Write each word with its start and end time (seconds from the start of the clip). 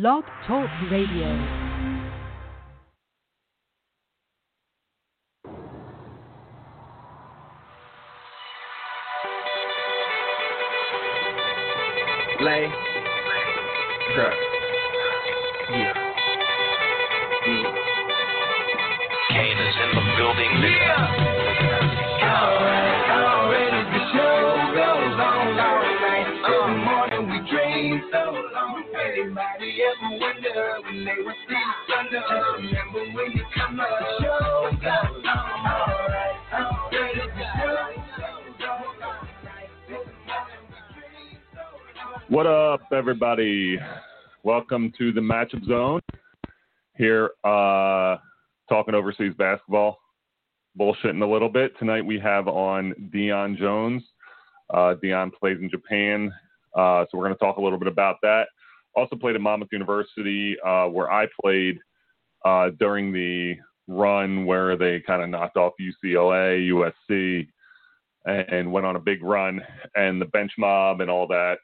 Blog 0.00 0.24
Talk 0.44 0.68
Radio. 0.90 1.63
What 42.28 42.46
up, 42.46 42.80
everybody? 42.92 43.78
Welcome 44.44 44.92
to 44.98 45.12
the 45.12 45.20
Matchup 45.20 45.64
Zone. 45.66 46.00
Here, 46.96 47.30
uh, 47.42 48.16
talking 48.68 48.94
overseas 48.94 49.32
basketball, 49.36 49.98
bullshitting 50.78 51.22
a 51.22 51.26
little 51.26 51.48
bit. 51.48 51.76
Tonight 51.78 52.04
we 52.04 52.20
have 52.20 52.46
on 52.46 53.10
Dion 53.12 53.56
Jones. 53.56 54.02
Uh, 54.72 54.94
Dion 54.94 55.30
plays 55.30 55.58
in 55.60 55.68
Japan, 55.70 56.32
uh, 56.76 57.04
so 57.10 57.18
we're 57.18 57.24
going 57.24 57.34
to 57.34 57.40
talk 57.40 57.56
a 57.56 57.60
little 57.60 57.78
bit 57.78 57.88
about 57.88 58.16
that. 58.22 58.44
Also 58.96 59.16
played 59.16 59.34
at 59.34 59.40
Monmouth 59.40 59.68
University, 59.72 60.56
uh, 60.60 60.86
where 60.86 61.10
I 61.10 61.26
played 61.42 61.78
uh, 62.44 62.70
during 62.78 63.12
the 63.12 63.56
run 63.86 64.46
where 64.46 64.76
they 64.76 65.00
kind 65.00 65.22
of 65.22 65.28
knocked 65.28 65.56
off 65.56 65.72
UCLA, 65.80 66.68
USC, 66.70 67.48
and, 68.24 68.48
and 68.48 68.72
went 68.72 68.86
on 68.86 68.96
a 68.96 69.00
big 69.00 69.22
run, 69.22 69.60
and 69.96 70.20
the 70.20 70.26
bench 70.26 70.52
mob 70.58 71.00
and 71.00 71.10
all 71.10 71.26
that 71.28 71.58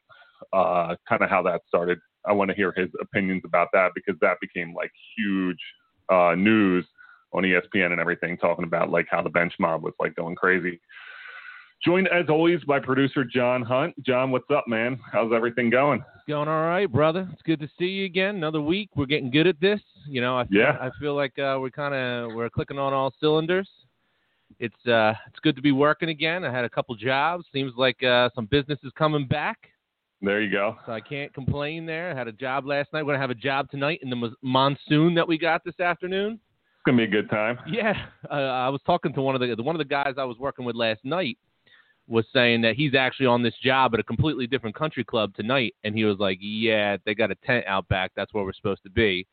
uh, 0.53 0.97
kind 1.09 1.23
of 1.23 1.31
how 1.31 1.43
that 1.43 1.63
started. 1.67 1.99
I 2.27 2.33
want 2.33 2.51
to 2.51 2.57
hear 2.57 2.73
his 2.77 2.89
opinions 3.01 3.43
about 3.45 3.69
that 3.73 3.93
because 3.95 4.17
that 4.21 4.39
became 4.41 4.75
like 4.75 4.91
huge 5.17 5.61
uh, 6.09 6.35
news 6.37 6.87
on 7.33 7.45
ESPN 7.45 7.93
and 7.93 8.01
everything, 8.01 8.37
talking 8.37 8.65
about 8.65 8.91
like 8.91 9.07
how 9.11 9.23
the 9.23 9.31
bench 9.31 9.55
mob 9.59 9.83
was 9.83 9.95
like 10.01 10.15
going 10.17 10.35
crazy. 10.35 10.81
Joined 11.85 12.09
as 12.09 12.27
always 12.29 12.63
by 12.65 12.79
producer 12.79 13.25
John 13.25 13.63
Hunt. 13.63 13.95
John, 14.05 14.31
what's 14.31 14.51
up, 14.55 14.69
man? 14.69 15.01
How's 15.13 15.33
everything 15.33 15.71
going? 15.71 16.05
Going 16.29 16.47
all 16.49 16.65
right, 16.67 16.91
brother. 16.91 17.27
It's 17.33 17.41
good 17.43 17.59
to 17.61 17.69
see 17.79 17.87
you 17.87 18.05
again. 18.05 18.37
Another 18.37 18.61
week. 18.61 18.91
We're 18.97 19.07
getting 19.07 19.31
good 19.31 19.47
at 19.47 19.59
this. 19.61 19.81
You 20.07 20.21
know, 20.21 20.37
I 20.37 20.47
feel, 20.47 20.59
Yeah. 20.61 20.77
I 20.79 20.91
feel 21.01 21.15
like 21.15 21.39
uh, 21.39 21.57
we're 21.59 21.71
kind 21.71 21.95
of 21.95 22.35
we're 22.35 22.51
clicking 22.51 22.79
on 22.79 22.93
all 22.93 23.15
cylinders. 23.19 23.69
It's 24.59 24.87
uh 24.87 25.15
it's 25.29 25.39
good 25.43 25.57
to 25.57 25.63
be 25.63 25.73
working 25.73 26.11
again. 26.11 26.45
I 26.45 26.53
had 26.53 26.67
a 26.67 26.69
couple 26.69 26.95
jobs. 26.97 27.47
Seems 27.53 27.73
like 27.79 28.03
uh, 28.03 28.29
some 28.35 28.45
business 28.45 28.79
is 28.85 28.93
coming 28.99 29.27
back, 29.27 29.57
There 30.21 30.43
you 30.43 30.51
go. 30.51 30.77
so 30.85 30.93
I 30.93 31.01
can't 31.01 31.33
complain 31.33 31.87
there. 31.87 32.11
I 32.11 32.15
had 32.15 32.29
a 32.29 32.33
job 32.33 32.67
last 32.67 32.93
night. 32.93 33.05
We're 33.07 33.15
gonna 33.15 33.23
have 33.23 33.31
a 33.31 33.35
job 33.35 33.71
tonight 33.71 34.01
in 34.03 34.11
the 34.11 34.31
monsoon 34.43 35.15
that 35.15 35.27
we 35.27 35.39
got 35.39 35.65
this 35.65 35.81
afternoon. 35.81 36.33
It's 36.35 36.83
gonna 36.85 36.99
be 36.99 37.05
a 37.05 37.07
good 37.07 37.31
time. 37.31 37.59
Yeah, 37.67 37.95
uh, 38.31 38.35
I 38.35 38.69
was 38.69 38.83
talking 38.85 39.15
to 39.15 39.23
one 39.23 39.35
of 39.35 39.41
the 39.41 39.63
one 39.63 39.75
of 39.77 39.79
the 39.79 39.85
guys 39.87 40.15
I 40.19 40.25
was 40.25 40.37
working 40.39 40.67
with 40.67 40.77
last 40.77 41.05
night 41.05 41.39
was 42.11 42.27
saying 42.35 42.61
that 42.63 42.75
he's 42.75 42.95
actually 42.95 43.27
on 43.27 43.43
this 43.43 43.55
job 43.63 43.95
at 43.95 44.01
a 44.01 44.03
completely 44.03 44.47
different 44.47 44.75
country 44.77 45.05
club 45.05 45.33
tonight, 45.35 45.75
and 45.85 45.95
he 45.95 46.05
was 46.05 46.19
like, 46.19 46.39
"Yeah, 46.41 46.97
they 47.07 47.15
got 47.15 47.31
a 47.31 47.37
tent 47.47 47.65
out 47.67 47.89
back. 47.89 48.11
That's 48.17 48.35
where 48.35 48.45
we're 48.45 48.53
supposed 48.53 48.83
to 48.83 48.91
be, 48.91 49.27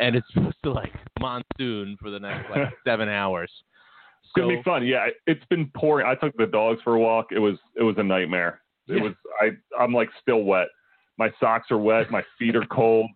and 0.00 0.16
it's 0.16 0.26
supposed 0.34 0.56
to 0.64 0.72
like 0.72 0.92
monsoon 1.20 1.96
for 2.00 2.10
the 2.10 2.18
next 2.20 2.50
like 2.50 2.68
seven 2.86 3.08
hours." 3.08 3.50
It's 4.24 4.32
gonna 4.36 4.56
be 4.56 4.62
fun. 4.62 4.86
Yeah, 4.86 5.06
it's 5.26 5.44
been 5.46 5.70
pouring. 5.74 6.06
I 6.06 6.14
took 6.14 6.36
the 6.36 6.46
dogs 6.46 6.80
for 6.84 6.94
a 6.96 7.00
walk. 7.00 7.26
It 7.30 7.38
was 7.38 7.56
it 7.76 7.82
was 7.82 7.96
a 7.98 8.02
nightmare. 8.02 8.60
It 8.88 8.96
Yeah. 8.98 9.02
was 9.04 9.14
I 9.40 9.50
I'm 9.82 9.92
like 9.94 10.10
still 10.20 10.42
wet. 10.42 10.68
My 11.16 11.30
socks 11.40 11.70
are 11.70 11.78
wet. 11.78 12.10
My 12.10 12.22
feet 12.38 12.54
are 12.56 12.66
cold. 12.66 13.06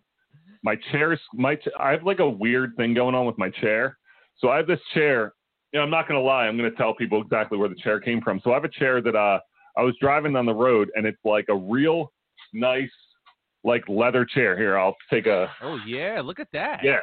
My 0.63 0.75
chair's 0.91 1.19
my 1.33 1.55
ch- 1.55 1.67
I 1.79 1.91
have 1.91 2.03
like 2.03 2.19
a 2.19 2.29
weird 2.29 2.73
thing 2.75 2.93
going 2.93 3.13
on 3.15 3.25
with 3.25 3.37
my 3.37 3.49
chair. 3.49 3.97
So 4.39 4.49
I 4.49 4.57
have 4.57 4.67
this 4.67 4.79
chair. 4.93 5.33
You 5.75 5.81
know, 5.81 5.83
I'm 5.83 5.91
not 5.91 6.07
gonna 6.07 6.21
lie. 6.21 6.47
I'm 6.47 6.55
gonna 6.55 6.71
tell 6.71 6.95
people 6.95 7.21
exactly 7.21 7.57
where 7.57 7.67
the 7.67 7.75
chair 7.75 7.99
came 7.99 8.21
from. 8.21 8.39
So 8.45 8.51
I 8.51 8.53
have 8.53 8.63
a 8.63 8.69
chair 8.69 9.01
that 9.01 9.13
uh 9.13 9.39
I 9.77 9.81
was 9.81 9.93
driving 9.99 10.31
down 10.31 10.45
the 10.45 10.53
road 10.53 10.89
and 10.95 11.05
it's 11.05 11.19
like 11.25 11.47
a 11.49 11.53
real 11.53 12.13
nice 12.53 12.89
like 13.65 13.83
leather 13.89 14.23
chair. 14.23 14.57
Here, 14.57 14.77
I'll 14.77 14.95
take 15.11 15.25
a 15.25 15.51
Oh 15.61 15.77
yeah, 15.85 16.21
look 16.23 16.39
at 16.39 16.47
that. 16.53 16.79
yeah. 16.81 16.99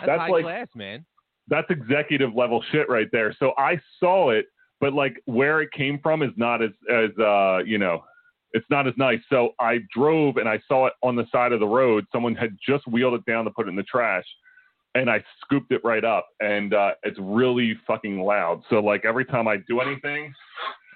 that's, 0.00 0.06
that's 0.08 0.20
high 0.20 0.28
like- 0.30 0.42
class, 0.42 0.66
man. 0.74 1.06
that's 1.46 1.70
executive 1.70 2.34
level 2.34 2.60
shit 2.72 2.88
right 2.88 3.06
there. 3.12 3.32
So 3.38 3.52
I 3.56 3.78
saw 4.00 4.30
it, 4.30 4.46
but 4.80 4.92
like 4.92 5.22
where 5.26 5.60
it 5.62 5.70
came 5.70 6.00
from 6.02 6.24
is 6.24 6.32
not 6.36 6.60
as 6.64 6.70
as 6.92 7.10
uh 7.20 7.58
you 7.64 7.78
know, 7.78 8.02
it's 8.52 8.66
not 8.68 8.88
as 8.88 8.94
nice. 8.96 9.20
So 9.30 9.50
I 9.60 9.78
drove 9.96 10.38
and 10.38 10.48
I 10.48 10.58
saw 10.66 10.86
it 10.88 10.94
on 11.04 11.14
the 11.14 11.24
side 11.30 11.52
of 11.52 11.60
the 11.60 11.68
road. 11.68 12.04
Someone 12.10 12.34
had 12.34 12.56
just 12.68 12.84
wheeled 12.88 13.14
it 13.14 13.24
down 13.26 13.44
to 13.44 13.52
put 13.52 13.66
it 13.68 13.70
in 13.70 13.76
the 13.76 13.84
trash. 13.84 14.24
And 14.96 15.08
I 15.08 15.22
scooped 15.44 15.70
it 15.70 15.80
right 15.84 16.04
up, 16.04 16.26
and 16.40 16.74
uh, 16.74 16.92
it's 17.04 17.18
really 17.20 17.78
fucking 17.86 18.18
loud. 18.20 18.62
So 18.70 18.80
like 18.80 19.04
every 19.04 19.24
time 19.24 19.46
I 19.46 19.58
do 19.68 19.80
anything, 19.80 20.32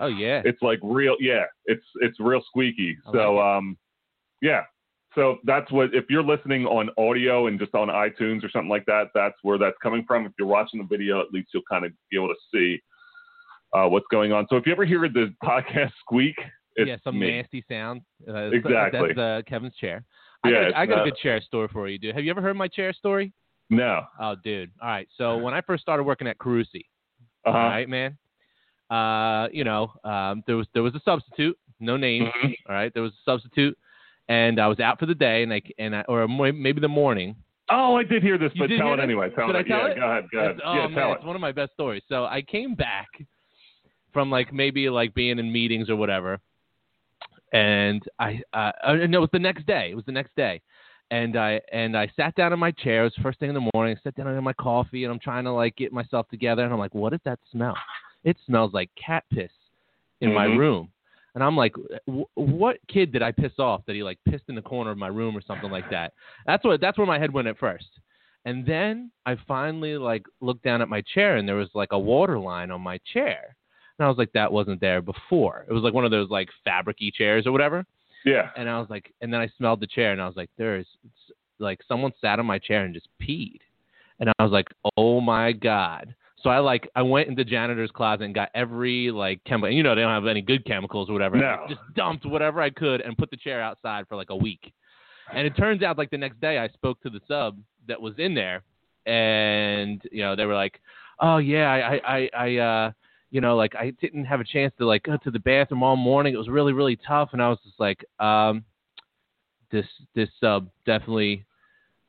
Oh 0.01 0.09
yeah. 0.09 0.43
it's 0.45 0.61
like 0.63 0.81
real. 0.83 1.17
Yeah, 1.21 1.45
it's 1.67 1.85
it's 2.01 2.19
real 2.19 2.43
squeaky. 2.49 2.97
I 3.07 3.13
So 3.13 3.37
like 3.37 3.45
um, 3.59 3.79
yeah. 4.43 4.63
So 5.15 5.39
that's 5.45 5.71
what 5.71 5.95
if 5.95 6.07
you're 6.11 6.25
listening 6.25 6.67
on 6.67 6.91
audio 6.99 7.47
and 7.47 7.57
just 7.57 7.73
on 7.77 7.87
iTunes 7.87 8.43
or 8.43 8.51
something 8.51 8.69
like 8.69 8.85
that, 8.87 9.11
that's 9.15 9.37
where 9.43 9.59
that's 9.59 9.77
coming 9.81 10.05
from. 10.09 10.27
If 10.27 10.33
you're 10.41 10.49
watching 10.49 10.81
the 10.81 10.87
video, 10.87 11.21
at 11.21 11.31
least 11.33 11.51
you'll 11.55 11.63
kind 11.71 11.85
of 11.85 11.93
be 12.11 12.17
able 12.17 12.29
to 12.29 12.35
see 12.53 12.83
uh, 13.73 13.87
what's 13.89 14.07
going 14.11 14.33
on. 14.33 14.47
So 14.51 14.57
if 14.57 14.67
you 14.67 14.73
ever 14.73 14.85
hear 14.85 15.09
the 15.09 15.33
podcast 15.45 15.93
squeak, 16.01 16.35
it's 16.75 16.89
yeah, 16.89 16.97
some 17.05 17.17
me. 17.17 17.31
nasty 17.31 17.65
sound. 17.71 18.01
Uh, 18.29 18.51
Exactly. 18.51 19.13
That's 19.15 19.19
uh, 19.19 19.43
Kevin's 19.49 19.77
chair. 19.77 20.05
I 20.43 20.49
Yeah, 20.49 20.71
got, 20.71 20.77
I 20.77 20.87
got 20.87 20.97
not- 20.97 21.07
a 21.07 21.11
good 21.13 21.19
chair 21.19 21.41
story 21.41 21.69
for 21.73 21.89
you, 21.89 21.97
dude. 21.97 22.17
Have 22.17 22.25
you 22.25 22.31
ever 22.33 22.43
heard 22.43 22.57
my 22.57 22.67
chair 22.67 22.93
story? 22.93 23.33
No. 23.71 24.03
Oh, 24.21 24.35
dude. 24.43 24.71
All 24.83 24.89
right. 24.89 25.09
So 25.17 25.39
when 25.39 25.55
I 25.55 25.61
first 25.63 25.83
started 25.83 26.05
working 26.05 26.27
at 26.29 26.39
Carusi, 26.39 26.85
Uh-huh. 27.47 27.57
all 27.57 27.69
right, 27.69 27.89
man. 27.89 28.17
Uh, 28.91 29.49
you 29.53 29.65
know, 29.65 29.93
um, 30.05 30.43
there 30.47 30.57
was 30.57 30.67
there 30.75 30.83
was 30.83 30.95
a 30.95 31.01
substitute, 31.05 31.59
no 31.81 31.97
name. 31.97 32.25
Mhm. 32.27 32.55
All 32.69 32.75
right, 32.75 32.93
there 32.93 33.03
was 33.03 33.13
a 33.13 33.23
substitute, 33.25 33.77
and 34.29 34.61
I 34.61 34.67
was 34.67 34.79
out 34.81 34.99
for 34.99 35.07
the 35.07 35.15
day, 35.15 35.43
and 35.43 35.53
I 35.53 35.63
and 35.79 35.97
I 35.97 36.03
or 36.03 36.29
maybe 36.29 36.81
the 36.81 36.89
morning. 36.89 37.35
Oh, 37.71 37.97
I 37.97 38.03
did 38.05 38.23
hear 38.23 38.37
this, 38.37 38.53
but 38.59 38.69
tell 38.69 38.93
it 38.93 38.97
this? 38.97 39.03
anyway. 39.03 39.31
Tell 39.31 39.49
Should 39.49 39.57
it. 39.57 39.59
I 39.61 39.69
tell 39.69 39.79
yeah, 39.79 39.93
it? 39.93 39.97
go 39.99 40.11
ahead. 40.11 40.25
Go 40.31 40.39
ahead. 40.39 40.51
It's, 40.53 40.61
oh 40.65 40.75
yeah, 40.75 40.87
man, 40.89 40.95
tell 40.99 41.13
it's 41.15 41.25
one 41.25 41.35
of 41.35 41.41
my 41.41 41.51
best 41.53 41.73
stories. 41.73 42.03
So 42.09 42.27
I 42.27 42.43
came 42.43 42.75
back 42.75 43.09
from 44.13 44.31
like 44.31 44.53
maybe 44.53 44.89
like 44.91 45.15
being 45.15 45.39
in 45.39 45.51
meetings 45.51 45.89
or 45.89 45.97
whatever, 45.97 46.39
and 47.53 48.03
I 48.19 48.43
uh, 48.53 48.73
uh, 48.85 48.93
no, 49.09 49.19
it 49.19 49.21
was 49.23 49.31
the 49.33 49.39
next 49.39 49.67
day. 49.67 49.89
It 49.91 49.95
was 49.95 50.05
the 50.05 50.13
next 50.13 50.37
day, 50.37 50.61
and 51.15 51.37
I 51.37 51.61
and 51.73 51.97
I 51.97 52.11
sat 52.17 52.35
down 52.35 52.53
in 52.53 52.59
my 52.59 52.73
chair. 52.73 53.03
It 53.03 53.05
was 53.05 53.15
first 53.23 53.39
thing 53.39 53.49
in 53.49 53.55
the 53.55 53.71
morning. 53.75 53.97
I 53.97 54.01
sat 54.03 54.17
down 54.17 54.27
in 54.29 54.45
my 54.45 54.53
coffee, 54.55 55.05
and 55.05 55.13
I'm 55.13 55.21
trying 55.21 55.45
to 55.45 55.53
like 55.53 55.77
get 55.77 55.93
myself 55.93 56.29
together, 56.29 56.65
and 56.65 56.73
I'm 56.73 56.79
like, 56.79 56.95
what 56.95 57.13
is 57.13 57.21
that 57.25 57.39
smell? 57.53 57.77
It 58.25 58.37
smells 58.47 58.73
like 58.73 58.91
cat 58.97 59.25
piss 59.31 59.53
in 60.21 60.33
my 60.33 60.47
Mhm. 60.47 60.59
room. 60.59 60.91
And 61.35 61.43
I'm 61.43 61.57
like, 61.57 61.75
w- 62.07 62.27
what 62.35 62.79
kid 62.89 63.13
did 63.13 63.23
I 63.23 63.33
piss 63.33 63.59
off 63.59 63.85
that 63.87 63.95
he 63.95 64.03
like 64.03 64.19
pissed 64.29 64.49
in 64.49 64.55
the 64.55 64.63
corner 64.63 64.91
of 64.93 64.99
my 64.99 65.09
room 65.09 65.37
or 65.37 65.41
something 65.41 65.71
like 65.71 65.89
that? 65.91 66.13
That's 66.47 66.65
what 66.65 66.81
that's 66.81 66.97
where 66.99 67.07
my 67.07 67.19
head 67.19 67.33
went 67.33 67.49
at 67.49 67.59
first. 67.59 67.91
And 68.45 68.65
then 68.65 69.11
I 69.27 69.37
finally 69.49 69.97
like 69.97 70.25
looked 70.41 70.65
down 70.65 70.83
at 70.83 70.89
my 70.89 71.03
chair 71.15 71.37
and 71.37 71.49
there 71.49 71.57
was 71.57 71.71
like 71.75 71.93
a 71.93 71.99
water 71.99 72.39
line 72.39 72.71
on 72.71 72.81
my 72.81 72.99
chair. 73.13 73.57
And 73.99 74.07
I 74.07 74.09
was 74.09 74.19
like, 74.19 74.33
that 74.33 74.53
wasn't 74.53 74.81
there 74.81 75.01
before. 75.01 75.65
It 75.69 75.73
was 75.73 75.83
like 75.83 75.95
one 75.95 76.05
of 76.05 76.11
those 76.11 76.31
like 76.31 76.49
fabricy 76.67 77.13
chairs 77.13 77.47
or 77.47 77.53
whatever. 77.53 77.85
Yeah. 78.25 78.51
And 78.57 78.69
I 78.69 78.79
was 78.79 78.89
like, 78.91 79.13
and 79.21 79.33
then 79.33 79.41
I 79.41 79.49
smelled 79.57 79.81
the 79.81 79.87
chair 79.87 80.13
and 80.13 80.21
I 80.21 80.27
was 80.27 80.37
like, 80.37 80.51
there's 80.57 80.87
like 81.59 81.81
someone 81.87 82.13
sat 82.21 82.39
on 82.39 82.47
my 82.47 82.59
chair 82.59 82.85
and 82.85 82.95
just 82.95 83.09
peed. 83.21 83.59
And 84.21 84.31
I 84.39 84.43
was 84.43 84.53
like, 84.53 84.69
oh 84.97 85.21
my 85.21 85.53
God. 85.53 86.15
So 86.43 86.51
I 86.51 86.59
like 86.59 86.89
I 86.95 87.03
went 87.03 87.29
into 87.29 87.45
janitor's 87.45 87.91
closet 87.91 88.25
and 88.25 88.35
got 88.35 88.51
every 88.55 89.11
like 89.11 89.43
chemical. 89.45 89.71
You 89.71 89.83
know 89.83 89.95
they 89.95 90.03
don't 90.03 90.11
have 90.11 90.27
any 90.27 90.43
good 90.43 90.65
chemicals 90.67 91.09
or 91.09 91.15
whatever. 91.15 91.37
No. 91.37 91.65
Just 91.69 91.81
dumped 91.97 92.27
whatever 92.27 92.61
I 92.61 92.69
could 92.71 93.01
and 93.01 93.17
put 93.17 93.31
the 93.31 93.37
chair 93.39 93.63
outside 93.63 94.07
for 94.09 94.17
like 94.17 94.31
a 94.31 94.37
week. 94.37 94.73
And 95.35 95.47
it 95.47 95.57
turns 95.57 95.83
out 95.83 95.97
like 95.97 96.11
the 96.11 96.19
next 96.19 96.41
day 96.43 96.59
I 96.59 96.69
spoke 96.69 97.01
to 97.03 97.09
the 97.11 97.21
sub 97.27 97.59
that 97.89 97.99
was 97.99 98.13
in 98.19 98.35
there, 98.35 98.63
and 99.07 100.03
you 100.13 100.23
know 100.23 100.37
they 100.37 100.45
were 100.45 100.55
like, 100.55 100.81
oh 101.21 101.39
yeah 101.39 101.71
I 101.71 101.79
I 101.79 102.17
I, 102.17 102.31
I 102.37 102.57
uh 102.57 102.93
you 103.31 103.41
know 103.41 103.57
like 103.57 103.75
I 103.75 103.91
didn't 104.01 104.25
have 104.25 104.41
a 104.41 104.45
chance 104.45 104.73
to 104.79 104.87
like 104.87 105.03
go 105.05 105.17
to 105.17 105.31
the 105.31 105.39
bathroom 105.39 105.83
all 105.83 105.97
morning. 105.97 106.35
It 106.35 106.39
was 106.39 106.49
really 106.49 106.73
really 106.73 106.97
tough, 106.97 107.31
and 107.33 107.43
I 107.43 107.49
was 107.49 107.59
just 107.65 107.79
like 107.79 108.05
um 108.21 108.65
this 109.71 109.87
this 110.15 110.29
sub 110.41 110.69
definitely 110.87 111.45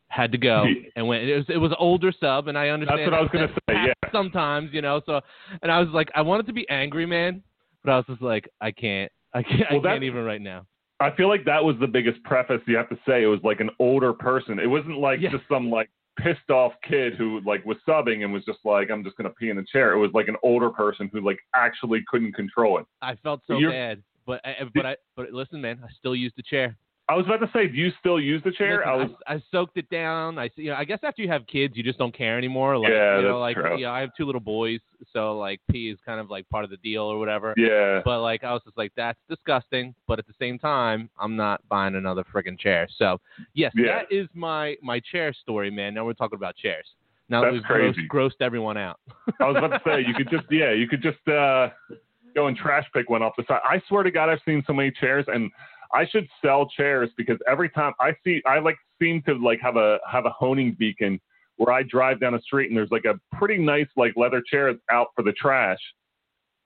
had 0.07 0.31
to 0.31 0.37
go 0.37 0.67
and 0.95 1.07
went. 1.07 1.23
It 1.23 1.35
was 1.35 1.45
it 1.49 1.57
was 1.57 1.71
older 1.79 2.13
sub, 2.19 2.47
and 2.47 2.57
I 2.57 2.69
understand. 2.69 2.99
That's 2.99 3.11
what 3.11 3.17
I 3.17 3.21
was 3.21 3.29
gonna 3.31 3.53
say, 3.69 3.87
yeah. 3.87 4.11
Sometimes, 4.11 4.69
you 4.71 4.81
know. 4.81 5.01
So, 5.05 5.19
and 5.61 5.71
I 5.71 5.79
was 5.79 5.89
like, 5.89 6.09
I 6.15 6.21
wanted 6.21 6.45
to 6.47 6.53
be 6.53 6.67
angry, 6.69 7.05
man, 7.05 7.41
but 7.83 7.91
I 7.91 7.95
was 7.97 8.05
just 8.07 8.21
like, 8.21 8.49
I 8.61 8.71
can't, 8.71 9.11
I 9.33 9.43
can't, 9.43 9.65
Well, 9.71 9.79
I 9.85 9.93
can't 9.93 10.03
even 10.03 10.23
right 10.23 10.41
now. 10.41 10.65
I 11.01 11.13
feel 11.17 11.27
like 11.27 11.43
that 11.45 11.61
was 11.63 11.75
the 11.81 11.87
biggest 11.87 12.23
preface 12.23 12.61
you 12.67 12.77
have 12.77 12.87
to 12.89 12.95
say. 13.05 13.23
It 13.23 13.27
was 13.27 13.41
like 13.43 13.59
an 13.59 13.69
older 13.79 14.13
person. 14.13 14.59
It 14.59 14.67
wasn't 14.67 14.97
like 14.97 15.19
Yeah. 15.19 15.31
just 15.31 15.43
some 15.49 15.69
like 15.69 15.89
pissed 16.25 16.49
off 16.49 16.73
kid 16.87 17.13
who 17.13 17.39
like 17.45 17.63
was 17.65 17.77
subbing 17.87 18.23
and 18.23 18.33
was 18.33 18.43
just 18.45 18.59
like, 18.65 18.89
I'm 18.89 19.03
just 19.03 19.15
gonna 19.15 19.29
pee 19.29 19.49
in 19.49 19.55
the 19.57 19.65
chair. 19.71 19.93
It 19.93 19.99
was 19.99 20.09
like 20.13 20.27
an 20.27 20.37
older 20.41 20.71
person 20.71 21.07
who 21.13 21.21
like 21.21 21.37
actually 21.53 22.03
couldn't 22.09 22.33
control 22.33 22.79
it. 22.79 22.85
I 23.01 23.15
felt 23.15 23.41
so 23.45 23.57
You're- 23.59 23.71
bad, 23.71 24.03
but 24.25 24.41
I- 24.43 24.67
but 24.73 24.85
I 24.87 24.95
but 25.15 25.31
listen, 25.31 25.61
man, 25.61 25.79
I 25.83 25.87
still 25.99 26.15
use 26.15 26.33
the 26.35 26.43
chair. 26.43 26.75
I 27.07 27.13
was 27.15 27.25
about 27.27 27.37
to 27.41 27.49
say, 27.53 27.67
do 27.67 27.75
you 27.75 27.91
still 27.99 28.19
use 28.19 28.41
the 28.43 28.51
chair? 28.51 28.77
Listen, 28.77 28.89
I 28.89 28.95
was 28.95 29.09
I, 29.27 29.33
I 29.35 29.43
soaked 29.51 29.77
it 29.77 29.87
down. 29.91 30.39
I 30.39 30.49
you 30.55 30.71
know 30.71 30.75
I 30.75 30.85
guess 30.85 30.99
after 31.03 31.21
you 31.21 31.27
have 31.27 31.45
kids, 31.45 31.77
you 31.77 31.83
just 31.83 31.99
don't 31.99 32.15
care 32.17 32.35
anymore. 32.37 32.77
Like 32.79 32.91
Yeah, 32.91 33.17
you 33.17 33.21
know, 33.23 33.33
that's 33.39 33.39
like 33.41 33.55
true. 33.57 33.77
you 33.77 33.85
know, 33.85 33.91
I 33.91 33.99
have 34.01 34.09
two 34.17 34.25
little 34.25 34.41
boys, 34.41 34.79
so 35.13 35.37
like 35.37 35.59
pee 35.69 35.89
is 35.91 35.99
kind 36.03 36.19
of 36.19 36.31
like 36.31 36.49
part 36.49 36.63
of 36.63 36.71
the 36.71 36.77
deal 36.77 37.03
or 37.03 37.19
whatever. 37.19 37.53
yeah. 37.57 38.01
But 38.03 38.21
like 38.21 38.43
I 38.43 38.53
was 38.53 38.63
just 38.65 38.75
like, 38.77 38.91
that's 38.97 39.19
disgusting. 39.29 39.93
But 40.07 40.17
at 40.17 40.25
the 40.25 40.33
same 40.39 40.57
time, 40.57 41.09
I'm 41.19 41.35
not 41.35 41.61
buying 41.69 41.93
another 41.93 42.23
friggin' 42.33 42.57
chair. 42.59 42.87
So 42.97 43.19
yes, 43.53 43.71
Yeah. 43.75 43.99
that 43.99 44.11
is 44.15 44.27
my 44.33 44.75
my 44.81 44.99
chair 44.99 45.31
story, 45.31 45.69
man. 45.69 45.93
Now 45.93 46.05
we're 46.05 46.13
talking 46.13 46.37
about 46.37 46.55
chairs. 46.55 46.87
Now 47.29 47.41
That's 47.41 47.49
that 47.49 47.53
we've 47.53 47.63
crazy. 47.63 48.07
grossed, 48.07 48.31
grossed 48.31 48.41
everyone 48.45 48.77
out. 48.77 48.99
I 49.39 49.45
was 49.45 49.57
about 49.57 49.69
to 49.77 49.81
say 49.85 50.03
you 50.07 50.13
could 50.15 50.29
just 50.31 50.45
yeah, 50.49 50.71
you 50.71 50.87
could 50.87 51.03
just 51.03 51.27
uh 51.27 51.69
go 52.35 52.47
and 52.47 52.57
trash 52.57 52.85
pick 52.93 53.09
one 53.09 53.21
off 53.21 53.33
the 53.37 53.43
side. 53.47 53.61
I 53.63 53.81
swear 53.87 54.03
to 54.03 54.11
God, 54.11 54.27
I've 54.29 54.41
seen 54.43 54.63
so 54.67 54.73
many 54.73 54.91
chairs, 54.91 55.25
and 55.27 55.49
I 55.95 56.05
should 56.05 56.27
sell 56.43 56.67
chairs 56.67 57.09
because 57.15 57.37
every 57.47 57.69
time 57.69 57.93
I 57.99 58.13
see, 58.23 58.41
I 58.45 58.59
like 58.59 58.75
seem 59.01 59.21
to 59.23 59.35
like 59.35 59.59
have 59.61 59.77
a 59.77 59.99
have 60.11 60.25
a 60.25 60.29
honing 60.29 60.75
beacon 60.77 61.19
where 61.55 61.73
I 61.73 61.83
drive 61.83 62.19
down 62.19 62.35
a 62.35 62.41
street 62.41 62.69
and 62.69 62.77
there's 62.77 62.91
like 62.91 63.05
a 63.05 63.17
pretty 63.37 63.57
nice 63.57 63.87
like 63.95 64.13
leather 64.17 64.43
chair 64.45 64.73
out 64.91 65.07
for 65.15 65.23
the 65.23 65.31
trash. 65.31 65.79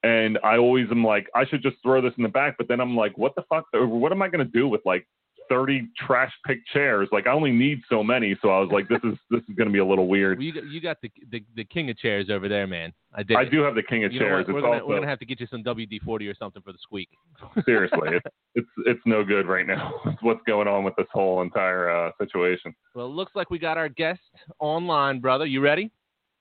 And 0.02 0.38
I 0.42 0.56
always 0.56 0.86
am 0.90 1.04
like, 1.04 1.28
I 1.34 1.46
should 1.46 1.62
just 1.62 1.76
throw 1.82 2.00
this 2.00 2.14
in 2.16 2.22
the 2.22 2.28
back, 2.28 2.56
but 2.58 2.66
then 2.68 2.80
I'm 2.80 2.96
like, 2.96 3.16
what 3.18 3.34
the 3.36 3.42
fuck? 3.48 3.66
What 3.72 4.12
am 4.12 4.22
I 4.22 4.28
gonna 4.28 4.44
do 4.44 4.66
with 4.66 4.80
like 4.84 5.06
30 5.50 5.88
trash 5.98 6.32
pick 6.46 6.60
chairs? 6.72 7.08
Like 7.12 7.26
I 7.26 7.32
only 7.32 7.50
need 7.50 7.80
so 7.90 8.02
many, 8.02 8.38
so 8.40 8.48
I 8.48 8.60
was 8.60 8.70
like, 8.72 8.88
this 8.88 9.00
is 9.04 9.18
this 9.30 9.40
is 9.40 9.54
gonna 9.58 9.70
be 9.70 9.80
a 9.80 9.84
little 9.84 10.06
weird. 10.06 10.38
Well, 10.38 10.46
you 10.46 10.52
got, 10.54 10.64
you 10.66 10.80
got 10.80 10.96
the, 11.02 11.10
the 11.30 11.44
the 11.56 11.64
king 11.64 11.90
of 11.90 11.98
chairs 11.98 12.30
over 12.30 12.48
there, 12.48 12.66
man. 12.66 12.92
I 13.12 13.24
did. 13.24 13.36
I 13.36 13.44
do 13.44 13.60
have 13.60 13.74
the 13.74 13.82
king 13.82 14.04
of 14.04 14.12
You 14.12 14.20
chairs. 14.20 14.46
We're 14.48 14.60
gonna 14.60 14.74
also, 14.74 14.86
we're 14.86 14.96
gonna 14.96 15.08
have 15.08 15.18
to 15.18 15.26
get 15.26 15.40
you 15.40 15.48
some 15.50 15.64
WD 15.64 16.00
forty 16.02 16.28
or 16.28 16.34
something 16.34 16.62
for 16.62 16.72
the 16.72 16.78
squeak. 16.80 17.08
seriously, 17.66 18.08
it's, 18.12 18.26
it's 18.54 18.68
it's 18.86 19.00
no 19.04 19.24
good 19.24 19.46
right 19.46 19.66
now. 19.66 19.92
What's 20.22 20.40
going 20.46 20.68
on 20.68 20.84
with 20.84 20.94
this 20.96 21.08
whole 21.12 21.42
entire 21.42 21.90
uh, 21.90 22.12
situation? 22.18 22.74
Well, 22.94 23.06
it 23.06 23.10
looks 23.10 23.32
like 23.34 23.50
we 23.50 23.58
got 23.58 23.76
our 23.76 23.88
guest 23.88 24.20
online, 24.60 25.20
brother. 25.20 25.46
You 25.46 25.60
ready? 25.60 25.90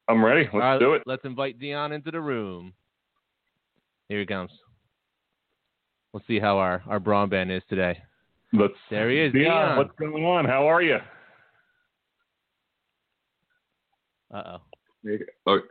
I'm 0.07 0.23
ready. 0.23 0.44
Let's 0.45 0.55
right, 0.55 0.79
do 0.79 0.94
it. 0.94 1.03
Let's 1.05 1.25
invite 1.25 1.59
Dion 1.59 1.91
into 1.91 2.12
the 2.12 2.21
room. 2.21 2.73
Here 4.07 4.19
he 4.19 4.25
comes. 4.25 4.51
Let's 6.13 6.25
see 6.27 6.39
how 6.39 6.57
our 6.59 6.83
our 6.88 7.00
brown 7.00 7.29
band 7.29 7.51
is 7.51 7.63
today. 7.69 7.97
Let's. 8.54 8.74
There 8.90 9.10
he 9.10 9.19
is, 9.19 9.34
Dion, 9.34 9.44
Dion. 9.46 9.78
what's 9.78 9.92
going 10.00 10.25
on? 10.25 10.46
How 10.46 10.68
are 10.69 10.81
you? 10.81 10.98
Uh 14.34 14.44
oh. 14.46 14.57
Look, 15.46 15.63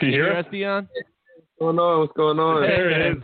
Can 0.00 0.08
you 0.08 0.14
hear 0.14 0.32
us? 0.32 0.44
us, 0.44 0.50
Dion? 0.50 0.88
what's 0.92 1.48
going 1.60 1.78
on? 1.78 2.00
What's 2.00 2.12
going 2.16 2.38
on? 2.38 2.62
There 2.62 2.90
it 2.90 3.16
is. 3.16 3.22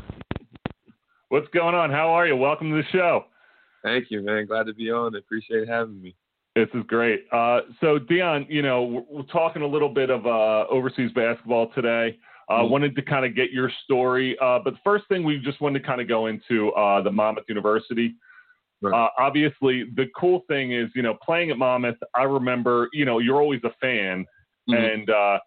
What's 1.28 1.48
going 1.48 1.74
on? 1.74 1.90
How 1.90 2.10
are 2.10 2.26
you? 2.26 2.36
Welcome 2.36 2.70
to 2.70 2.76
the 2.76 2.88
show. 2.92 3.24
Thank 3.82 4.10
you, 4.10 4.22
man. 4.22 4.46
Glad 4.46 4.66
to 4.66 4.74
be 4.74 4.90
on. 4.90 5.14
Appreciate 5.16 5.68
having 5.68 6.00
me. 6.00 6.14
This 6.56 6.68
is 6.74 6.82
great. 6.86 7.24
Uh, 7.32 7.60
so, 7.80 7.98
Dion, 7.98 8.46
you 8.48 8.62
know, 8.62 8.82
we're, 8.82 9.02
we're 9.08 9.22
talking 9.24 9.62
a 9.62 9.66
little 9.66 9.88
bit 9.88 10.10
of 10.10 10.26
uh, 10.26 10.66
overseas 10.68 11.10
basketball 11.14 11.70
today. 11.74 12.18
Uh, 12.48 12.54
Mhm. 12.62 12.70
Wanted 12.70 12.96
to 12.96 13.02
kind 13.02 13.24
of 13.24 13.36
get 13.36 13.52
your 13.52 13.70
story, 13.84 14.36
uh, 14.42 14.58
but 14.64 14.72
the 14.74 14.80
first 14.82 15.04
thing 15.08 15.22
we 15.24 15.38
just 15.38 15.60
wanted 15.60 15.78
to 15.80 15.86
kind 15.86 16.00
of 16.00 16.08
go 16.08 16.26
into 16.26 16.70
uh, 16.72 17.00
the 17.00 17.10
Monmouth 17.10 17.44
University. 17.48 18.14
Right. 18.82 18.94
Uh, 18.94 19.08
obviously, 19.18 19.84
the 19.94 20.06
cool 20.16 20.42
thing 20.48 20.72
is, 20.72 20.88
you 20.94 21.02
know, 21.02 21.16
playing 21.24 21.50
at 21.50 21.58
Monmouth. 21.58 21.98
I 22.14 22.22
remember, 22.22 22.88
you 22.92 23.04
know, 23.04 23.18
you're 23.18 23.40
always 23.40 23.60
a 23.64 23.72
fan, 23.80 24.24
Mhm. 24.68 24.94
and 24.94 25.10
uh, 25.10 25.38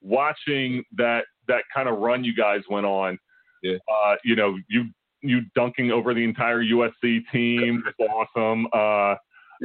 watching 0.00 0.84
that 0.96 1.24
that 1.48 1.64
kind 1.74 1.88
of 1.88 1.98
run 1.98 2.24
you 2.24 2.34
guys 2.34 2.62
went 2.68 2.86
on. 2.86 3.18
Yeah. 3.62 3.76
Uh, 3.90 4.16
you 4.24 4.36
know, 4.36 4.56
you 4.68 4.86
you 5.22 5.42
dunking 5.54 5.90
over 5.90 6.14
the 6.14 6.22
entire 6.22 6.62
USC 6.62 7.20
team 7.32 7.82
was 7.98 8.08
awesome. 8.36 8.68
Uh, 8.72 9.16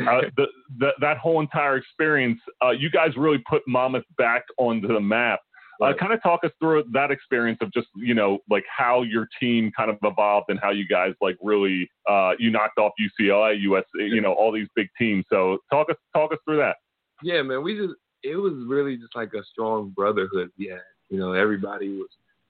uh, 0.09 0.21
the, 0.35 0.47
the, 0.79 0.89
that 0.99 1.17
whole 1.17 1.39
entire 1.39 1.77
experience, 1.77 2.39
uh, 2.63 2.71
you 2.71 2.89
guys 2.89 3.15
really 3.15 3.37
put 3.47 3.61
Monmouth 3.67 4.05
back 4.17 4.43
onto 4.57 4.87
the 4.87 4.99
map. 4.99 5.39
Uh, 5.81 5.93
kind 5.99 6.13
of 6.13 6.21
talk 6.21 6.41
us 6.43 6.51
through 6.59 6.83
that 6.91 7.11
experience 7.11 7.57
of 7.61 7.71
just 7.73 7.87
you 7.95 8.13
know 8.13 8.39
like 8.49 8.63
how 8.69 9.01
your 9.01 9.27
team 9.39 9.71
kind 9.75 9.89
of 9.89 9.97
evolved 10.03 10.45
and 10.49 10.59
how 10.61 10.69
you 10.69 10.87
guys 10.87 11.13
like 11.21 11.35
really 11.41 11.89
uh, 12.09 12.31
you 12.37 12.51
knocked 12.51 12.77
off 12.77 12.91
UCLA, 12.99 13.59
US, 13.61 13.83
you 13.95 14.21
know 14.21 14.33
all 14.33 14.51
these 14.51 14.67
big 14.75 14.87
teams. 14.97 15.25
So 15.31 15.57
talk 15.71 15.89
us 15.89 15.97
talk 16.13 16.31
us 16.31 16.39
through 16.45 16.57
that. 16.57 16.77
Yeah, 17.21 17.41
man. 17.41 17.63
We 17.63 17.75
just 17.75 17.93
it 18.23 18.35
was 18.35 18.53
really 18.67 18.97
just 18.97 19.15
like 19.15 19.33
a 19.33 19.43
strong 19.51 19.91
brotherhood 19.95 20.49
we 20.57 20.67
had. 20.67 20.81
You 21.09 21.17
know, 21.19 21.33
everybody 21.33 21.97
was 21.97 22.09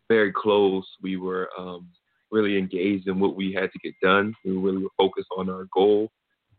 very 0.09 0.31
close. 0.31 0.85
We 1.01 1.17
were 1.17 1.49
um, 1.57 1.87
really 2.31 2.57
engaged 2.57 3.07
in 3.07 3.19
what 3.19 3.35
we 3.35 3.53
had 3.53 3.71
to 3.71 3.79
get 3.83 3.93
done. 4.01 4.33
We 4.45 4.51
really 4.51 4.83
were 4.83 4.89
focused 4.97 5.29
on 5.37 5.49
our 5.49 5.67
goal 5.73 6.11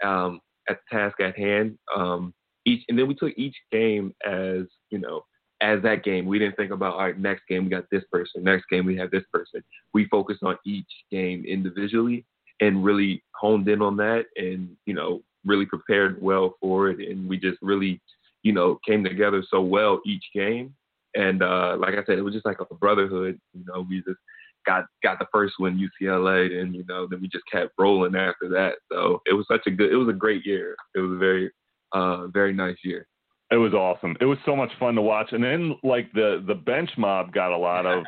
um, 0.03 0.41
at 0.69 0.79
the 0.91 0.97
task 0.97 1.21
at 1.21 1.39
hand. 1.39 1.79
Um, 1.95 2.35
each 2.65 2.85
and 2.89 2.99
then 2.99 3.07
we 3.07 3.15
took 3.15 3.33
each 3.37 3.57
game 3.71 4.15
as 4.25 4.63
you 4.91 4.99
know 4.99 5.25
as 5.65 5.83
that 5.83 6.05
game. 6.05 6.27
We 6.27 6.39
didn't 6.39 6.57
think 6.57 6.71
about 6.71 6.95
all 6.95 7.01
right, 7.01 7.19
next 7.19 7.45
game 7.49 7.65
we 7.65 7.71
got 7.71 7.89
this 7.91 8.05
person, 8.13 8.45
next 8.45 8.67
game 8.71 8.85
we 8.85 8.97
have 8.99 9.11
this 9.11 9.25
person. 9.33 9.65
We 9.95 10.07
focused 10.09 10.43
on 10.43 10.59
each 10.67 10.91
game 11.11 11.45
individually 11.47 12.27
and 12.61 12.85
really 12.85 13.25
honed 13.35 13.67
in 13.69 13.81
on 13.81 13.97
that, 13.97 14.27
and 14.37 14.77
you 14.85 14.95
know 14.95 15.23
really 15.45 15.67
prepared 15.67 16.21
well 16.23 16.57
for 16.61 16.91
it, 16.91 17.09
and 17.09 17.27
we 17.27 17.39
just 17.39 17.59
really 17.63 18.01
you 18.43 18.53
know 18.53 18.79
came 18.87 19.03
together 19.03 19.43
so 19.51 19.63
well 19.63 20.01
each 20.05 20.25
game. 20.35 20.75
And 21.17 21.43
uh, 21.43 21.77
like 21.79 21.95
I 21.95 22.05
said, 22.05 22.19
it 22.19 22.23
was 22.23 22.35
just 22.35 22.47
like 22.47 22.61
a 22.61 22.75
brotherhood. 22.75 23.41
You 23.55 23.65
know, 23.67 23.87
we 23.89 24.03
just 24.03 24.19
got 24.67 24.85
got 25.03 25.19
the 25.19 25.27
first 25.33 25.55
win 25.59 25.79
UCLA, 25.79 26.61
and 26.61 26.75
you 26.75 26.85
know 26.87 27.07
then 27.09 27.23
we 27.23 27.29
just 27.29 27.45
kept 27.51 27.73
rolling 27.79 28.17
after 28.17 28.51
that. 28.51 28.75
So 28.93 29.23
it 29.25 29.33
was 29.33 29.47
such 29.51 29.63
a 29.67 29.71
good, 29.71 29.91
it 29.91 29.97
was 29.97 30.09
a 30.09 30.13
great 30.13 30.45
year. 30.45 30.77
It 30.95 31.01
was 31.01 31.13
a 31.13 31.19
very 31.19 31.51
uh, 31.93 32.27
very 32.27 32.53
nice 32.53 32.77
year. 32.85 33.07
It 33.55 33.59
was 33.59 33.73
awesome. 33.73 34.17
It 34.21 34.25
was 34.25 34.39
so 34.45 34.57
much 34.57 34.73
fun 34.81 34.97
to 34.97 35.01
watch. 35.01 35.29
And 35.31 35.45
then 35.45 35.77
like 35.85 36.13
the 36.13 36.43
the 36.45 36.57
bench 36.57 36.91
mob 36.99 37.33
got 37.33 37.53
a 37.53 37.57
lot 37.57 37.87
of 37.87 38.03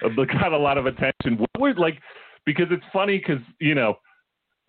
got 0.40 0.52
a 0.52 0.56
lot 0.56 0.78
of 0.78 0.86
attention. 0.86 1.38
What 1.38 1.50
were 1.58 1.74
like 1.74 1.98
because 2.46 2.66
it's 2.70 2.84
funny 2.92 3.18
because 3.18 3.42
you 3.60 3.74
know 3.74 3.96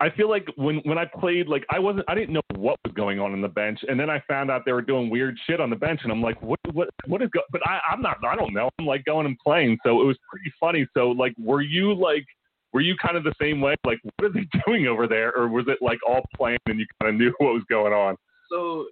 I 0.00 0.10
feel 0.10 0.28
like 0.28 0.44
when 0.56 0.78
when 0.78 0.98
I 0.98 1.04
played 1.04 1.46
like 1.46 1.64
I 1.70 1.78
wasn't 1.78 2.06
I 2.08 2.16
didn't 2.16 2.32
know 2.34 2.40
what 2.56 2.80
was 2.84 2.92
going 2.94 3.20
on 3.20 3.32
in 3.32 3.42
the 3.42 3.48
bench. 3.48 3.78
And 3.86 3.98
then 3.98 4.10
I 4.10 4.20
found 4.26 4.50
out 4.50 4.62
they 4.66 4.72
were 4.72 4.82
doing 4.82 5.08
weird 5.08 5.38
shit 5.46 5.60
on 5.60 5.70
the 5.70 5.76
bench. 5.76 6.00
And 6.02 6.10
I'm 6.10 6.20
like 6.20 6.42
what 6.42 6.58
what 6.72 6.88
what 7.06 7.22
is 7.22 7.30
go 7.32 7.40
but 7.52 7.60
I 7.64 7.78
I'm 7.88 8.02
not 8.02 8.16
I 8.26 8.34
don't 8.34 8.52
know. 8.52 8.68
I'm 8.80 8.86
like 8.86 9.04
going 9.04 9.26
and 9.26 9.38
playing. 9.38 9.78
So 9.86 10.02
it 10.02 10.04
was 10.04 10.18
pretty 10.28 10.52
funny. 10.58 10.84
So 10.94 11.10
like 11.10 11.32
were 11.38 11.62
you 11.62 11.94
like 11.94 12.24
were 12.72 12.80
you 12.80 12.96
kind 13.00 13.16
of 13.16 13.22
the 13.22 13.34
same 13.40 13.60
way? 13.60 13.76
Like 13.86 14.00
what 14.02 14.30
are 14.30 14.32
they 14.32 14.48
doing 14.66 14.88
over 14.88 15.06
there? 15.06 15.32
Or 15.32 15.46
was 15.46 15.66
it 15.68 15.78
like 15.80 16.00
all 16.04 16.22
planned 16.36 16.58
and 16.66 16.80
you 16.80 16.86
kind 17.00 17.14
of 17.14 17.20
knew 17.20 17.32
what 17.38 17.54
was 17.54 17.62
going 17.70 17.92
on? 17.92 18.16
So 18.50 18.86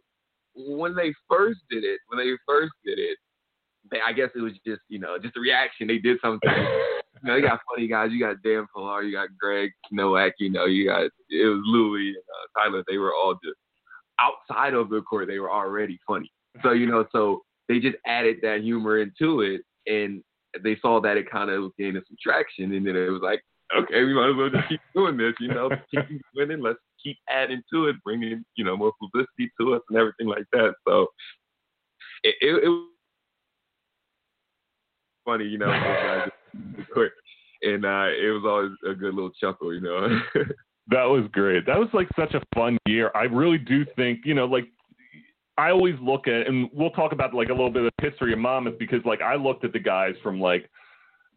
when 0.55 0.95
they 0.95 1.13
first 1.29 1.61
did 1.71 1.85
it, 1.85 2.01
when 2.09 2.19
they 2.19 2.33
first 2.47 2.73
did 2.85 2.99
it, 2.99 3.19
they, 3.91 3.99
I 4.07 4.13
guess 4.13 4.31
it 4.35 4.41
was 4.41 4.53
just 4.67 4.83
you 4.89 4.99
know 4.99 5.19
just 5.19 5.37
a 5.37 5.41
reaction. 5.41 5.87
They 5.87 5.99
did 5.99 6.19
something. 6.23 6.51
you 6.51 7.29
know, 7.29 7.37
you 7.37 7.43
got 7.43 7.61
funny 7.69 7.89
guys. 7.89 8.11
You 8.13 8.21
got 8.21 8.43
Dan 8.43 8.67
Pilar, 8.75 9.03
you 9.03 9.13
got 9.13 9.29
Greg 9.39 9.71
Noack. 9.93 10.33
You 10.39 10.51
know, 10.51 10.67
you 10.67 10.87
got 10.87 11.03
it 11.03 11.13
was 11.31 11.63
Louis 11.65 12.09
and 12.09 12.17
uh, 12.17 12.61
Tyler. 12.61 12.85
They 12.89 12.99
were 12.99 13.13
all 13.15 13.35
just 13.43 13.57
outside 14.19 14.75
of 14.75 14.91
the 14.91 15.01
court. 15.03 15.29
They 15.29 15.39
were 15.39 15.51
already 15.53 15.99
funny. 16.07 16.31
So 16.63 16.73
you 16.73 16.87
know, 16.87 17.07
so 17.13 17.43
they 17.69 17.79
just 17.79 17.97
added 18.07 18.39
that 18.43 18.61
humor 18.61 18.99
into 18.99 19.41
it, 19.41 19.63
and 19.87 20.23
they 20.63 20.77
saw 20.81 21.01
that 21.01 21.17
it 21.17 21.31
kind 21.31 21.51
of 21.51 21.63
was 21.63 21.73
gaining 21.79 22.03
some 22.07 22.17
traction, 22.23 22.73
and 22.75 22.87
then 22.87 22.97
it 22.97 23.11
was 23.11 23.23
like, 23.23 23.43
okay, 23.77 24.05
we 24.05 24.15
might 24.15 24.31
as 24.31 24.37
well 24.37 24.51
just 24.51 24.69
keep 24.69 24.81
doing 24.95 25.17
this. 25.17 25.35
You 25.41 25.49
know, 25.49 25.71
keep 25.91 26.21
winning. 26.35 26.61
Let's 26.61 26.79
keep 27.03 27.19
adding 27.29 27.63
to 27.73 27.87
it, 27.89 27.97
bringing 28.05 28.45
you 28.57 28.65
know 28.65 28.77
more 28.77 28.93
publicity 29.01 29.51
to 29.61 29.75
us 29.75 29.83
and 29.89 29.99
everything 29.99 30.27
like 30.27 30.45
that. 30.53 30.75
So 30.87 31.07
it, 32.23 32.35
it, 32.41 32.65
it 32.65 32.69
was 32.69 32.89
funny, 35.25 35.45
you 35.45 35.59
know, 35.59 36.27
court. 36.93 37.13
and 37.63 37.85
uh, 37.85 38.09
it 38.11 38.33
was 38.33 38.45
always 38.45 38.73
a 38.89 38.95
good 38.95 39.15
little 39.15 39.33
chuckle, 39.41 39.73
you 39.75 39.81
know. 39.81 40.21
That 40.89 41.05
was 41.05 41.25
great. 41.31 41.65
That 41.65 41.79
was 41.79 41.89
like 41.93 42.09
such 42.19 42.35
a 42.35 42.43
fun 42.57 42.77
year. 42.87 43.13
I 43.15 43.23
really 43.23 43.57
do 43.57 43.87
think, 43.97 44.23
you 44.25 44.35
know, 44.35 44.47
like 44.47 44.65
I 45.57 45.71
always 45.71 45.95
look 46.03 46.27
at, 46.27 46.49
and 46.49 46.69
we'll 46.73 46.91
talk 46.91 47.13
about 47.13 47.33
like 47.35 47.51
a 47.51 47.53
little 47.53 47.71
bit 47.71 47.85
of 47.85 47.93
history 48.01 48.33
of 48.33 48.41
Monmouth 48.41 48.79
because 48.79 48.99
like 49.05 49.23
I 49.23 49.37
looked 49.37 49.65
at 49.65 49.73
the 49.73 49.79
guys 49.79 50.15
from 50.23 50.41
like 50.41 50.69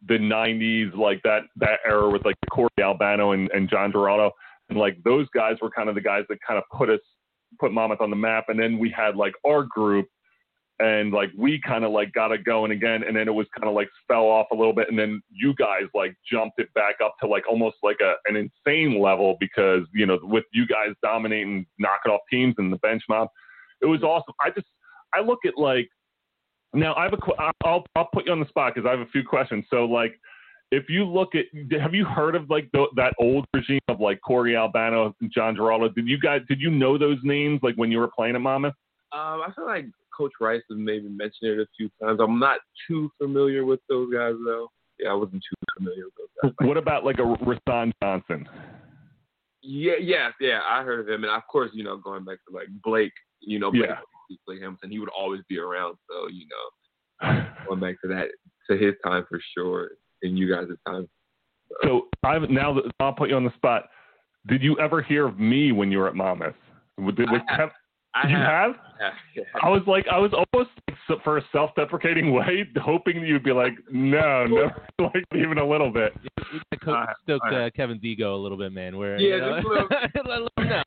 the 0.08 0.18
'90s, 0.18 0.96
like 0.96 1.22
that 1.22 1.42
that 1.56 1.78
era 1.86 2.10
with 2.10 2.24
like 2.24 2.34
Corey 2.50 2.68
Albano 2.80 3.32
and, 3.32 3.48
and 3.52 3.70
John 3.70 3.92
Giraldo, 3.92 4.32
and 4.68 4.78
like 4.78 4.96
those 5.04 5.26
guys 5.34 5.56
were 5.60 5.70
kind 5.70 5.88
of 5.88 5.94
the 5.94 6.00
guys 6.00 6.24
that 6.28 6.38
kind 6.46 6.58
of 6.58 6.64
put 6.76 6.90
us 6.90 7.00
put 7.58 7.72
Monmouth 7.72 8.00
on 8.00 8.10
the 8.10 8.16
map. 8.16 8.46
And 8.48 8.58
then 8.58 8.78
we 8.78 8.90
had 8.90 9.16
like 9.16 9.34
our 9.46 9.62
group, 9.62 10.06
and 10.78 11.12
like 11.12 11.30
we 11.36 11.60
kind 11.66 11.84
of 11.84 11.92
like 11.92 12.12
got 12.12 12.32
it 12.32 12.44
going 12.44 12.72
again, 12.72 13.02
and 13.02 13.16
then 13.16 13.28
it 13.28 13.34
was 13.34 13.46
kind 13.56 13.68
of 13.68 13.74
like 13.74 13.88
fell 14.06 14.24
off 14.24 14.48
a 14.52 14.54
little 14.54 14.74
bit, 14.74 14.88
and 14.90 14.98
then 14.98 15.22
you 15.30 15.54
guys 15.54 15.84
like 15.94 16.14
jumped 16.30 16.58
it 16.58 16.72
back 16.74 16.96
up 17.02 17.14
to 17.20 17.26
like 17.26 17.44
almost 17.48 17.76
like 17.82 17.98
a 18.02 18.14
an 18.26 18.36
insane 18.36 19.00
level 19.00 19.36
because 19.40 19.82
you 19.94 20.06
know 20.06 20.18
with 20.22 20.44
you 20.52 20.66
guys 20.66 20.94
dominating, 21.02 21.66
knocking 21.78 22.12
off 22.12 22.20
teams 22.30 22.54
and 22.58 22.72
the 22.72 22.78
bench 22.78 23.02
mob, 23.08 23.28
it 23.80 23.86
was 23.86 24.02
awesome. 24.02 24.34
I 24.40 24.50
just 24.50 24.66
I 25.14 25.20
look 25.20 25.40
at 25.46 25.56
like 25.56 25.88
now 26.74 26.94
I 26.94 27.04
have 27.04 27.14
a 27.14 27.52
I'll 27.64 27.84
I'll 27.94 28.08
put 28.12 28.26
you 28.26 28.32
on 28.32 28.40
the 28.40 28.48
spot 28.48 28.74
because 28.74 28.86
I 28.86 28.90
have 28.90 29.06
a 29.06 29.10
few 29.10 29.24
questions. 29.24 29.64
So 29.70 29.86
like 29.86 30.18
if 30.72 30.88
you 30.88 31.04
look 31.04 31.34
at, 31.34 31.44
have 31.80 31.94
you 31.94 32.04
heard 32.04 32.34
of 32.34 32.50
like 32.50 32.68
the, 32.72 32.86
that 32.96 33.14
old 33.20 33.46
regime 33.54 33.80
of 33.88 34.00
like 34.00 34.20
Corey 34.20 34.56
Albano 34.56 35.14
and 35.20 35.32
John 35.32 35.54
Giraldo? 35.54 35.88
Did 35.88 36.08
you 36.08 36.18
guys, 36.18 36.40
did 36.48 36.60
you 36.60 36.70
know 36.70 36.98
those 36.98 37.18
names 37.22 37.60
like 37.62 37.76
when 37.76 37.90
you 37.92 37.98
were 37.98 38.10
playing 38.14 38.34
at 38.34 38.40
Monmouth? 38.40 38.74
Um, 39.12 39.42
I 39.46 39.52
feel 39.54 39.66
like 39.66 39.86
Coach 40.16 40.32
Rice 40.40 40.62
has 40.68 40.78
maybe 40.78 41.08
mentioned 41.08 41.50
it 41.50 41.60
a 41.60 41.66
few 41.76 41.88
times. 42.02 42.20
I'm 42.22 42.38
not 42.38 42.60
too 42.88 43.10
familiar 43.18 43.64
with 43.64 43.80
those 43.88 44.12
guys 44.12 44.34
though. 44.44 44.68
Yeah, 44.98 45.10
I 45.10 45.14
wasn't 45.14 45.42
too 45.48 45.56
familiar 45.76 46.04
with 46.04 46.14
those 46.42 46.52
guys. 46.58 46.66
What 46.66 46.76
about 46.76 47.04
like 47.04 47.18
a 47.18 47.22
Rashawn 47.22 47.92
Johnson? 48.02 48.48
Yeah, 49.62 49.94
yeah, 50.00 50.30
yeah. 50.40 50.60
I 50.66 50.82
heard 50.82 51.00
of 51.00 51.08
him, 51.08 51.24
and 51.24 51.32
of 51.32 51.42
course, 51.50 51.70
you 51.74 51.84
know, 51.84 51.96
going 51.96 52.24
back 52.24 52.38
to 52.48 52.54
like 52.54 52.68
Blake, 52.82 53.12
you 53.40 53.58
know, 53.58 53.70
Blake, 53.70 53.90
Yeah. 53.90 54.36
Blake 54.46 54.60
Hamilton, 54.60 54.90
he 54.90 54.98
would 54.98 55.10
always 55.16 55.42
be 55.48 55.58
around. 55.58 55.96
So 56.08 56.28
you 56.28 56.46
know, 56.48 57.44
going 57.68 57.80
back 57.80 58.00
to 58.02 58.08
that, 58.08 58.28
to 58.70 58.76
his 58.76 58.94
time 59.04 59.24
for 59.28 59.40
sure, 59.56 59.90
and 60.22 60.38
you 60.38 60.52
guys' 60.52 60.68
time. 60.86 61.08
So 61.82 62.06
I've 62.22 62.48
now 62.48 62.72
that 62.74 62.84
I'll 63.00 63.12
put 63.12 63.28
you 63.30 63.36
on 63.36 63.44
the 63.44 63.52
spot. 63.54 63.88
Did 64.48 64.62
you 64.62 64.78
ever 64.78 65.02
hear 65.02 65.26
of 65.26 65.40
me 65.40 65.72
when 65.72 65.90
you 65.90 65.98
were 65.98 66.08
at 66.08 66.14
Monmouth? 66.14 66.54
Did, 67.04 67.16
did, 67.16 67.28
I 67.28 67.56
have. 67.56 67.70
I 68.14 68.28
you 68.28 68.36
have. 68.36 68.46
have? 68.46 68.76
Yeah, 69.00 69.10
yeah. 69.36 69.42
I 69.62 69.68
was 69.68 69.82
like, 69.86 70.06
I 70.10 70.18
was 70.18 70.32
almost 70.32 70.70
like, 70.88 71.22
for 71.24 71.38
a 71.38 71.42
self-deprecating 71.52 72.32
way, 72.34 72.64
hoping 72.80 73.22
you'd 73.22 73.42
be 73.42 73.52
like, 73.52 73.72
no, 73.90 74.46
no, 74.46 74.70
like 75.00 75.24
even 75.34 75.58
a 75.58 75.68
little 75.68 75.90
bit. 75.90 76.12
We 76.52 76.60
gotta 76.70 76.84
coach, 76.84 76.94
Alright, 76.94 77.16
stoke 77.24 77.42
uh. 77.52 77.70
Kevin's 77.76 78.04
ego 78.04 78.36
a 78.36 78.40
little 78.40 78.56
bit, 78.56 78.72
man. 78.72 78.96
Where 78.96 79.18
Yeah, 79.18 79.34
you 79.34 79.40
know, 79.40 79.56
just 79.56 79.66
a 79.66 79.68
little- 79.68 79.88
let 80.56 80.64
him 80.64 80.68
know. 80.70 80.82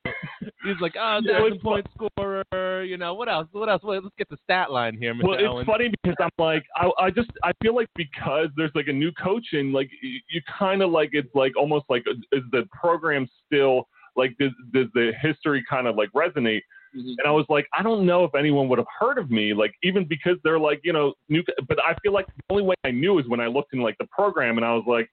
He's 0.63 0.79
like, 0.81 0.93
oh, 0.99 1.19
Yeah, 1.23 1.37
thousand 1.37 1.53
it's 1.53 1.63
point 1.63 1.87
scorer. 1.93 2.83
You 2.83 2.97
know 2.97 3.13
what 3.13 3.29
else? 3.29 3.47
What 3.51 3.69
else? 3.69 3.81
Let's 3.83 4.05
get 4.17 4.29
the 4.29 4.37
stat 4.43 4.71
line 4.71 4.97
here, 4.97 5.13
Mr. 5.13 5.23
Well, 5.23 5.59
it's 5.59 5.67
funny 5.67 5.91
because 6.03 6.17
I'm 6.19 6.29
like, 6.37 6.63
I, 6.75 6.89
I 6.99 7.09
just, 7.11 7.29
I 7.43 7.51
feel 7.61 7.75
like 7.75 7.87
because 7.95 8.47
there's 8.57 8.71
like 8.75 8.87
a 8.87 8.93
new 8.93 9.11
coach 9.13 9.47
in, 9.53 9.71
like 9.71 9.89
you, 10.01 10.19
you 10.29 10.41
kind 10.57 10.81
of 10.81 10.91
like 10.91 11.11
it's 11.13 11.33
like 11.33 11.55
almost 11.55 11.85
like 11.89 12.03
is 12.31 12.43
the 12.51 12.67
program 12.73 13.27
still 13.45 13.87
like 14.15 14.35
does 14.37 14.51
does 14.73 14.87
the 14.93 15.11
history 15.21 15.63
kind 15.69 15.87
of 15.87 15.95
like 15.95 16.09
resonate? 16.11 16.61
Mhm. 16.95 17.15
And 17.17 17.27
I 17.27 17.31
was 17.31 17.45
like, 17.49 17.67
I 17.73 17.83
don't 17.83 18.05
know 18.05 18.23
if 18.23 18.33
anyone 18.35 18.67
would 18.69 18.79
have 18.79 18.87
heard 18.99 19.17
of 19.17 19.29
me, 19.29 19.53
like 19.53 19.73
even 19.83 20.05
because 20.05 20.37
they're 20.43 20.59
like, 20.59 20.81
you 20.83 20.91
know, 20.91 21.13
new. 21.29 21.43
But 21.67 21.77
I 21.83 21.95
feel 22.01 22.11
like 22.13 22.25
the 22.27 22.43
only 22.49 22.63
way 22.63 22.75
I 22.83 22.91
knew 22.91 23.19
is 23.19 23.27
when 23.27 23.39
I 23.39 23.47
looked 23.47 23.73
in 23.73 23.79
like 23.81 23.97
the 23.99 24.07
program 24.07 24.57
and 24.57 24.65
I 24.65 24.73
was 24.73 24.83
like, 24.87 25.09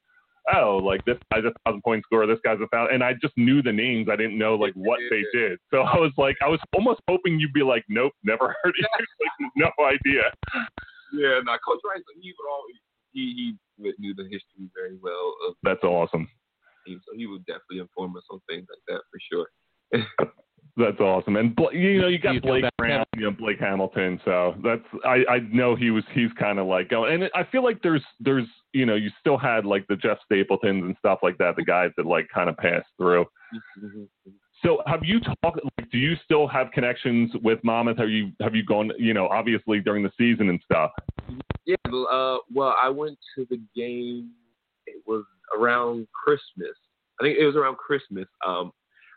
oh, 0.55 0.79
like 0.79 1.05
this 1.05 1.19
guy's 1.33 1.45
a 1.45 1.53
thousand 1.65 1.83
point 1.83 2.05
scorer, 2.05 2.27
this 2.27 2.39
guy's 2.45 2.59
a 2.63 2.69
thousand, 2.69 2.95
and 2.95 3.05
I 3.05 3.15
just 3.21 3.37
knew 3.37 3.63
the 3.63 3.73
names. 3.73 4.09
I 4.11 4.17
didn't 4.17 4.39
know 4.39 4.55
like 4.55 4.73
what 4.75 5.01
they 5.11 5.25
did. 5.33 5.59
So 5.73 5.81
I 5.83 5.97
was 5.97 6.13
like, 6.17 6.37
I 6.45 6.49
was 6.49 6.61
almost 6.75 7.01
hoping 7.09 7.41
you'd 7.41 7.53
be 7.53 7.63
like, 7.63 7.85
nope, 7.89 8.13
never 8.23 8.55
heard 8.63 8.71
of 8.71 8.75
you, 8.79 8.87
like 9.43 9.53
no 9.57 9.85
idea. 9.85 10.23
Yeah, 11.13 11.41
no, 11.45 11.53
Coach 11.67 11.81
Rice, 11.85 12.03
he 12.21 12.33
would 12.37 12.51
always 12.51 12.77
he 13.13 13.55
he 13.79 13.93
knew 13.99 14.15
the 14.15 14.25
history 14.25 14.71
very 14.75 14.97
well 15.01 15.35
of 15.49 15.55
That's 15.63 15.83
awesome. 15.85 16.29
team, 16.87 17.01
so 17.07 17.17
he 17.17 17.27
would 17.27 17.45
definitely 17.47 17.81
inform 17.81 18.17
us 18.17 18.25
on 18.31 18.41
things 18.49 18.67
like 18.69 18.85
that 18.89 19.03
for 19.11 19.19
sure. 19.31 19.49
That's 20.77 21.01
awesome. 21.01 21.37
And 21.37 21.57
Bla- 21.57 21.73
you 21.73 22.03
know, 22.03 22.09
you 22.09 22.19
got 22.19 22.35
you 22.35 22.41
Blake 22.41 22.65
bad, 22.79 23.07
you 23.17 23.23
know, 23.23 23.31
Blake 23.31 23.59
Hamilton. 23.59 24.21
So 24.25 24.55
that's 24.63 24.85
I 25.07 25.25
I 25.29 25.39
know 25.51 25.75
he 25.75 25.91
was 25.91 26.05
he's 26.13 26.31
kind 26.39 26.59
of 26.59 26.67
like 26.67 26.91
going. 26.91 27.15
And 27.15 27.31
I 27.35 27.45
feel 27.51 27.65
like 27.65 27.81
there's 27.83 28.05
there's 28.21 28.47
you 28.75 28.85
know 28.85 28.95
you 28.95 29.11
still 29.19 29.39
had 29.39 29.65
like 29.65 29.87
the 29.89 29.97
Jeff 29.97 30.19
Stapletons 30.25 30.85
and 30.85 30.95
stuff 30.99 31.21
like 31.23 31.39
that, 31.39 31.57
the 31.57 31.65
guys 31.65 31.91
that 31.97 32.05
like 32.05 32.29
kind 32.33 32.51
of 32.51 32.57
passed 32.59 32.89
through. 32.99 33.25
So 34.63 34.83
have 34.87 35.01
you 35.03 35.21
talked? 35.21 35.61
Like, 35.79 35.91
do 35.91 35.99
you 35.99 36.15
still 36.25 36.47
have 36.47 36.71
connections 36.73 37.31
with 37.43 37.59
Monmouth? 37.65 37.97
Have 37.97 38.11
you 38.11 38.33
have 38.43 38.55
you 38.55 38.65
gone? 38.65 38.91
You 38.99 39.15
know, 39.15 39.29
obviously 39.29 39.81
during 39.81 40.03
the 40.03 40.13
season 40.19 40.51
and 40.51 40.61
stuff. 40.63 40.91
Yeah, 41.65 41.77
uh, 41.87 42.39
well, 42.53 42.75
I 42.81 42.91
went 42.91 43.19
to 43.37 43.47
the 43.49 43.61
game. 43.75 44.31
It 44.87 45.03
was 45.07 45.25
around 45.59 46.07
Christmas. 46.13 46.77
I 47.19 47.25
think 47.25 47.39
it 47.39 47.47
was 47.47 47.57
around 47.57 47.79
Christmas. 47.79 48.27
Um, 48.47 48.73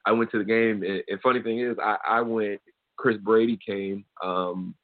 I 0.05 0.11
went 0.11 0.31
to 0.31 0.37
the 0.37 0.43
game, 0.43 0.83
and, 0.83 1.03
and 1.07 1.21
funny 1.21 1.41
thing 1.41 1.59
is, 1.59 1.77
I, 1.81 1.97
I 2.07 2.21
went. 2.21 2.61
Chris 2.97 3.17
Brady 3.17 3.57
came. 3.65 4.03
Um, 4.23 4.75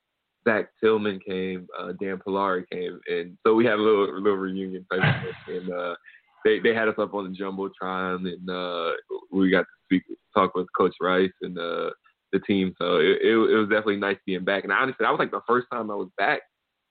Zach 0.48 0.69
Tillman 0.81 1.19
came. 1.27 1.67
Uh, 1.77 1.93
Dan 2.00 2.17
Polari 2.25 2.63
came, 2.72 3.00
and 3.07 3.38
so 3.45 3.55
we 3.55 3.65
had 3.65 3.75
a 3.75 3.81
little 3.81 4.22
little 4.22 4.38
reunion 4.38 4.86
type 4.91 5.01
of 5.01 5.24
thing. 5.24 5.36
And 5.48 5.72
uh, 5.72 5.95
they 6.43 6.60
they 6.60 6.74
had 6.74 6.88
us 6.88 6.95
up 6.98 7.13
on 7.13 7.31
the 7.31 7.38
jumbotron, 7.38 8.27
and 8.27 8.50
uh, 8.50 8.91
we 9.31 9.50
got 9.50 9.62
to 9.62 9.65
speak, 9.86 10.03
talk 10.34 10.55
with 10.55 10.67
Coach 10.77 10.95
Rice 11.01 11.31
and 11.41 11.57
uh, 11.57 11.89
the 12.31 12.39
team. 12.39 12.74
So 12.77 12.98
it, 12.98 13.19
it 13.22 13.34
it 13.34 13.57
was 13.57 13.69
definitely 13.69 13.98
nice 13.98 14.17
being 14.25 14.45
back. 14.45 14.63
And 14.63 14.72
honestly, 14.72 14.98
that 15.03 15.12
was 15.12 15.19
like 15.19 15.31
the 15.31 15.41
first 15.48 15.67
time 15.72 15.89
I 15.89 15.95
was 15.95 16.10
back 16.17 16.41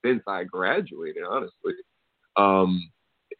since 0.05 0.21
I 0.27 0.43
graduated, 0.43 1.23
honestly. 1.27 1.73
Um, 2.37 2.91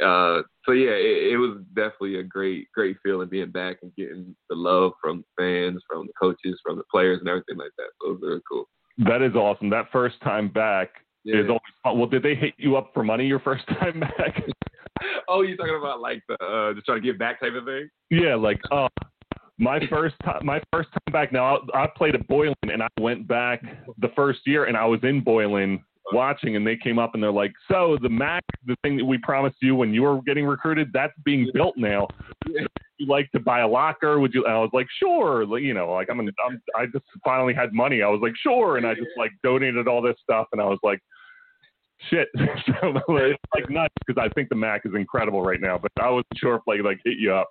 uh, 0.03 0.41
so 0.65 0.71
yeah, 0.71 0.91
it, 0.91 1.33
it 1.33 1.37
was 1.37 1.59
definitely 1.75 2.17
a 2.19 2.23
great, 2.23 2.67
great 2.73 2.97
feeling 3.03 3.29
being 3.29 3.51
back 3.51 3.77
and 3.81 3.91
getting 3.95 4.35
the 4.49 4.55
love 4.55 4.93
from 5.01 5.23
the 5.37 5.43
fans, 5.43 5.81
from 5.89 6.07
the 6.07 6.13
coaches, 6.21 6.59
from 6.65 6.77
the 6.77 6.83
players, 6.91 7.19
and 7.19 7.29
everything 7.29 7.57
like 7.57 7.71
that. 7.77 7.87
So 8.01 8.09
it 8.09 8.11
was 8.13 8.19
really 8.23 8.41
cool. 8.49 8.65
That 8.99 9.21
is 9.21 9.35
awesome. 9.35 9.69
That 9.69 9.91
first 9.91 10.21
time 10.21 10.49
back 10.49 10.89
Yeah. 11.23 11.41
is 11.41 11.47
always 11.47 11.61
fun. 11.83 11.97
Well, 11.99 12.07
did 12.09 12.23
they 12.23 12.35
hit 12.35 12.53
you 12.57 12.77
up 12.77 12.91
for 12.93 13.03
money 13.03 13.25
your 13.27 13.39
first 13.39 13.67
time 13.79 13.99
back? 13.99 14.43
oh, 15.27 15.41
you 15.41 15.57
talking 15.57 15.75
about 15.77 15.99
like 16.01 16.21
the 16.27 16.35
uh, 16.43 16.73
just 16.73 16.85
trying 16.85 17.01
to 17.01 17.05
get 17.05 17.19
back 17.19 17.39
type 17.39 17.53
of 17.53 17.65
thing? 17.65 17.89
Yeah, 18.09 18.35
like 18.35 18.59
uh 18.71 18.87
my 19.57 19.79
first 19.89 20.15
time 20.23 20.45
my 20.45 20.61
first 20.73 20.89
time 20.91 21.13
back 21.13 21.31
now 21.31 21.57
I, 21.73 21.83
I 21.83 21.87
played 21.95 22.15
at 22.15 22.27
Boylan 22.27 22.55
and 22.63 22.83
I 22.83 22.87
went 22.99 23.27
back 23.27 23.61
the 23.99 24.09
first 24.15 24.39
year 24.45 24.65
and 24.65 24.75
I 24.75 24.85
was 24.85 24.99
in 25.03 25.21
Boylan 25.21 25.81
watching 26.13 26.55
and 26.55 26.65
they 26.65 26.75
came 26.75 26.99
up 26.99 27.13
and 27.13 27.23
they're 27.23 27.31
like, 27.31 27.53
"So 27.69 27.97
the 28.01 28.09
Mac, 28.09 28.43
the 28.65 28.75
thing 28.83 28.97
that 28.97 29.05
we 29.05 29.17
promised 29.17 29.57
you 29.61 29.75
when 29.75 29.93
you 29.93 30.03
were 30.03 30.21
getting 30.23 30.45
recruited, 30.45 30.91
that's 30.93 31.13
being 31.23 31.49
built 31.53 31.75
now. 31.77 32.07
Would 32.47 32.67
you 32.97 33.07
like 33.07 33.31
to 33.31 33.39
buy 33.39 33.61
a 33.61 33.67
locker? 33.67 34.19
Would 34.19 34.33
you?" 34.33 34.45
And 34.45 34.53
I 34.53 34.59
was 34.59 34.71
like, 34.73 34.87
"Sure." 34.99 35.45
Like, 35.45 35.63
you 35.63 35.73
know, 35.73 35.91
like 35.91 36.09
I'm, 36.09 36.19
an, 36.19 36.29
I'm 36.45 36.61
I 36.75 36.85
just 36.85 37.05
finally 37.23 37.53
had 37.53 37.73
money. 37.73 38.01
I 38.01 38.09
was 38.09 38.19
like, 38.21 38.33
"Sure," 38.41 38.77
and 38.77 38.85
I 38.85 38.93
just 38.93 39.07
like 39.17 39.31
donated 39.43 39.87
all 39.87 40.01
this 40.01 40.17
stuff 40.21 40.47
and 40.51 40.61
I 40.61 40.65
was 40.65 40.79
like. 40.83 40.99
Shit, 42.09 42.27
so 42.35 43.01
it's 43.07 43.41
like 43.55 43.69
nuts 43.69 43.93
because 44.05 44.21
I 44.21 44.27
think 44.35 44.49
the 44.49 44.55
Mac 44.55 44.81
is 44.85 44.91
incredible 44.95 45.41
right 45.41 45.61
now, 45.61 45.77
but 45.77 45.91
I 45.97 46.09
wasn't 46.09 46.27
sure 46.35 46.55
if 46.55 46.61
like 46.67 46.81
like 46.83 46.99
hit 47.05 47.17
you 47.17 47.33
up. 47.33 47.47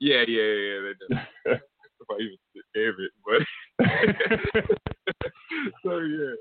Yeah, 0.00 0.24
yeah, 0.26 0.42
yeah. 0.42 0.92
yeah. 1.46 1.54
If 2.08 2.16
I 2.16 2.20
even 2.22 2.38
gave 2.74 2.94
it, 2.98 3.12
but 3.26 4.68
so 5.84 5.98
yeah. 5.98 6.34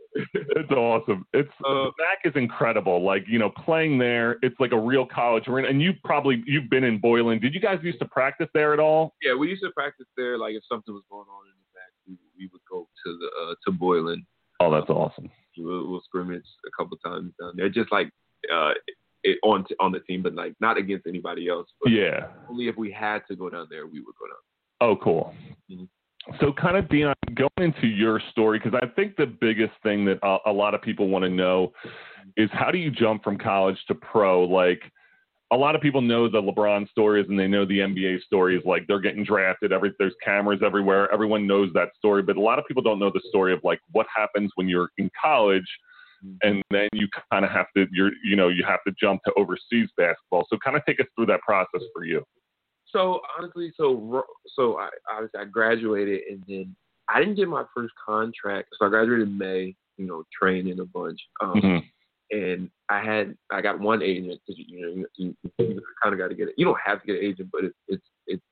it's 0.56 0.72
awesome. 0.72 1.26
It's 1.34 1.50
Uh, 1.66 1.86
Mac 2.00 2.20
is 2.26 2.34
incredible. 2.36 3.04
Like 3.04 3.26
you 3.28 3.40
know, 3.40 3.50
playing 3.50 3.98
there, 3.98 4.38
it's 4.42 4.60
like 4.60 4.72
a 4.72 4.80
real 4.80 5.06
college 5.06 5.48
arena. 5.48 5.68
And 5.68 5.82
you 5.82 5.94
probably 6.04 6.44
you've 6.46 6.70
been 6.70 6.84
in 6.84 7.00
Boylan. 7.00 7.40
Did 7.40 7.54
you 7.54 7.60
guys 7.60 7.80
used 7.84 8.00
to 8.00 8.06
practice 8.08 8.48
there 8.54 8.74
at 8.74 8.80
all? 8.80 9.14
Yeah, 9.22 9.36
we 9.36 9.50
used 9.50 9.64
to 9.64 9.72
practice 9.72 10.08
there. 10.16 10.38
Like 10.38 10.56
if 10.56 10.64
something 10.70 10.94
was 10.94 11.04
going 11.10 11.26
on 11.30 11.46
in 11.48 11.54
the 11.58 11.68
back, 11.74 11.92
we, 12.08 12.18
we 12.38 12.50
would 12.52 12.62
go 12.70 12.88
to 13.06 13.18
the 13.18 13.28
uh, 13.52 13.56
to 13.66 13.72
Boylan. 13.78 14.26
Oh, 14.60 14.72
that's 14.72 14.90
awesome. 14.90 15.30
We'll, 15.58 15.88
we'll 15.90 16.02
scrimmage 16.02 16.46
a 16.68 16.72
couple 16.82 16.98
times 16.98 17.34
down 17.40 17.54
there, 17.56 17.70
just 17.70 17.92
like 17.92 18.10
uh, 18.54 18.72
it, 19.24 19.38
on 19.44 19.66
on 19.80 19.92
the 19.92 20.00
team, 20.02 20.22
but 20.24 20.34
like 20.34 20.54
not 20.60 20.78
against 20.78 21.08
anybody 21.08 21.48
else. 21.50 21.68
But 21.82 21.92
Yeah. 21.92 22.28
only 22.50 22.68
if 22.68 22.78
we 22.78 22.92
had 22.92 23.20
to 23.30 23.36
go 23.36 23.50
down 23.50 23.68
there, 23.70 23.86
we 23.88 24.00
would 24.00 24.16
go 24.20 24.28
down. 24.28 24.38
Oh, 24.82 24.96
cool. 24.98 25.34
Mhm. 25.70 25.88
So, 26.40 26.52
kind 26.52 26.76
of, 26.76 26.90
Dion, 26.90 27.14
going 27.36 27.50
into 27.60 27.88
your 27.88 28.20
story, 28.32 28.60
because 28.60 28.78
I 28.82 28.88
think 28.88 29.16
the 29.16 29.26
biggest 29.26 29.74
thing 29.82 30.04
that 30.06 30.20
a, 30.24 30.38
a 30.48 30.52
lot 30.52 30.74
of 30.74 30.82
people 30.82 31.08
want 31.08 31.24
to 31.24 31.30
know 31.30 31.72
is 32.36 32.50
how 32.52 32.70
do 32.70 32.78
you 32.78 32.92
jump 32.92 33.24
from 33.24 33.38
college 33.38 33.78
to 33.88 33.96
pro? 33.96 34.44
Like, 34.44 34.82
a 35.52 35.56
lot 35.56 35.76
of 35.76 35.82
people 35.82 36.02
know 36.02 36.28
the 36.28 36.42
LeBron 36.42 36.90
stories 36.90 37.26
and 37.30 37.40
they 37.40 37.48
know 37.48 37.66
the 37.66 37.80
NBA 37.80 38.22
stories. 38.24 38.62
Like, 38.66 38.86
they're 38.88 39.00
getting 39.00 39.24
drafted. 39.24 39.72
Every 39.72 39.94
there's 39.98 40.16
cameras 40.24 40.60
everywhere. 40.64 41.12
Everyone 41.14 41.48
knows 41.48 41.72
that 41.74 41.90
story, 41.98 42.22
but 42.22 42.36
a 42.36 42.42
lot 42.42 42.60
of 42.60 42.66
people 42.66 42.84
don't 42.84 43.00
know 43.00 43.10
the 43.10 43.22
story 43.30 43.54
of 43.54 43.62
like 43.64 43.80
what 43.94 44.06
happens 44.14 44.52
when 44.56 44.68
you're 44.68 44.90
in 44.98 45.10
college, 45.20 45.68
and 46.44 46.62
then 46.72 46.90
you 46.92 47.08
kind 47.32 47.46
of 47.46 47.52
have 47.52 47.68
to 47.78 47.88
you're 47.94 48.12
you 48.26 48.36
know 48.36 48.50
you 48.50 48.66
have 48.66 48.80
to 48.86 48.94
jump 49.00 49.22
to 49.24 49.32
overseas 49.38 49.90
basketball. 49.96 50.46
So, 50.50 50.58
kind 50.58 50.76
of 50.76 50.84
take 50.86 51.00
us 51.00 51.08
through 51.16 51.28
that 51.28 51.42
process 51.42 51.82
for 51.94 52.04
you. 52.04 52.22
So 52.92 53.22
honestly, 53.38 53.72
so 53.76 54.24
so 54.56 54.78
I 54.78 54.90
obviously 55.12 55.40
I 55.42 55.46
graduated 55.46 56.22
and 56.30 56.44
then 56.48 56.76
I 57.10 57.20
didn't 57.20 57.36
get 57.36 57.48
my 57.48 57.64
first 57.76 57.94
contract. 58.04 58.70
So 58.78 58.86
I 58.86 58.90
graduated 58.90 59.28
in 59.28 59.38
May. 59.38 59.76
You 59.98 60.06
know, 60.06 60.24
training 60.40 60.80
a 60.80 60.86
bunch. 60.86 61.20
Um, 61.42 61.60
Mhm. 61.60 61.84
and 62.30 62.70
I 62.88 63.00
had 63.00 63.36
I 63.50 63.62
got 63.62 63.80
one 63.80 64.04
agent 64.04 64.40
because 64.46 64.60
you 64.60 64.80
know 64.80 64.88
you, 64.90 65.08
you, 65.16 65.54
you 65.58 65.82
kind 66.04 66.14
of 66.14 66.20
got 66.20 66.28
to 66.28 66.36
get 66.36 66.50
it. 66.50 66.54
You 66.56 66.66
don't 66.66 66.80
have 66.86 67.02
to 67.02 67.08
get 67.08 67.16
an 67.18 67.24
agent, 67.26 67.50
but 67.52 67.64
it's 67.64 67.76
it's 67.88 68.08
it's 68.28 68.44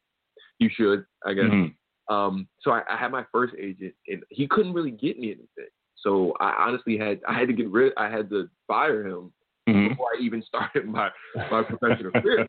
you 0.59 0.69
should 0.69 1.05
I 1.25 1.33
guess. 1.33 1.45
Mhm. 1.45 1.75
Um, 2.07 2.47
so 2.61 2.71
I, 2.71 2.81
I 2.89 2.95
had 2.97 3.11
my 3.11 3.25
first 3.31 3.53
agent, 3.59 3.93
and 4.07 4.23
he 4.29 4.47
couldn't 4.47 4.73
really 4.73 4.91
get 4.91 5.19
me 5.19 5.27
anything. 5.27 5.69
So 5.97 6.33
I 6.39 6.51
honestly 6.67 6.97
had 6.97 7.21
I 7.27 7.33
had 7.33 7.47
to 7.47 7.53
get 7.53 7.69
rid. 7.69 7.93
I 7.97 8.09
had 8.09 8.29
to 8.31 8.49
fire 8.67 9.05
him 9.05 9.31
Mhm. 9.69 9.89
before 9.89 10.09
I 10.15 10.19
even 10.21 10.41
started 10.47 10.87
my 10.87 11.11
my 11.51 11.61
professional 11.61 12.11
career. 12.11 12.47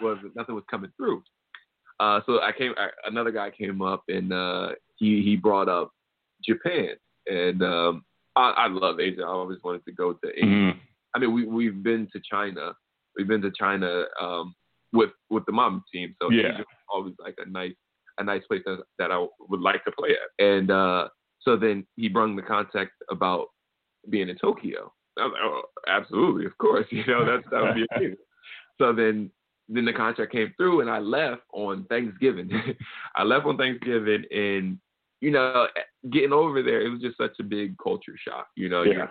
Was 0.00 0.18
nothing 0.34 0.54
was 0.54 0.64
coming 0.70 0.90
through. 0.96 1.22
Uh, 2.00 2.20
so 2.26 2.40
I 2.40 2.52
came. 2.56 2.72
I, 2.76 2.88
another 3.06 3.30
guy 3.32 3.50
came 3.50 3.82
up 3.82 4.04
and 4.08 4.32
uh, 4.32 4.70
he 4.96 5.22
he 5.22 5.36
brought 5.36 5.68
up 5.68 5.90
Japan, 6.44 6.90
and 7.26 7.62
um, 7.62 8.04
I, 8.36 8.50
I 8.50 8.66
love 8.68 9.00
Asia. 9.00 9.22
I 9.22 9.28
always 9.28 9.58
wanted 9.64 9.84
to 9.84 9.92
go 9.92 10.12
to 10.12 10.28
Asia. 10.36 10.46
Mhm. 10.46 10.78
I 11.14 11.18
mean, 11.18 11.32
we 11.34 11.46
we've 11.46 11.82
been 11.82 12.08
to 12.12 12.20
China. 12.30 12.72
We've 13.16 13.26
been 13.26 13.42
to 13.42 13.50
China 13.58 14.04
um, 14.20 14.54
with 14.92 15.10
with 15.30 15.44
the 15.46 15.52
mom 15.52 15.82
team. 15.92 16.14
So 16.22 16.30
Yeah. 16.30 16.48
Asia 16.48 16.58
was 16.58 16.66
always 16.92 17.14
like 17.18 17.34
a 17.44 17.48
nice 17.48 17.74
a 18.18 18.24
nice 18.24 18.42
place 18.46 18.62
that, 18.66 18.82
that 18.98 19.10
I 19.10 19.26
would 19.48 19.60
like 19.60 19.84
to 19.84 19.92
play 19.92 20.10
at. 20.10 20.44
And 20.44 20.70
uh, 20.70 21.08
so 21.40 21.56
then 21.56 21.86
he 21.96 22.08
brung 22.08 22.36
the 22.36 22.42
contact 22.42 22.92
about 23.10 23.46
being 24.10 24.28
in 24.28 24.36
Tokyo. 24.38 24.92
I 25.18 25.24
was 25.24 25.32
like, 25.32 25.42
oh, 25.44 25.62
absolutely, 25.88 26.44
of 26.46 26.56
course. 26.58 26.86
You 26.92 27.04
know, 27.06 27.24
that's 27.24 27.44
that 27.50 27.62
would 27.62 27.74
be 27.74 27.86
amazing. 27.96 28.16
So 28.78 28.92
then 28.92 29.30
then 29.68 29.84
the 29.84 29.92
contract 29.92 30.32
came 30.32 30.52
through, 30.56 30.80
and 30.80 30.90
I 30.90 30.98
left 30.98 31.42
on 31.52 31.84
Thanksgiving. 31.84 32.50
I 33.16 33.22
left 33.22 33.46
on 33.46 33.56
Thanksgiving, 33.56 34.24
and 34.30 34.78
you 35.20 35.30
know, 35.30 35.66
getting 36.10 36.32
over 36.32 36.62
there, 36.62 36.80
it 36.80 36.90
was 36.90 37.00
just 37.00 37.16
such 37.16 37.38
a 37.40 37.42
big 37.42 37.76
culture 37.78 38.14
shock. 38.16 38.48
You 38.56 38.68
know, 38.68 38.82
Yeah. 38.82 38.92
you're, 38.92 39.10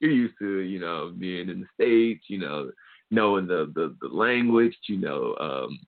you're 0.00 0.10
used 0.10 0.34
to 0.40 0.60
you 0.60 0.80
know 0.80 1.12
being 1.16 1.48
in 1.48 1.60
the 1.60 1.66
states, 1.74 2.24
you 2.28 2.38
know, 2.38 2.70
knowing 3.10 3.46
the 3.46 3.72
the, 3.74 3.94
the 4.00 4.08
language, 4.08 4.76
you 4.88 4.98
know, 4.98 5.36
um, 5.40 5.78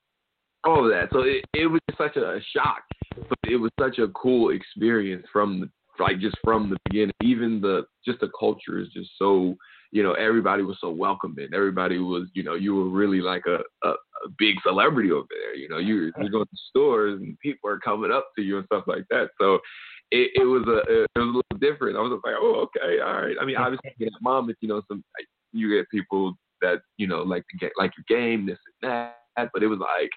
all 0.65 0.85
of 0.85 0.91
that. 0.91 1.09
So 1.13 1.21
it, 1.21 1.45
it 1.55 1.67
was 1.67 1.81
such 1.97 2.17
a 2.17 2.41
shock, 2.55 2.83
but 3.17 3.39
it 3.45 3.57
was 3.57 3.71
such 3.81 3.99
a 3.99 4.09
cool 4.09 4.51
experience 4.51 5.27
from 5.33 5.61
the 5.61 5.71
like 5.99 6.19
just 6.21 6.37
from 6.43 6.71
the 6.71 6.77
beginning. 6.87 7.15
Even 7.23 7.61
the 7.61 7.87
just 8.05 8.21
the 8.21 8.31
culture 8.39 8.79
is 8.79 8.89
just 8.89 9.11
so 9.19 9.57
you 9.95 10.03
know 10.03 10.13
everybody 10.15 10.65
was 10.65 10.77
so 10.81 10.91
welcoming. 10.91 11.49
Everybody 11.55 11.99
was 11.99 12.29
you 12.35 12.43
know 12.43 12.55
you 12.55 12.75
were 12.75 12.89
really 12.89 13.21
like 13.21 13.45
a 13.47 13.61
a, 13.87 13.91
a 13.91 14.29
big 14.39 14.57
celebrity 14.67 15.13
over 15.13 15.29
there. 15.31 15.55
You 15.55 15.69
know 15.69 15.79
you 15.79 16.13
you're 16.19 16.31
going 16.31 16.45
to 16.45 16.57
stores 16.69 17.23
and 17.23 17.39
people 17.39 17.71
are 17.71 17.79
coming 17.79 18.11
up 18.11 18.27
to 18.37 18.43
you 18.43 18.59
and 18.59 18.67
stuff 18.67 18.85
like 18.87 19.05
that. 19.11 19.31
So. 19.41 19.61
It, 20.11 20.31
it 20.35 20.45
was 20.45 20.63
a 20.69 20.79
it 20.93 21.09
was 21.17 21.17
a 21.17 21.21
little 21.21 21.43
different. 21.59 21.97
I 21.97 22.01
was 22.01 22.21
like, 22.23 22.37
oh, 22.39 22.69
okay, 22.69 23.01
all 23.01 23.23
right. 23.23 23.35
I 23.41 23.45
mean, 23.45 23.57
obviously, 23.57 23.91
you 23.99 24.07
get 24.07 24.13
mom, 24.21 24.47
but 24.47 24.55
you 24.61 24.69
know, 24.69 24.83
some 24.87 25.03
you 25.53 25.75
get 25.75 25.91
people 25.91 26.35
that 26.61 26.83
you 26.99 27.07
know 27.07 27.23
like 27.23 27.43
to 27.51 27.57
get 27.57 27.73
like 27.79 27.91
your 27.97 28.05
game, 28.17 28.47
this 28.47 28.59
and 28.83 28.93
that. 28.93 29.51
But 29.53 29.63
it 29.63 29.67
was 29.67 29.81
like 29.81 30.11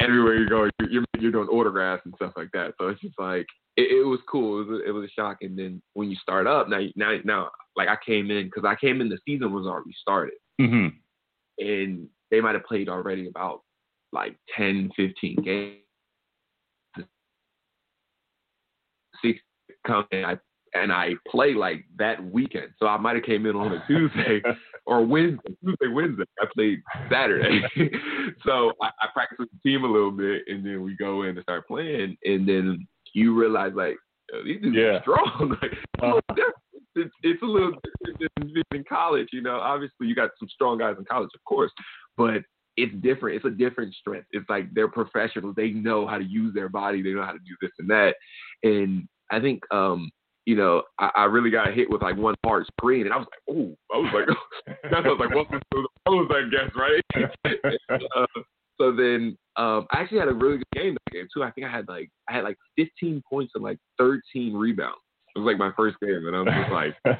everywhere 0.00 0.36
you 0.36 0.48
go, 0.48 0.70
you're, 0.80 0.90
you're 0.90 1.04
you're 1.20 1.30
doing 1.30 1.48
autographs 1.48 2.02
and 2.06 2.14
stuff 2.16 2.32
like 2.34 2.48
that. 2.54 2.72
So 2.80 2.88
it's 2.88 3.00
just 3.02 3.14
like 3.18 3.46
it, 3.76 4.00
it 4.00 4.04
was 4.06 4.20
cool. 4.28 4.60
It 4.60 4.66
was 4.66 4.80
a, 4.80 4.88
it 4.88 4.90
was 4.92 5.04
a 5.04 5.12
shock. 5.12 5.38
And 5.42 5.58
then 5.58 5.82
when 5.94 6.10
you 6.10 6.16
start 6.16 6.46
up, 6.46 6.68
now 6.68 6.80
now 6.96 7.16
now 7.24 7.50
like 7.76 7.88
I 7.88 7.96
came 8.04 8.30
in 8.30 8.46
because 8.46 8.64
I 8.64 8.74
came 8.76 9.00
in 9.00 9.08
the 9.08 9.18
season 9.26 9.52
was 9.52 9.66
already 9.66 9.94
started, 10.00 10.34
Mhm. 10.60 10.94
and 11.58 12.08
they 12.30 12.40
might 12.40 12.54
have 12.54 12.64
played 12.64 12.88
already 12.88 13.28
about 13.28 13.62
like 14.12 14.36
10, 14.56 14.90
15 14.96 15.36
games. 15.42 15.80
Six 19.22 19.40
come 19.86 20.06
in, 20.12 20.24
I 20.24 20.38
and 20.74 20.92
I 20.92 21.14
play 21.28 21.54
like 21.54 21.84
that 21.98 22.22
weekend. 22.24 22.72
So 22.78 22.86
I 22.86 22.96
might 22.96 23.14
have 23.14 23.24
came 23.24 23.46
in 23.46 23.54
on 23.54 23.72
a 23.72 23.84
Tuesday 23.86 24.42
or 24.86 25.04
Wednesday, 25.06 25.54
Tuesday, 25.64 25.86
Wednesday. 25.88 26.24
I 26.40 26.46
played 26.52 26.82
Saturday. 27.10 27.62
so 28.44 28.72
I, 28.82 28.90
I 29.00 29.06
practiced 29.12 29.38
with 29.38 29.50
the 29.52 29.70
team 29.70 29.84
a 29.84 29.88
little 29.88 30.10
bit, 30.10 30.42
and 30.48 30.66
then 30.66 30.82
we 30.82 30.96
go 30.96 31.22
in 31.22 31.30
and 31.36 31.42
start 31.42 31.66
playing, 31.68 32.16
and 32.24 32.48
then 32.48 32.86
you 33.14 33.34
realize 33.34 33.72
like 33.74 33.96
these 34.44 34.60
dudes 34.60 34.76
Yeah. 34.76 34.84
are 34.98 35.00
strong. 35.02 35.56
like, 35.62 35.72
it's 35.72 35.82
a 36.02 36.06
little 36.06 36.20
different. 36.34 36.54
it's, 36.96 37.14
it's 37.22 37.42
a 37.42 37.46
little 37.46 37.72
different 38.18 38.66
in 38.72 38.84
college. 38.88 39.28
You 39.32 39.42
know, 39.42 39.56
obviously 39.60 40.06
you 40.06 40.14
got 40.14 40.30
some 40.38 40.48
strong 40.48 40.78
guys 40.78 40.96
in 40.98 41.04
college, 41.04 41.30
of 41.34 41.44
course, 41.44 41.70
but 42.16 42.42
it's 42.76 42.94
different. 43.02 43.36
It's 43.36 43.44
a 43.44 43.50
different 43.50 43.94
strength. 43.94 44.26
It's 44.32 44.48
like 44.50 44.72
they're 44.74 44.88
professionals. 44.88 45.54
They 45.56 45.70
know 45.70 46.06
how 46.06 46.18
to 46.18 46.24
use 46.24 46.52
their 46.54 46.68
body. 46.68 47.02
They 47.02 47.12
know 47.12 47.22
how 47.24 47.32
to 47.32 47.38
do 47.38 47.54
this 47.62 47.70
and 47.78 47.88
that. 47.90 48.14
And 48.64 49.06
I 49.30 49.40
think, 49.40 49.62
um, 49.72 50.10
you 50.46 50.56
know, 50.56 50.82
I, 50.98 51.10
I 51.14 51.24
really 51.24 51.50
got 51.50 51.72
hit 51.72 51.88
with 51.88 52.02
like 52.02 52.16
one 52.16 52.34
hard 52.44 52.66
screen, 52.78 53.06
and 53.06 53.14
I 53.14 53.16
was 53.16 53.26
like, 53.30 53.56
"Ooh!" 53.56 53.74
I 53.94 53.96
was 53.98 54.12
like, 54.12 54.76
"That's 54.90 55.06
I 55.06 55.08
was 55.08 55.18
like, 55.18 55.34
welcome 55.34 55.58
to 55.72 55.82
the 55.82 55.88
pros, 56.04 56.30
I 56.30 56.50
guess, 56.50 56.70
right?" 56.76 57.78
uh, 58.16 58.26
so 58.80 58.94
then, 58.94 59.36
um, 59.56 59.86
I 59.92 60.00
actually 60.00 60.18
had 60.18 60.28
a 60.28 60.34
really 60.34 60.58
good 60.58 60.82
game 60.82 60.94
that 60.94 61.12
game 61.12 61.28
too. 61.32 61.42
I 61.42 61.50
think 61.50 61.66
I 61.66 61.70
had 61.70 61.88
like 61.88 62.10
I 62.28 62.34
had 62.34 62.44
like 62.44 62.58
15 62.76 63.22
points 63.28 63.52
and 63.54 63.62
like 63.62 63.78
13 63.98 64.54
rebounds. 64.54 64.98
It 65.36 65.40
was 65.40 65.46
like 65.46 65.58
my 65.58 65.72
first 65.76 65.96
game, 66.00 66.26
and 66.26 66.36
I 66.36 66.40
was 66.40 66.54
just 66.54 66.72
like, 66.72 66.94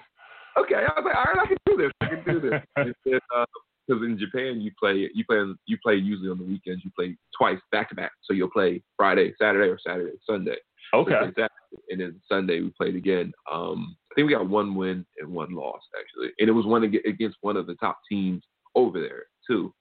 "Okay," 0.59 0.75
I 0.75 1.01
was 1.01 1.05
like, 1.05 1.17
"All 1.17 1.25
right, 1.25 1.39
I 1.39 1.47
can 1.47 1.57
do 1.67 1.77
this. 1.77 1.93
I 2.01 2.07
can 2.07 2.25
do 2.25 2.41
this." 2.41 2.61
Uh, 3.35 3.45
because 3.87 4.03
in 4.03 4.19
Japan 4.19 4.61
you 4.61 4.71
play 4.81 5.09
you 5.15 5.25
play 5.29 5.43
you 5.67 5.77
play 5.85 5.95
usually 5.95 6.31
on 6.31 6.39
the 6.39 6.45
weekends. 6.45 6.83
You 6.85 6.91
play 6.97 7.17
twice 7.37 7.59
back 7.71 7.91
to 7.91 7.95
back, 7.95 8.13
so 8.23 8.33
you'll 8.33 8.51
play 8.51 8.83
Friday, 8.97 9.35
Saturday, 9.41 9.69
or 9.69 9.79
Saturday, 9.85 10.17
Sunday. 10.29 10.57
Okay. 10.95 11.13
Saturday, 11.13 11.49
and 11.91 12.01
then 12.01 12.21
Sunday 12.29 12.61
we 12.61 12.73
played 12.79 12.97
again. 12.97 13.33
Um, 13.51 13.97
I 14.11 14.15
think 14.15 14.27
we 14.27 14.35
got 14.35 14.49
one 14.49 14.75
win 14.75 15.05
and 15.19 15.33
one 15.33 15.55
loss 15.55 15.83
actually, 15.99 16.33
and 16.39 16.49
it 16.49 16.53
was 16.53 16.67
one 16.67 16.85
against 16.85 17.37
one 17.41 17.57
of 17.57 17.67
the 17.67 17.75
top 17.75 17.99
teams 18.11 18.43
over 18.75 19.01
there 19.01 19.25
too. 19.47 19.73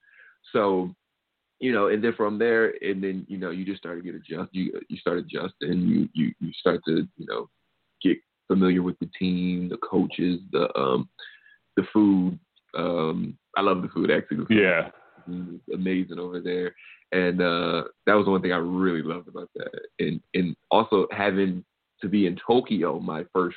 So, 0.52 0.94
you 1.64 1.72
know, 1.72 1.88
and 1.88 2.04
then 2.04 2.14
from 2.18 2.38
there, 2.38 2.74
and 2.82 3.02
then 3.02 3.26
you 3.30 3.38
know, 3.38 3.50
you 3.50 3.64
just 3.64 3.78
start 3.80 3.98
to 3.98 4.04
get 4.04 4.16
adjust. 4.16 4.50
You 4.52 4.82
you 4.90 4.98
start 4.98 5.18
adjusting. 5.18 5.80
You 5.80 6.10
you 6.14 6.34
you 6.42 6.52
start 6.60 6.82
to 6.88 7.08
you 7.16 7.26
know 7.26 7.50
get 8.04 8.18
familiar 8.50 8.84
with 8.84 9.00
the 9.00 9.10
team, 9.18 9.70
the 9.70 9.78
coaches, 9.78 10.42
the 10.52 10.68
um 10.78 11.08
the 11.78 11.84
food. 11.94 12.38
Um, 12.78 13.38
I 13.56 13.62
love 13.62 13.82
the 13.82 13.88
food 13.88 14.12
actually. 14.12 14.38
The 14.38 14.46
food 14.46 14.58
Yeah. 14.58 14.90
amazing 15.74 16.20
over 16.20 16.42
there. 16.42 16.76
And 17.14 17.42
uh, 17.42 17.84
that 18.08 18.16
was 18.16 18.28
one 18.28 18.42
thing 18.42 18.52
I 18.52 18.58
really 18.58 19.02
loved 19.02 19.30
about 19.30 19.50
that. 19.56 19.72
And 20.00 20.20
and 20.34 20.58
also 20.70 21.08
having 21.12 21.64
to 22.02 22.10
be 22.10 22.28
in 22.28 22.38
Tokyo 22.46 23.00
my 23.00 23.24
first 23.32 23.56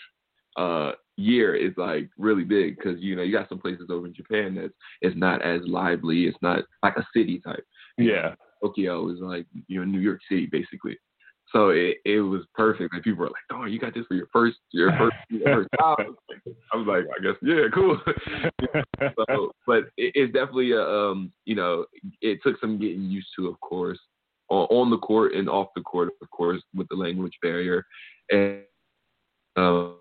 uh, 0.56 0.92
year 1.16 1.56
is 1.56 1.72
like 1.76 2.08
really 2.18 2.44
big 2.44 2.76
because 2.76 3.00
you 3.00 3.16
know 3.16 3.22
you 3.22 3.32
got 3.32 3.48
some 3.48 3.58
places 3.58 3.88
over 3.90 4.06
in 4.06 4.14
Japan 4.14 4.54
that's 4.54 4.74
it's 5.00 5.16
not 5.16 5.42
as 5.42 5.60
lively. 5.66 6.26
It's 6.26 6.38
not 6.40 6.64
like 6.84 6.96
a 6.96 7.06
city 7.12 7.40
type. 7.44 7.64
Yeah. 7.98 8.34
Tokyo 8.62 9.10
is 9.10 9.18
like 9.20 9.46
you 9.68 9.78
know 9.78 9.84
New 9.84 10.00
York 10.00 10.20
City 10.28 10.46
basically. 10.50 10.96
So 11.52 11.68
it, 11.68 11.98
it 12.04 12.20
was 12.20 12.42
perfect. 12.54 12.92
Like 12.92 13.04
people 13.04 13.20
were 13.20 13.26
like, 13.26 13.34
"Oh, 13.52 13.66
you 13.66 13.78
got 13.78 13.94
this 13.94 14.04
for 14.06 14.14
your 14.14 14.28
first 14.32 14.56
your 14.72 14.90
first 14.98 15.16
your 15.30 15.44
first 15.44 15.68
job." 15.78 15.98
I 16.72 16.76
was 16.76 16.86
like, 16.86 17.04
"I 17.04 17.22
guess 17.22 17.36
yeah, 17.42 17.68
cool." 17.72 18.00
so, 19.28 19.52
but 19.66 19.84
it, 19.96 20.12
it's 20.14 20.32
definitely 20.32 20.72
a 20.72 20.82
um, 20.82 21.32
you 21.44 21.54
know, 21.54 21.86
it 22.20 22.40
took 22.42 22.58
some 22.60 22.78
getting 22.78 23.02
used 23.02 23.28
to, 23.38 23.46
of 23.46 23.60
course, 23.60 23.98
on, 24.48 24.66
on 24.70 24.90
the 24.90 24.98
court 24.98 25.34
and 25.34 25.48
off 25.48 25.68
the 25.76 25.82
court, 25.82 26.10
of 26.20 26.30
course, 26.30 26.60
with 26.74 26.88
the 26.88 26.96
language 26.96 27.34
barrier, 27.40 27.86
and 28.30 28.62
um, 29.54 29.98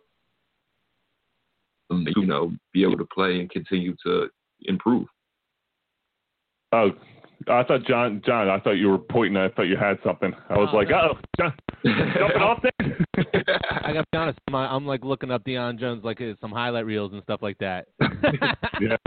you 1.92 2.26
know, 2.26 2.52
be 2.74 2.82
able 2.82 2.98
to 2.98 3.08
play 3.14 3.40
and 3.40 3.52
continue 3.52 3.96
to 4.04 4.30
improve. 4.64 5.08
Oh, 6.72 6.92
I 7.48 7.64
thought 7.64 7.84
John. 7.88 8.22
John, 8.26 8.50
I 8.50 8.60
thought 8.60 8.72
you 8.78 8.90
were 8.90 8.98
pointing. 8.98 9.38
I 9.38 9.50
thought 9.50 9.64
you 9.64 9.78
had 9.78 9.98
something. 10.04 10.34
I 10.50 10.58
was 10.58 10.70
Oh, 10.74 10.76
like, 10.78 10.90
no. 10.90 11.14
oh, 11.14 11.20
John, 11.40 11.54
jumping 11.84 12.42
off 12.42 12.62
there. 12.64 12.98
I 13.84 13.94
gotta 13.94 14.06
be 14.12 14.18
honest, 14.18 14.40
my, 14.50 14.66
I'm 14.68 14.86
like 14.86 15.04
looking 15.04 15.30
up 15.32 15.44
Deion 15.46 15.80
Jones 15.80 16.04
like 16.04 16.20
uh, 16.22 16.34
some 16.42 16.52
highlight 16.52 16.86
reels 16.86 17.14
and 17.14 17.22
stuff 17.24 17.42
like 17.42 17.58
that. 17.60 17.88
Yeah. 18.82 18.98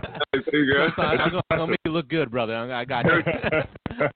You 0.53 0.72
go. 0.72 0.88
I'm 1.03 1.18
gonna, 1.18 1.42
I'm 1.51 1.59
gonna 1.59 1.66
make 1.72 1.81
you 1.85 1.90
look 1.92 2.09
good, 2.09 2.31
brother. 2.31 2.55
I 2.57 2.81
I 2.81 2.85
got 2.87 3.05
you. 3.05 3.20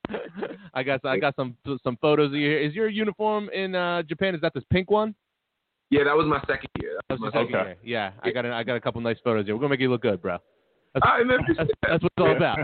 I 0.75 0.83
got 0.83 1.05
I 1.05 1.19
got 1.19 1.35
some 1.37 1.57
some 1.85 1.97
photos 2.01 2.29
of 2.29 2.35
you 2.35 2.49
here. 2.49 2.59
Is 2.59 2.75
your 2.75 2.89
uniform 2.89 3.51
in 3.51 3.75
uh, 3.75 4.03
Japan? 4.03 4.35
Is 4.35 4.41
that 4.41 4.55
this 4.55 4.65
pink 4.73 4.91
one? 4.91 5.15
Yeah, 5.91 6.05
that 6.05 6.17
was 6.17 6.27
my 6.27 6.41
second 6.47 6.71
year. 6.81 6.97
That 7.09 7.21
was 7.21 7.21
my 7.21 7.39
second 7.39 7.55
Okay. 7.55 7.65
year. 7.69 7.77
Yeah, 7.83 8.13
I 8.23 8.31
got 8.31 8.47
a, 8.47 8.53
I 8.55 8.63
got 8.63 8.77
a 8.77 8.81
couple 8.81 9.01
nice 9.03 9.19
photos 9.23 9.45
here. 9.45 9.55
We're 9.55 9.61
gonna 9.61 9.71
make 9.71 9.81
you 9.81 9.91
look 9.91 10.01
good, 10.03 10.23
bro. 10.23 10.39
That's, 10.95 11.07
man. 11.25 11.39
that's, 11.57 12.03
what 12.03 12.13
it's 12.13 12.15
all 12.19 12.37
about. 12.37 12.59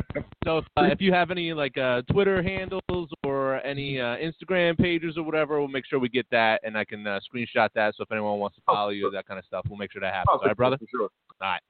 So 0.44 0.58
if, 0.58 0.64
uh, 0.76 0.82
if 0.84 1.00
you 1.00 1.12
have 1.12 1.30
any 1.30 1.52
like 1.54 1.78
uh, 1.78 2.02
Twitter 2.10 2.42
handles 2.42 3.08
or 3.24 3.64
any 3.64 4.00
uh, 4.00 4.16
Instagram 4.16 4.76
pages 4.76 5.16
or 5.16 5.22
whatever, 5.22 5.58
we'll 5.58 5.68
make 5.68 5.86
sure 5.86 5.98
we 5.98 6.08
get 6.10 6.26
that 6.30 6.60
and 6.62 6.76
I 6.76 6.84
can 6.84 7.06
uh, 7.06 7.20
screenshot 7.20 7.68
that. 7.74 7.94
So 7.96 8.02
if 8.02 8.12
anyone 8.12 8.38
wants 8.38 8.56
to 8.56 8.62
follow 8.66 8.90
you, 8.90 9.10
that 9.12 9.26
kind 9.26 9.38
of 9.38 9.44
stuff, 9.46 9.64
we'll 9.68 9.78
make 9.78 9.92
sure 9.92 10.00
that 10.00 10.12
happens. 10.12 10.28
Oh, 10.34 10.38
all 10.42 10.46
right, 10.46 10.56
brother. 10.56 10.76
For 10.76 10.86
sure. 10.90 11.00
All 11.40 11.48
right. 11.48 11.60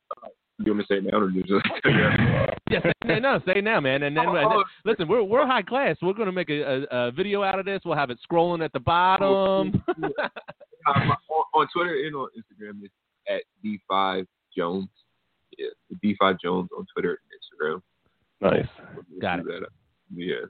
You 0.58 0.72
want 0.74 0.78
me 0.78 0.84
to 0.84 0.86
say 0.92 0.98
it 0.98 1.12
now 1.12 1.18
or 1.18 1.30
you 1.30 1.42
just? 1.42 1.64
Yeah, 2.70 2.80
say, 3.06 3.18
no, 3.18 3.40
say 3.46 3.52
it 3.56 3.64
now, 3.64 3.80
man. 3.80 4.02
And 4.02 4.14
then, 4.14 4.26
Oh, 4.26 4.34
and 4.34 4.50
then- 4.50 4.58
oh. 4.58 4.64
listen, 4.84 5.08
we're 5.08 5.22
we're 5.22 5.46
high 5.46 5.62
class. 5.62 5.96
We're 6.02 6.12
gonna 6.12 6.32
make 6.32 6.50
a, 6.50 6.60
a, 6.90 7.06
a 7.06 7.10
video 7.12 7.42
out 7.42 7.58
of 7.58 7.64
this. 7.64 7.80
We'll 7.82 7.96
have 7.96 8.10
it 8.10 8.18
scrolling 8.30 8.62
at 8.62 8.74
the 8.74 8.80
bottom. 8.80 9.32
um, 9.32 9.82
on, 10.86 11.16
on 11.54 11.66
Twitter 11.72 11.94
and 12.04 12.14
on 12.14 12.28
Instagram, 12.36 12.82
it's 12.82 12.92
at 13.26 13.42
D5 13.64 14.26
Jones. 14.54 14.88
Yeah, 15.58 15.68
D5 16.04 16.36
Jones 16.42 16.68
on 16.76 16.86
Twitter 16.94 17.18
and 17.20 17.30
Instagram. 17.36 17.80
nice. 18.40 18.68
Got 19.20 19.42
Do 19.42 19.44
that. 19.44 19.68
Yeah. 20.14 20.46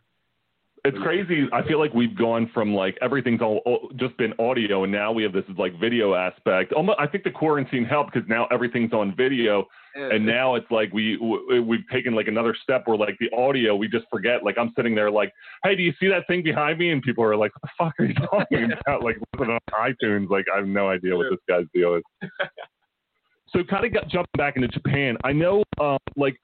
It's 0.85 0.97
crazy. 0.99 1.49
I 1.53 1.67
feel 1.67 1.81
like 1.81 1.93
we've 1.93 2.17
gone 2.17 2.49
from 2.55 2.73
like 2.73 2.97
everything's 3.03 3.43
all, 3.43 3.61
all 3.67 3.91
just 3.97 4.17
been 4.17 4.33
audio, 4.39 4.85
and 4.85 4.93
now 4.93 5.11
we 5.11 5.25
have 5.25 5.33
this 5.33 5.45
like 5.59 5.79
video 5.81 6.15
aspect. 6.15 6.73
Almost, 6.73 7.01
I 7.01 7.07
think 7.07 7.25
the 7.25 7.33
quarantine 7.33 7.85
helped 7.85 8.13
because 8.15 8.29
now 8.29 8.47
everything's 8.53 8.93
on 8.93 9.15
video, 9.17 9.67
and 9.97 10.25
now 10.25 10.55
it's 10.55 10.71
like 10.71 10.93
we 10.93 11.17
w- 11.17 11.63
we've 11.65 11.87
taken 11.93 12.15
like 12.15 12.29
another 12.29 12.55
step 12.63 12.85
where 12.87 12.97
like 12.97 13.17
the 13.19 13.29
audio 13.37 13.75
we 13.75 13.89
just 13.89 14.07
forget. 14.09 14.45
Like 14.45 14.57
I'm 14.57 14.73
sitting 14.77 14.95
there 14.95 15.11
like, 15.11 15.33
hey, 15.65 15.75
do 15.75 15.83
you 15.83 15.93
see 15.99 16.07
that 16.09 16.29
thing 16.29 16.45
behind 16.45 16.79
me? 16.79 16.91
And 16.93 17.03
people 17.03 17.25
are 17.25 17.37
like, 17.37 17.51
what 17.57 17.63
the 17.63 17.71
fuck 17.77 17.95
are 17.99 18.05
you 18.05 18.15
talking 18.15 18.71
about? 18.87 19.03
Like 19.03 19.17
listening 19.37 19.59
on 19.59 19.93
iTunes. 19.93 20.31
Like 20.31 20.47
I 20.55 20.59
have 20.59 20.69
no 20.69 20.89
idea 20.89 21.17
what 21.17 21.27
this 21.29 21.41
guy's 21.49 21.67
deal 21.75 21.97
is. 21.97 22.03
so 23.53 23.63
kind 23.65 23.85
of 23.85 23.93
got 23.93 24.09
jumping 24.09 24.29
back 24.37 24.57
into 24.57 24.69
Japan. 24.69 25.17
I 25.25 25.33
know 25.33 25.63
um, 25.81 25.99
like 26.17 26.37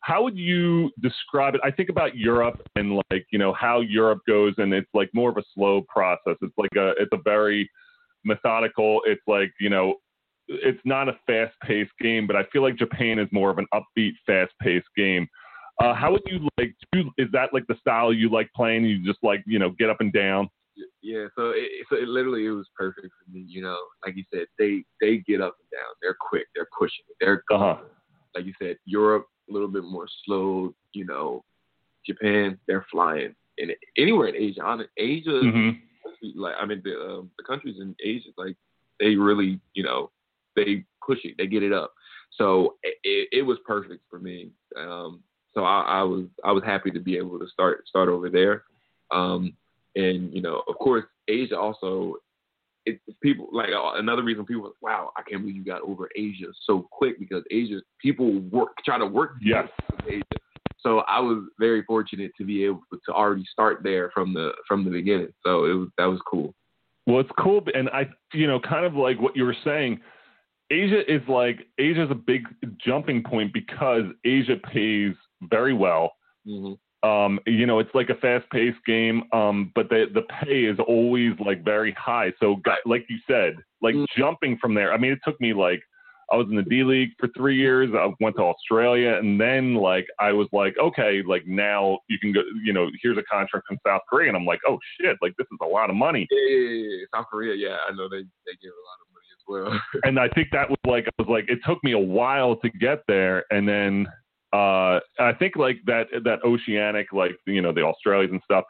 how 0.00 0.22
would 0.24 0.36
you 0.36 0.90
describe 1.00 1.54
it? 1.54 1.60
I 1.64 1.70
think 1.70 1.88
about 1.88 2.16
Europe 2.16 2.60
and 2.76 2.96
like 3.10 3.26
you 3.30 3.38
know 3.38 3.52
how 3.52 3.80
Europe 3.80 4.20
goes, 4.26 4.54
and 4.58 4.72
it's 4.72 4.90
like 4.94 5.10
more 5.14 5.30
of 5.30 5.36
a 5.36 5.44
slow 5.54 5.82
process. 5.88 6.36
It's 6.40 6.58
like 6.58 6.74
a 6.76 6.90
it's 6.98 7.12
a 7.12 7.22
very 7.24 7.70
methodical. 8.24 9.00
It's 9.06 9.22
like 9.26 9.52
you 9.60 9.70
know 9.70 9.94
it's 10.48 10.80
not 10.84 11.08
a 11.08 11.18
fast 11.26 11.54
paced 11.62 11.92
game, 12.00 12.26
but 12.26 12.36
I 12.36 12.44
feel 12.52 12.62
like 12.62 12.76
Japan 12.76 13.18
is 13.18 13.28
more 13.32 13.50
of 13.50 13.58
an 13.58 13.66
upbeat, 13.72 14.12
fast 14.26 14.52
paced 14.60 14.88
game. 14.96 15.26
Uh, 15.80 15.94
how 15.94 16.12
would 16.12 16.22
you 16.26 16.48
like? 16.58 16.74
Do, 16.92 17.10
is 17.16 17.28
that 17.32 17.54
like 17.54 17.66
the 17.68 17.76
style 17.80 18.12
you 18.12 18.28
like 18.28 18.50
playing? 18.54 18.84
You 18.84 19.04
just 19.04 19.20
like 19.22 19.42
you 19.46 19.58
know 19.58 19.70
get 19.78 19.88
up 19.88 19.98
and 20.00 20.12
down. 20.12 20.48
Yeah, 21.02 21.26
so 21.36 21.50
it, 21.54 21.86
so 21.88 21.96
it 21.96 22.08
literally 22.08 22.46
it 22.46 22.50
was 22.50 22.68
perfect 22.76 23.08
for 23.08 23.30
me. 23.32 23.44
You 23.46 23.62
know, 23.62 23.78
like 24.04 24.16
you 24.16 24.24
said, 24.32 24.46
they 24.58 24.84
they 25.00 25.18
get 25.18 25.40
up 25.40 25.56
and 25.58 25.70
down. 25.70 25.94
They're 26.00 26.16
quick. 26.18 26.46
They're 26.54 26.68
pushing. 26.78 27.04
They're 27.20 27.42
Uh 27.50 27.58
huh. 27.58 27.76
like 28.34 28.46
you 28.46 28.54
said, 28.60 28.76
Europe 28.84 29.26
a 29.48 29.52
little 29.52 29.68
bit 29.68 29.84
more 29.84 30.06
slow. 30.24 30.74
You 30.92 31.04
know, 31.06 31.44
Japan 32.06 32.58
they're 32.66 32.86
flying. 32.90 33.34
And 33.58 33.72
anywhere 33.98 34.28
in 34.28 34.36
Asia, 34.36 34.62
on 34.62 34.84
Asia, 34.96 35.40
hmm 35.42 35.70
like 36.34 36.54
I 36.60 36.66
mean 36.66 36.80
the 36.84 36.94
um, 36.94 37.30
the 37.36 37.44
countries 37.44 37.76
in 37.80 37.94
Asia, 38.02 38.28
like 38.36 38.56
they 39.00 39.16
really, 39.16 39.60
you 39.74 39.82
know, 39.82 40.10
they 40.56 40.84
push 41.06 41.18
it, 41.24 41.34
they 41.38 41.46
get 41.46 41.62
it 41.62 41.72
up. 41.72 41.92
So 42.38 42.76
it, 42.82 43.28
it 43.32 43.42
was 43.42 43.58
perfect 43.66 44.02
for 44.08 44.18
me. 44.18 44.50
Um, 44.76 45.22
so 45.54 45.64
I, 45.64 45.80
I 45.82 46.02
was 46.02 46.26
I 46.44 46.52
was 46.52 46.62
happy 46.64 46.90
to 46.92 47.00
be 47.00 47.16
able 47.16 47.38
to 47.38 47.48
start 47.48 47.86
start 47.88 48.08
over 48.08 48.30
there. 48.30 48.64
Um, 49.10 49.54
and 49.94 50.32
you 50.32 50.42
know, 50.42 50.62
of 50.68 50.76
course, 50.78 51.04
Asia 51.28 51.58
also. 51.58 52.16
It, 52.84 53.00
people 53.22 53.48
like 53.52 53.68
uh, 53.68 53.92
another 53.94 54.24
reason 54.24 54.44
people 54.44 54.66
are, 54.66 54.72
wow 54.80 55.12
I 55.16 55.22
can't 55.22 55.42
believe 55.42 55.54
you 55.54 55.64
got 55.64 55.82
over 55.82 56.08
Asia 56.16 56.46
so 56.64 56.88
quick 56.90 57.16
because 57.20 57.44
Asia 57.48 57.80
people 58.00 58.40
work 58.50 58.70
try 58.84 58.98
to 58.98 59.06
work 59.06 59.34
Yes. 59.40 59.68
Asia. 60.04 60.24
So 60.80 60.98
I 61.00 61.20
was 61.20 61.44
very 61.58 61.84
fortunate 61.84 62.32
to 62.38 62.44
be 62.44 62.64
able 62.64 62.80
to 62.92 63.12
already 63.12 63.44
start 63.50 63.82
there 63.82 64.10
from 64.12 64.34
the 64.34 64.50
from 64.66 64.84
the 64.84 64.90
beginning. 64.90 65.32
So 65.44 65.64
it 65.66 65.74
was 65.74 65.88
that 65.96 66.06
was 66.06 66.20
cool. 66.28 66.54
Well, 67.06 67.20
it's 67.20 67.30
cool, 67.38 67.62
and 67.74 67.88
I, 67.90 68.08
you 68.32 68.46
know, 68.46 68.60
kind 68.60 68.84
of 68.84 68.94
like 68.94 69.20
what 69.20 69.36
you 69.36 69.44
were 69.44 69.56
saying. 69.64 70.00
Asia 70.70 71.00
is 71.12 71.20
like 71.28 71.66
Asia 71.78 72.04
is 72.04 72.10
a 72.10 72.14
big 72.14 72.46
jumping 72.84 73.22
point 73.22 73.52
because 73.52 74.04
Asia 74.24 74.56
pays 74.72 75.14
very 75.42 75.74
well. 75.74 76.12
hmm 76.44 76.72
Um, 77.02 77.40
you 77.46 77.66
know, 77.66 77.80
it's 77.80 77.94
like 77.94 78.10
a 78.10 78.14
fast-paced 78.14 78.84
game, 78.86 79.24
um, 79.32 79.72
but 79.74 79.88
the 79.88 80.06
the 80.14 80.22
pay 80.44 80.64
is 80.64 80.78
always 80.86 81.32
like 81.44 81.64
very 81.64 81.92
high. 81.92 82.32
So, 82.38 82.60
like 82.86 83.04
you 83.08 83.18
said, 83.26 83.56
like 83.80 83.94
Mm. 83.94 84.06
jumping 84.16 84.56
from 84.58 84.74
there. 84.74 84.92
I 84.92 84.98
mean, 84.98 85.12
it 85.12 85.18
took 85.24 85.40
me 85.40 85.52
like 85.52 85.82
I 86.32 86.36
was 86.36 86.46
in 86.48 86.56
the 86.56 86.62
D 86.62 86.82
League 86.84 87.10
for 87.18 87.28
three 87.36 87.56
years. 87.56 87.90
I 87.94 88.08
went 88.20 88.36
to 88.36 88.42
Australia, 88.42 89.16
and 89.16 89.38
then 89.40 89.74
like 89.74 90.06
I 90.20 90.32
was 90.32 90.48
like, 90.52 90.74
okay, 90.78 91.22
like 91.26 91.44
now 91.46 91.98
you 92.08 92.18
can 92.20 92.32
go. 92.32 92.40
You 92.64 92.72
know, 92.72 92.88
here's 93.02 93.18
a 93.18 93.22
contract 93.24 93.66
from 93.66 93.78
South 93.84 94.02
Korea, 94.08 94.28
and 94.28 94.36
I'm 94.36 94.46
like, 94.46 94.60
oh 94.66 94.78
shit, 95.00 95.16
like 95.20 95.34
this 95.36 95.46
is 95.52 95.58
a 95.60 95.66
lot 95.66 95.90
of 95.90 95.96
money. 95.96 96.26
Yeah, 96.30 96.56
yeah, 96.56 96.68
yeah, 96.68 96.96
yeah. 97.00 97.04
South 97.14 97.26
Korea, 97.30 97.54
yeah, 97.54 97.76
I 97.88 97.92
know 97.94 98.08
they 98.08 98.22
they 98.46 98.54
give 98.62 98.72
a 98.72 98.84
lot 98.88 98.98
of 99.02 99.08
money 99.12 99.26
as 99.36 99.42
well. 99.48 99.80
and 100.04 100.18
I 100.20 100.28
think 100.28 100.48
that 100.52 100.70
was 100.70 100.78
like 100.86 101.06
I 101.06 101.22
was 101.22 101.28
like 101.28 101.50
it 101.50 101.58
took 101.66 101.82
me 101.84 101.92
a 101.92 101.98
while 101.98 102.56
to 102.56 102.70
get 102.70 103.02
there, 103.08 103.44
and 103.50 103.68
then 103.68 104.06
uh, 104.52 105.00
I 105.18 105.32
think 105.38 105.56
like 105.56 105.78
that 105.86 106.06
that 106.24 106.40
oceanic 106.44 107.12
like 107.12 107.36
you 107.46 107.62
know 107.62 107.72
the 107.72 107.82
Australians 107.82 108.32
and 108.32 108.42
stuff 108.44 108.64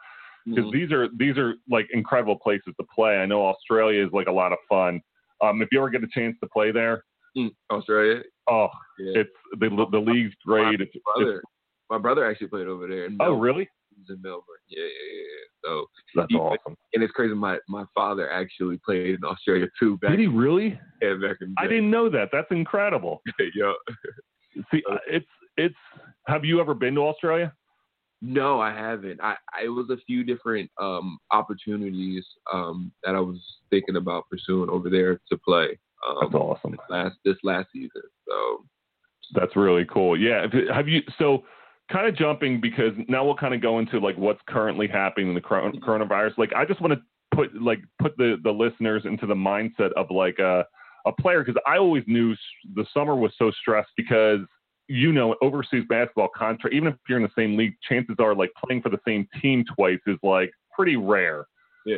because 0.45 0.65
Mhm. 0.65 0.71
these 0.71 0.91
are 0.91 1.07
these 1.17 1.37
are 1.37 1.55
like 1.69 1.87
incredible 1.93 2.37
places 2.37 2.73
to 2.79 2.85
play. 2.93 3.17
I 3.17 3.25
know 3.25 3.45
Australia 3.45 4.05
is 4.05 4.11
like 4.13 4.27
a 4.27 4.31
lot 4.31 4.51
of 4.51 4.59
fun. 4.69 5.01
Um, 5.41 5.61
if 5.61 5.69
you 5.71 5.79
ever 5.79 5.89
get 5.89 6.03
a 6.03 6.07
chance 6.13 6.37
to 6.41 6.49
play 6.49 6.71
there, 6.71 7.03
Mm, 7.35 7.49
Australia, 7.71 8.21
oh, 8.47 8.67
yeah. 8.99 9.21
it's 9.21 9.29
the 9.59 9.87
the 9.91 9.99
league's 9.99 10.35
great. 10.45 10.79
It's, 10.79 10.91
my 10.93 11.13
it's, 11.15 11.23
brother, 11.23 11.43
my 11.89 11.97
brother 11.97 12.29
actually 12.29 12.47
played 12.47 12.67
over 12.67 12.87
there. 12.87 13.05
In 13.05 13.17
oh, 13.19 13.33
really? 13.33 13.67
In 14.09 14.21
Melbourne. 14.21 14.43
Yeah, 14.67 14.83
yeah, 14.83 15.21
yeah. 15.21 15.43
So 15.63 15.85
That's 16.15 16.33
awesome. 16.35 16.75
and 16.93 17.03
it's 17.03 17.11
crazy. 17.13 17.33
My 17.33 17.57
my 17.67 17.85
father 17.95 18.29
actually 18.31 18.79
played 18.85 19.15
in 19.15 19.23
Australia 19.23 19.67
too. 19.79 19.97
Back 19.97 20.11
Did 20.11 20.19
he 20.19 20.27
really? 20.27 20.79
yeah, 21.01 21.13
back 21.15 21.37
in 21.41 21.55
I 21.57 21.65
didn't 21.67 21.89
know 21.89 22.07
that. 22.09 22.29
That's 22.31 22.51
incredible. 22.51 23.21
yeah. 23.55 23.73
See, 24.71 24.83
it's 25.07 25.25
it's. 25.57 25.75
Have 26.27 26.45
you 26.45 26.61
ever 26.61 26.73
been 26.73 26.95
to 26.95 27.01
Australia? 27.01 27.53
No, 28.21 28.61
I 28.61 28.71
haven't. 28.73 29.19
I, 29.21 29.35
I 29.53 29.65
it 29.65 29.69
was 29.69 29.89
a 29.89 29.97
few 30.07 30.23
different 30.23 30.71
um 30.81 31.17
opportunities 31.31 32.25
um 32.53 32.91
that 33.03 33.15
I 33.15 33.19
was 33.19 33.37
thinking 33.69 33.97
about 33.97 34.29
pursuing 34.29 34.69
over 34.69 34.89
there 34.89 35.19
to 35.29 35.37
play. 35.45 35.77
Um, 36.07 36.17
That's 36.21 36.33
awesome. 36.33 36.71
this 36.71 36.79
last 36.89 37.15
this 37.25 37.37
last 37.43 37.67
season. 37.73 38.01
So 38.27 38.63
That's 39.35 39.55
really 39.55 39.85
cool. 39.85 40.17
Yeah. 40.17 40.47
Have 40.73 40.87
you 40.87 41.01
so 41.19 41.43
kind 41.91 42.07
of 42.07 42.15
jumping 42.15 42.61
because 42.61 42.93
now 43.09 43.25
we'll 43.25 43.35
kind 43.35 43.53
of 43.53 43.61
go 43.61 43.79
into 43.79 43.99
like 43.99 44.17
what's 44.17 44.41
currently 44.47 44.87
happening 44.87 45.29
in 45.29 45.35
the 45.35 45.41
cor- 45.41 45.71
coronavirus. 45.73 46.37
Like 46.37 46.53
I 46.55 46.65
just 46.65 46.79
want 46.79 46.93
to 46.93 47.01
put 47.35 47.61
like 47.61 47.79
put 48.01 48.15
the 48.17 48.37
the 48.43 48.51
listeners 48.51 49.03
into 49.05 49.25
the 49.25 49.35
mindset 49.35 49.91
of 49.97 50.09
like 50.09 50.39
a 50.39 50.65
a 51.05 51.11
player 51.11 51.43
because 51.43 51.61
I 51.67 51.77
always 51.77 52.03
knew 52.07 52.35
the 52.75 52.85
summer 52.93 53.15
was 53.15 53.33
so 53.37 53.51
stressed 53.51 53.91
because 53.97 54.39
you 54.93 55.11
know 55.11 55.35
overseas 55.41 55.83
basketball 55.89 56.29
contract 56.35 56.75
even 56.75 56.89
if 56.89 56.95
you're 57.09 57.17
in 57.17 57.23
the 57.23 57.31
same 57.35 57.57
league 57.57 57.73
chances 57.87 58.15
are 58.19 58.35
like 58.35 58.51
playing 58.63 58.81
for 58.81 58.89
the 58.89 58.99
same 59.07 59.27
team 59.41 59.65
twice 59.75 59.99
is 60.07 60.17
like 60.23 60.51
pretty 60.75 60.95
rare 60.95 61.45
yeah. 61.85 61.97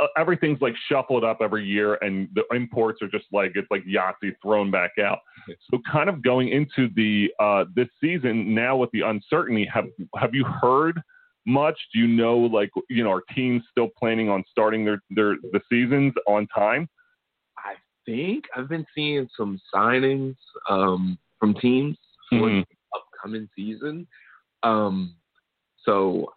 uh, 0.00 0.06
everything's 0.16 0.60
like 0.60 0.74
shuffled 0.88 1.24
up 1.24 1.38
every 1.40 1.64
year, 1.64 1.94
and 2.02 2.28
the 2.34 2.44
imports 2.54 3.00
are 3.02 3.08
just 3.08 3.24
like 3.32 3.52
it's 3.54 3.70
like 3.70 3.84
Yahtzee 3.84 4.34
thrown 4.42 4.70
back 4.70 4.92
out. 5.02 5.20
So, 5.70 5.80
kind 5.90 6.08
of 6.08 6.22
going 6.22 6.48
into 6.48 6.88
the 6.94 7.30
uh, 7.40 7.64
this 7.74 7.88
season 8.00 8.54
now 8.54 8.76
with 8.76 8.90
the 8.90 9.00
uncertainty, 9.00 9.68
have 9.72 9.86
have 10.16 10.34
you 10.34 10.44
heard 10.44 11.00
much? 11.46 11.78
Do 11.94 11.98
you 11.98 12.08
know 12.08 12.36
like 12.36 12.70
you 12.88 13.02
know 13.02 13.10
are 13.10 13.22
teams 13.34 13.62
still 13.70 13.88
planning 13.98 14.28
on 14.28 14.44
starting 14.50 14.84
their 14.84 15.00
their 15.10 15.36
the 15.52 15.60
seasons 15.70 16.12
on 16.26 16.46
time? 16.48 16.88
I 17.56 17.74
think 18.04 18.44
I've 18.54 18.68
been 18.68 18.86
seeing 18.94 19.28
some 19.34 19.58
signings 19.74 20.36
um 20.68 21.18
from 21.40 21.54
teams 21.54 21.96
for 22.28 22.48
Mhm. 22.48 22.64
the 22.68 22.76
upcoming 22.96 23.48
season. 23.56 24.06
Um 24.62 25.16
so 25.84 26.32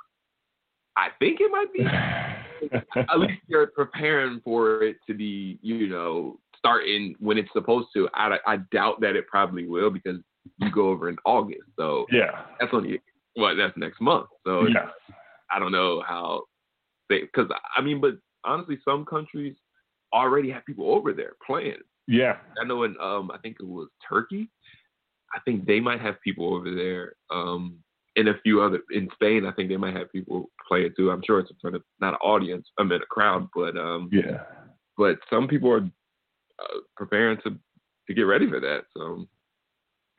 I 0.96 1.10
think 1.20 1.40
it 1.42 1.52
might 1.52 1.72
be 1.74 1.86
at 2.96 3.20
least 3.20 3.42
they're 3.50 3.68
preparing 3.68 4.40
for 4.42 4.84
it 4.84 4.98
to 5.08 5.14
be, 5.14 5.60
you 5.62 5.88
know, 5.88 6.40
starting 6.58 7.16
when 7.20 7.38
it's 7.38 7.52
supposed 7.52 7.90
to. 7.94 8.08
I, 8.14 8.38
I 8.48 8.58
doubt 8.72 9.02
that 9.02 9.16
it 9.18 9.28
probably 9.28 9.68
will 9.68 9.90
because 9.90 10.20
you 10.60 10.72
go 10.72 10.88
over 10.90 11.10
in 11.10 11.18
August, 11.26 11.64
so 11.78 12.06
yeah, 12.12 12.46
that's 12.60 12.74
only 12.74 13.02
well, 13.36 13.56
that's 13.56 13.76
next 13.76 14.00
month. 14.00 14.28
So 14.46 14.68
yeah, 14.68 14.90
I 15.52 15.60
don't 15.60 15.72
know 15.72 16.04
how 16.08 16.44
they 17.10 17.22
because 17.22 17.50
I 17.76 17.82
mean, 17.82 18.00
but 18.00 18.14
honestly, 18.46 18.78
some 18.86 19.04
countries 19.04 19.56
already 20.14 20.50
have 20.52 20.66
people 20.66 20.94
over 20.94 21.12
there 21.12 21.34
playing. 21.46 21.82
yeah. 22.08 22.38
I 22.62 22.66
know 22.66 22.84
in 22.84 22.96
um 23.02 23.32
I 23.32 23.38
think 23.40 23.58
it 23.60 23.68
was 23.68 23.90
Turkey. 24.08 24.50
I 25.34 25.40
think 25.46 25.66
they 25.66 25.80
might 25.80 26.02
have 26.02 26.22
people 26.22 26.54
over 26.54 26.74
there. 26.74 27.14
Um 27.32 27.80
in 28.16 28.28
a 28.28 28.40
few 28.44 28.62
other 28.62 28.80
in 28.92 29.10
Spain, 29.14 29.46
I 29.46 29.52
think 29.52 29.70
they 29.70 29.78
might 29.78 29.96
have 29.96 30.12
people 30.12 30.52
play 30.68 30.86
it 30.86 30.96
too. 30.96 31.10
I'm 31.10 31.24
sure 31.26 31.40
it's 31.40 31.50
in 31.50 31.58
front 31.60 31.76
of 31.76 31.84
not 32.00 32.14
an 32.14 32.20
audience, 32.22 32.68
I 32.80 32.84
mean 32.84 33.02
a 33.02 33.06
crowd, 33.06 33.48
but 33.56 33.76
um 33.78 34.10
Yeah. 34.12 34.44
but 34.98 35.18
some 35.30 35.48
people 35.48 35.72
are 35.72 35.90
uh, 36.60 36.80
preparing 36.96 37.38
to 37.44 37.58
to 38.08 38.14
get 38.14 38.24
ready 38.24 38.48
for 38.50 38.60
that. 38.60 38.84
So 38.96 39.28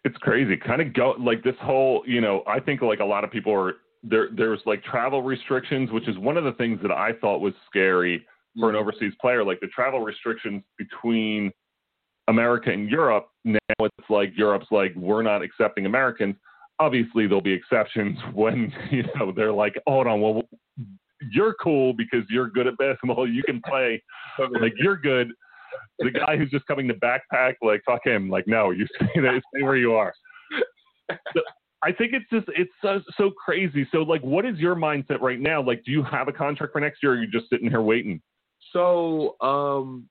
it's 0.05 0.17
crazy. 0.19 0.57
Kind 0.57 0.83
of 0.83 0.93
go 0.93 1.15
like 1.19 1.43
this 1.43 1.57
whole, 1.61 2.03
you 2.07 2.21
know, 2.21 2.43
I 2.47 2.61
think 2.61 2.83
like 2.83 3.01
a 3.01 3.05
lot 3.05 3.25
of 3.25 3.31
people 3.31 3.53
are 3.55 3.75
there. 4.03 4.29
There's 4.33 4.61
like 4.67 4.83
travel 4.85 5.23
restrictions, 5.23 5.91
which 5.91 6.09
is 6.09 6.19
one 6.19 6.37
of 6.37 6.45
the 6.45 6.53
things 6.53 6.79
that 6.83 6.91
I 6.91 7.13
thought 7.21 7.41
was 7.41 7.55
scary 7.67 8.27
for 8.59 8.69
an 8.71 8.77
overseas 8.77 9.13
player. 9.21 9.45
Like 9.45 9.61
the 9.61 9.67
travel 9.69 10.01
restrictions 10.01 10.63
between 10.79 11.53
America 12.29 12.71
and 12.71 12.89
Europe. 12.89 13.29
Now 13.45 13.59
it's 13.81 14.11
like 14.11 14.33
Europe's 14.37 14.67
like 14.71 14.95
we're 14.95 15.23
not 15.23 15.43
accepting 15.43 15.87
Americans. 15.87 16.37
Obviously, 16.81 17.27
there'll 17.27 17.41
be 17.41 17.53
exceptions 17.53 18.19
when 18.35 18.73
you 18.91 19.05
know 19.15 19.33
they're 19.35 19.53
like, 19.53 19.75
hold 19.87 20.07
on, 20.07 20.21
well, 20.21 20.43
you're 21.33 21.55
cool 21.55 21.93
because 21.93 22.25
you're 22.29 22.49
good 22.49 22.67
at 22.67 22.77
basketball. 22.79 23.29
You 23.29 23.43
can 23.43 23.61
play. 23.67 24.03
Like 24.61 24.73
you're 24.77 24.97
good. 24.97 25.31
The 26.01 26.11
guy 26.11 26.37
who's 26.37 26.51
just 26.51 26.67
coming 26.67 26.89
to 26.89 26.95
backpack, 26.95 27.55
like 27.63 27.83
fuck 27.87 28.01
him. 28.05 28.29
Like 28.29 28.49
no, 28.49 28.73
you 28.73 28.85
stay 28.97 29.21
there, 29.21 29.41
stay 29.55 29.63
where 29.63 29.77
you 29.77 29.95
are. 29.95 30.13
So 31.09 31.41
I 31.85 31.93
think 31.93 32.15
it's 32.15 32.29
just 32.33 32.47
it's 32.59 32.73
so 32.83 33.01
so 33.17 33.31
crazy. 33.31 33.87
So 33.93 33.99
like, 33.99 34.23
what 34.23 34.45
is 34.45 34.59
your 34.59 34.75
mindset 34.75 35.21
right 35.21 35.39
now? 35.39 35.63
Like, 35.63 35.85
do 35.85 35.93
you 35.93 36.03
have 36.03 36.27
a 36.27 36.33
contract 36.33 36.73
for 36.73 36.81
next 36.81 37.01
year? 37.03 37.13
or 37.13 37.17
Are 37.17 37.23
you 37.23 37.31
just 37.31 37.49
sitting 37.49 37.71
here 37.71 37.83
waiting? 37.83 38.21
So, 38.73 39.37
um, 39.41 40.09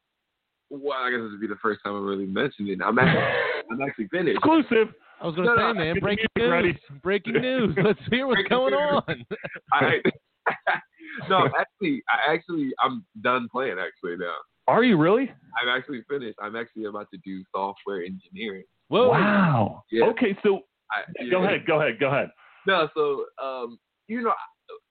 well, 0.81 0.97
I 0.99 1.09
guess 1.11 1.19
this 1.21 1.31
would 1.31 1.41
be 1.41 1.47
the 1.47 1.55
first 1.61 1.81
time 1.83 1.95
I'm 1.95 2.05
really 2.05 2.25
mentioned 2.25 2.69
it. 2.69 2.79
I'm 2.83 2.97
actually, 2.97 3.23
I'm 3.71 3.81
actually 3.81 4.07
finished. 4.07 4.37
Exclusive. 4.37 4.93
I 5.21 5.27
was 5.27 5.35
gonna 5.35 5.47
No, 5.47 5.55
say, 5.55 5.61
no, 5.61 5.73
man, 5.73 5.99
breaking 6.01 6.25
news. 6.37 6.51
ready. 6.51 6.79
Breaking 7.01 7.33
news. 7.41 7.77
Let's 7.81 7.99
hear 8.09 8.27
what's 8.27 8.37
Breaking 8.41 8.57
going 8.57 8.73
news. 8.73 9.03
on. 9.07 9.25
I, 9.71 10.01
no, 11.29 11.47
actually, 11.57 12.03
I 12.09 12.33
actually, 12.33 12.71
I'm 12.83 13.05
done 13.21 13.47
playing 13.51 13.77
actually 13.79 14.17
now. 14.17 14.33
Are 14.67 14.83
you 14.83 14.97
really? 14.97 15.29
I'm 15.61 15.69
actually 15.69 16.01
finished. 16.09 16.37
I'm 16.41 16.55
actually 16.55 16.85
about 16.85 17.07
to 17.13 17.19
do 17.25 17.43
software 17.55 18.03
engineering. 18.03 18.63
Whoa. 18.89 19.09
Wow. 19.09 19.83
Yeah. 19.91 20.05
Okay, 20.05 20.37
so 20.43 20.61
I, 20.91 21.29
go 21.29 21.43
ahead, 21.43 21.65
go 21.65 21.81
ahead, 21.81 21.99
go 21.99 22.07
ahead. 22.07 22.29
No, 22.67 22.87
so 22.95 23.25
um, 23.43 23.77
you 24.07 24.21
know 24.21 24.33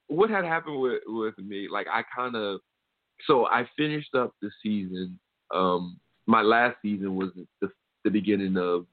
what 0.09 0.29
had 0.31 0.45
happened 0.45 0.81
with 0.81 1.01
with 1.07 1.37
me? 1.39 1.69
Like 1.71 1.87
I 1.91 2.03
kind 2.15 2.37
of, 2.37 2.61
so 3.27 3.47
I 3.47 3.67
finished 3.77 4.15
up 4.15 4.33
the 4.43 4.51
season. 4.63 5.19
Um, 5.53 5.99
my 6.27 6.43
last 6.43 6.77
season 6.83 7.17
was 7.17 7.31
the 7.61 7.71
the 8.05 8.11
beginning 8.11 8.57
of 8.57 8.87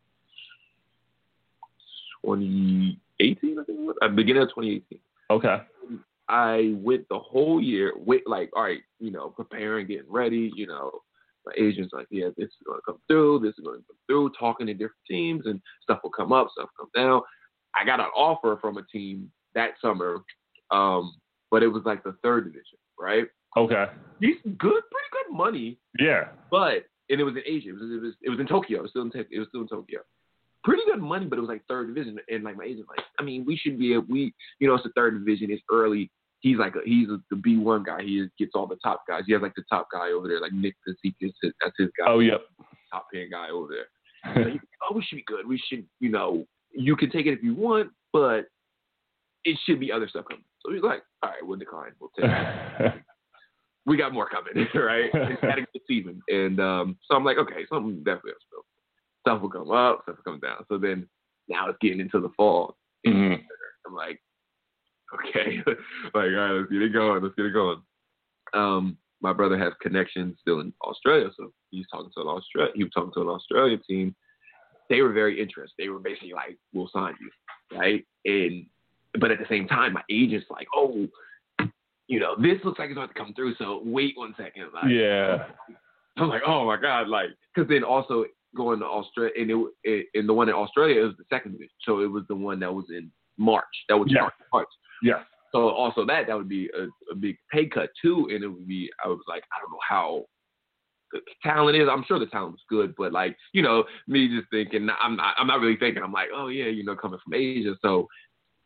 2018. 2.24 3.60
I 3.60 3.64
think 3.64 3.80
it 3.80 3.82
was. 3.82 3.96
Uh, 4.02 4.10
beginning 4.10 4.44
of 4.44 4.50
2018. 4.50 5.00
Okay. 5.32 5.58
I 6.28 6.76
went 6.78 7.08
the 7.10 7.18
whole 7.18 7.60
year, 7.60 7.94
with 7.96 8.22
like, 8.28 8.52
all 8.56 8.64
right, 8.64 8.82
you 9.00 9.10
know, 9.10 9.30
preparing, 9.30 9.88
getting 9.88 10.12
ready, 10.12 10.52
you 10.56 10.68
know, 10.68 10.92
my 11.46 11.54
agent's 11.58 11.92
like, 11.92 12.06
yeah, 12.12 12.28
this 12.38 12.48
is 12.48 12.66
going 12.66 12.78
to 12.78 12.84
come 12.86 13.00
through, 13.08 13.40
this 13.40 13.56
is 13.58 13.64
going 13.64 13.80
to 13.80 13.86
come 13.88 13.98
through, 14.08 14.32
talking 14.40 14.68
to 14.68 14.74
different 14.74 14.94
teams, 15.10 15.48
and 15.48 15.60
stuff 15.82 16.00
will 16.04 16.12
come 16.12 16.32
up, 16.32 16.50
stuff 16.52 16.70
come 16.78 16.90
down. 16.96 17.22
I 17.74 17.84
got 17.84 18.00
an 18.00 18.08
offer 18.16 18.60
from 18.62 18.78
a 18.78 18.84
team 18.84 19.32
that 19.56 19.72
summer, 19.82 20.20
um, 20.70 21.16
but 21.50 21.64
it 21.64 21.68
was 21.68 21.84
like 21.84 22.04
the 22.04 22.16
third 22.22 22.46
division, 22.46 22.78
right? 23.00 23.26
Okay. 23.58 23.86
Decent, 24.22 24.58
good, 24.58 24.82
pretty 24.92 25.10
good 25.12 25.36
money, 25.36 25.78
Yeah. 26.00 26.30
but 26.52 26.86
and 27.10 27.20
it 27.20 27.24
was 27.24 27.36
in 27.36 27.42
Asia. 27.46 27.70
It 27.70 27.74
was 27.74 27.90
it 27.92 28.02
was, 28.02 28.14
it 28.22 28.30
was 28.30 28.40
in 28.40 28.48
Tokyo. 28.48 28.80
It 28.80 28.82
was 28.84 28.92
still 28.92 29.02
in 29.04 29.12
it 29.16 29.40
was 29.40 29.48
still 29.50 29.62
in 29.62 29.68
Tokyo. 29.68 30.00
Pretty 30.64 30.84
good 30.86 31.02
money, 31.02 31.26
but 31.26 31.38
it 31.38 31.42
was 31.42 31.48
like 31.48 31.64
third 31.68 31.88
division. 31.88 32.20
And 32.30 32.44
like 32.44 32.58
my 32.58 32.66
agent, 32.66 32.86
like, 32.90 33.06
I 33.18 33.24
mean, 33.24 33.46
we 33.46 33.56
should 33.56 33.80
be 33.80 33.94
a, 33.94 34.00
we, 34.02 34.34
you 34.60 34.68
know, 34.68 34.76
it's 34.76 34.84
the 34.84 34.92
third 34.96 35.18
division. 35.18 35.50
It's 35.52 35.64
early. 35.72 36.12
He's 36.42 36.58
like 36.58 36.76
a, 36.76 36.80
he's 36.86 37.08
a, 37.10 37.18
the 37.30 37.38
B 37.38 37.58
one 37.58 37.84
guy. 37.84 38.02
He 38.04 38.20
is, 38.20 38.30
gets 38.38 38.52
all 38.56 38.68
the 38.68 38.76
top 38.84 39.04
guys. 39.08 39.24
He 39.26 39.34
has 39.34 39.42
like 39.42 39.56
the 39.56 39.64
top 39.70 39.88
guy 39.92 40.10
over 40.12 40.28
there, 40.28 40.40
like 40.42 40.52
Nick 40.54 40.76
Fazekas. 40.88 41.32
That's 41.42 41.76
his 41.78 41.88
guy. 41.98 42.06
Oh, 42.08 42.20
yep. 42.20 42.42
top 42.92 43.08
paying 43.12 43.30
guy 43.32 43.50
over 43.50 43.70
there. 43.74 44.46
He- 44.52 44.60
oh, 44.90 44.94
we 44.96 45.02
should 45.02 45.16
be 45.16 45.24
good. 45.26 45.48
We 45.48 45.58
should, 45.70 45.86
you 46.02 46.10
know, 46.10 46.46
you 46.74 46.96
can 46.98 47.10
take 47.10 47.26
it 47.26 47.32
if 47.34 47.42
you 47.42 47.56
want, 47.56 47.90
but 48.14 48.46
it 49.46 49.58
should 49.66 49.80
be 49.80 49.92
other 49.94 50.08
stuff 50.10 50.26
coming. 50.30 50.44
So 50.62 50.74
he's 50.74 50.84
like, 50.84 51.04
all 51.24 51.30
right, 51.30 51.40
we'll 51.42 51.58
decline. 51.58 51.92
We'll 52.02 52.12
take 52.18 52.26
it 52.30 52.94
we 53.90 53.98
got 53.98 54.14
more 54.14 54.30
coming, 54.30 54.54
right? 54.76 55.10
It's 55.14 55.42
had 55.42 55.58
a 55.60 55.62
good 55.74 55.82
season. 55.88 56.22
And 56.30 56.60
um, 56.60 56.98
so 57.10 57.18
I'm 57.18 57.26
like, 57.26 57.38
okay, 57.38 57.66
something 57.68 57.98
definitely 58.04 58.32
else. 58.32 58.44
will. 58.54 58.62
Spill 58.62 58.66
stuff 59.28 59.42
will 59.42 59.50
come 59.50 59.72
up, 59.72 60.00
stuff 60.04 60.16
will 60.18 60.32
come 60.34 60.40
down. 60.40 60.64
So 60.70 60.78
then 60.78 61.08
now 61.50 61.68
it's 61.70 61.78
getting 61.82 62.00
into 62.00 62.22
the 62.22 62.30
fall. 62.38 62.78
Mhm. 63.06 63.42
I'm 63.86 63.96
like, 63.96 64.22
okay, 65.14 65.58
like, 65.68 65.76
all 66.16 66.22
right, 66.22 66.52
let's 66.52 66.72
get 66.72 66.82
it 66.82 66.94
going. 66.94 67.22
Let's 67.24 67.36
get 67.36 67.48
it 67.48 67.54
going. 67.54 67.82
Um, 68.54 68.98
my 69.22 69.34
brother 69.34 69.58
has 69.58 69.74
connections 69.82 70.38
still 70.40 70.62
in 70.62 70.72
Australia, 70.84 71.30
so 71.36 71.52
he's 71.72 71.86
talking 71.92 72.12
to 72.16 72.22
an 72.22 72.28
Australia. 72.28 72.72
He 72.76 72.84
was 72.84 72.94
talking 72.94 73.12
to 73.16 73.22
an 73.22 73.28
Australian 73.28 73.82
team. 73.88 74.16
They 74.90 75.02
were 75.02 75.12
very 75.12 75.40
interested. 75.42 75.76
They 75.78 75.90
were 75.90 76.00
basically 76.00 76.32
like, 76.34 76.58
"We'll 76.74 76.90
sign 76.94 77.16
you," 77.20 77.78
right? 77.78 78.06
And 78.26 78.66
but 79.20 79.32
at 79.32 79.40
the 79.40 79.46
same 79.50 79.68
time, 79.68 79.94
my 79.94 80.04
agent's 80.10 80.48
like, 80.50 80.68
"Oh, 80.74 81.08
you 82.10 82.20
know, 82.20 82.36
this 82.36 82.58
looks 82.66 82.80
like 82.80 82.90
it's 82.90 82.98
about 82.98 83.14
to 83.14 83.20
come 83.20 83.34
through. 83.36 83.54
So 83.56 83.82
wait 83.86 84.18
one 84.18 84.34
second. 84.36 84.66
Like, 84.74 84.92
yeah. 84.92 85.46
I'm 86.18 86.28
like, 86.28 86.42
oh 86.46 86.66
my 86.66 86.76
god, 86.76 87.08
like, 87.08 87.30
because 87.54 87.70
then 87.70 87.84
also 87.84 88.26
going 88.56 88.80
to 88.80 88.86
Australia, 88.86 89.32
and 89.40 89.52
it, 89.52 89.68
it 89.84 90.06
and 90.16 90.28
the 90.28 90.34
one 90.34 90.50
in 90.50 90.56
Australia 90.56 91.04
was 91.04 91.14
the 91.18 91.24
second 91.30 91.54
division, 91.54 91.72
so 91.84 92.02
it 92.02 92.08
was 92.12 92.24
the 92.28 92.36
one 92.36 92.60
that 92.60 92.74
was 92.74 92.86
in 92.90 93.12
March. 93.38 93.64
That 93.88 93.98
was 93.98 94.10
Yeah. 94.12 94.22
March. 94.22 94.34
March. 94.52 94.68
Yes. 95.04 95.20
So 95.52 95.70
also 95.70 96.04
that 96.08 96.28
that 96.28 96.36
would 96.36 96.50
be 96.50 96.70
a, 96.78 96.88
a 97.12 97.16
big 97.16 97.38
pay 97.52 97.68
cut 97.68 97.90
too, 98.02 98.28
and 98.32 98.44
it 98.44 98.48
would 98.48 98.68
be 98.68 98.90
I 99.04 99.08
was 99.08 99.22
like 99.28 99.44
I 99.56 99.62
don't 99.62 99.72
know 99.72 99.78
how 99.88 100.26
the 101.12 101.22
talent 101.44 101.78
is. 101.78 101.88
I'm 101.90 102.04
sure 102.08 102.20
the 102.20 102.26
talent 102.26 102.54
was 102.54 102.64
good, 102.70 102.96
but 102.98 103.14
like 103.14 103.38
you 103.54 103.62
know 103.62 103.84
me 104.08 104.28
just 104.28 104.50
thinking 104.50 104.90
I'm 105.00 105.16
not, 105.16 105.36
I'm 105.38 105.48
not 105.48 105.60
really 105.60 105.78
thinking. 105.78 106.04
I'm 106.04 106.12
like 106.12 106.30
oh 106.36 106.48
yeah 106.48 106.66
you 106.66 106.84
know 106.84 106.96
coming 106.96 107.20
from 107.24 107.36
Asia, 107.36 107.76
so 107.84 108.08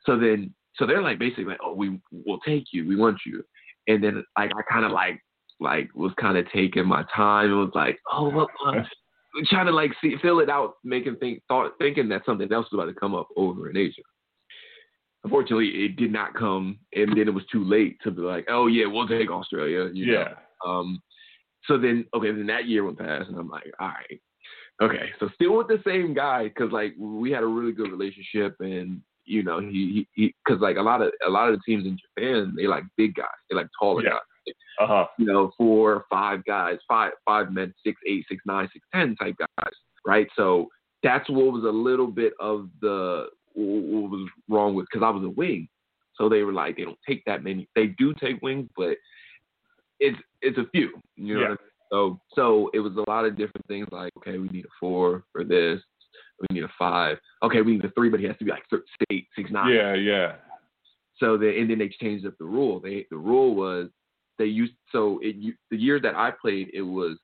so 0.05 0.17
then 0.17 0.53
so 0.75 0.85
they're 0.85 1.01
like 1.01 1.19
basically 1.19 1.45
like 1.45 1.59
oh 1.63 1.73
we 1.73 1.99
will 2.11 2.39
take 2.39 2.65
you, 2.71 2.87
we 2.87 2.95
want 2.95 3.19
you, 3.25 3.43
and 3.87 4.03
then 4.03 4.23
like 4.37 4.51
I 4.55 4.61
kind 4.71 4.85
of 4.85 4.91
like 4.91 5.19
like 5.59 5.89
was 5.93 6.11
kind 6.19 6.37
of 6.37 6.45
taking 6.51 6.85
my 6.85 7.03
time 7.15 7.51
and 7.51 7.59
was 7.59 7.71
like 7.73 7.99
oh 8.11 8.29
what, 8.29 8.49
uh, 8.65 8.83
trying 9.49 9.65
to 9.65 9.71
like 9.71 9.91
see 10.01 10.15
fill 10.21 10.39
it 10.39 10.49
out, 10.49 10.75
making 10.83 11.15
think 11.17 11.41
thought 11.47 11.73
thinking 11.79 12.09
that 12.09 12.25
something 12.25 12.51
else 12.51 12.67
was 12.71 12.79
about 12.79 12.91
to 12.91 12.99
come 12.99 13.15
up 13.15 13.27
over 13.35 13.69
in 13.69 13.77
Asia. 13.77 14.01
Unfortunately 15.23 15.85
it 15.85 15.95
did 15.95 16.11
not 16.11 16.33
come 16.33 16.79
and 16.93 17.11
then 17.11 17.27
it 17.27 17.33
was 17.33 17.45
too 17.51 17.63
late 17.63 17.97
to 18.03 18.11
be 18.11 18.21
like 18.21 18.45
oh 18.49 18.67
yeah 18.67 18.85
we'll 18.85 19.07
take 19.07 19.31
australia 19.31 19.89
you 19.93 20.07
know? 20.07 20.13
Yeah. 20.13 20.33
um 20.65 21.01
so 21.65 21.77
then 21.77 22.05
okay 22.13 22.31
then 22.31 22.45
that 22.47 22.67
year 22.67 22.83
went 22.83 22.99
past 22.99 23.29
and 23.29 23.37
i'm 23.37 23.47
like 23.47 23.71
all 23.79 23.87
right. 23.87 24.21
Okay 24.81 25.11
so 25.21 25.29
still 25.35 25.55
with 25.55 25.69
the 25.69 25.81
same 25.87 26.13
guy 26.13 26.49
because 26.49 26.73
like 26.73 26.93
we 26.97 27.31
had 27.31 27.41
a 27.41 27.47
really 27.47 27.71
good 27.71 27.89
relationship 27.89 28.57
and 28.59 29.01
you 29.25 29.43
know 29.43 29.59
he 29.59 30.07
he 30.13 30.33
because 30.45 30.61
like 30.61 30.77
a 30.77 30.81
lot 30.81 31.01
of 31.01 31.11
a 31.25 31.29
lot 31.29 31.49
of 31.49 31.55
the 31.55 31.61
teams 31.65 31.85
in 31.85 31.97
japan 31.97 32.53
they 32.55 32.67
like 32.67 32.83
big 32.97 33.15
guys 33.15 33.27
they 33.49 33.55
like 33.55 33.67
taller 33.79 34.03
Yeah. 34.03 34.09
guys 34.11 34.55
Uh 34.79 34.87
huh. 34.87 35.05
you 35.19 35.25
know, 35.25 35.51
four, 35.57 36.03
five 36.09 36.43
guys, 36.45 36.77
five, 36.87 37.11
five 37.25 37.51
men, 37.53 37.73
six, 37.85 37.95
eight, 38.07 38.25
six, 38.27 38.41
nine, 38.45 38.67
six, 38.73 38.83
ten 38.93 39.15
type 39.15 39.35
guys, 39.37 39.73
right? 40.05 40.27
So 40.35 40.67
that's 41.03 41.29
what 41.29 41.53
was 41.53 41.63
a 41.63 41.69
little 41.89 42.07
bit 42.07 42.33
of 42.39 42.67
the 42.81 43.27
what 43.53 44.09
was 44.11 44.27
wrong 44.49 44.73
with 44.73 44.87
because 44.91 45.05
I 45.05 45.11
was 45.11 45.23
a 45.23 45.29
wing, 45.29 45.69
so 46.15 46.27
they 46.27 46.41
were 46.41 46.51
like 46.51 46.75
they 46.75 46.83
don't 46.83 46.97
take 47.07 47.23
that 47.25 47.43
many. 47.43 47.69
They 47.75 47.87
do 47.97 48.13
take 48.15 48.41
wings, 48.41 48.67
but 48.75 48.97
it's 49.99 50.17
it's 50.41 50.57
a 50.57 50.67
few, 50.73 50.89
you 51.15 51.35
know. 51.35 51.41
Yeah. 51.41 51.49
What 51.49 51.59
I 51.59 51.63
mean? 51.63 51.69
So 51.91 52.19
so 52.35 52.69
it 52.73 52.79
was 52.79 52.95
a 52.97 53.09
lot 53.09 53.25
of 53.25 53.37
different 53.37 53.65
things 53.67 53.87
like 53.91 54.11
okay, 54.17 54.39
we 54.39 54.49
need 54.49 54.65
a 54.65 54.73
four 54.79 55.23
for 55.31 55.43
this, 55.43 55.79
we 56.49 56.55
need 56.55 56.63
a 56.63 56.71
five. 56.77 57.17
Okay, 57.43 57.61
we 57.61 57.73
need 57.73 57.85
a 57.85 57.91
three, 57.91 58.09
but 58.09 58.19
he 58.19 58.25
has 58.25 58.37
to 58.37 58.45
be 58.45 58.51
like 58.51 58.63
six, 58.69 58.83
eight, 59.09 59.27
six, 59.35 59.51
nine. 59.51 59.73
Yeah. 59.73 59.93
Yeah. 59.93 60.33
So 61.17 61.37
the 61.37 61.59
and 61.59 61.69
then 61.69 61.79
they 61.79 61.89
changed 61.89 62.25
up 62.25 62.33
the 62.39 62.45
rule. 62.45 62.79
They 62.79 63.05
the 63.09 63.17
rule 63.17 63.55
was 63.55 63.89
they 64.39 64.45
used 64.45 64.73
so 64.91 65.19
it 65.21 65.35
you, 65.35 65.53
the 65.71 65.77
year 65.77 65.99
that 65.99 66.15
I 66.15 66.31
played 66.31 66.69
it 66.73 66.81
was 66.81 67.17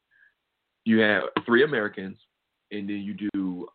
you 0.85 0.99
have 0.99 1.23
three 1.45 1.63
Americans 1.63 2.17
and 2.71 2.87
then 2.87 2.97
you 2.97 3.29
do 3.33 3.67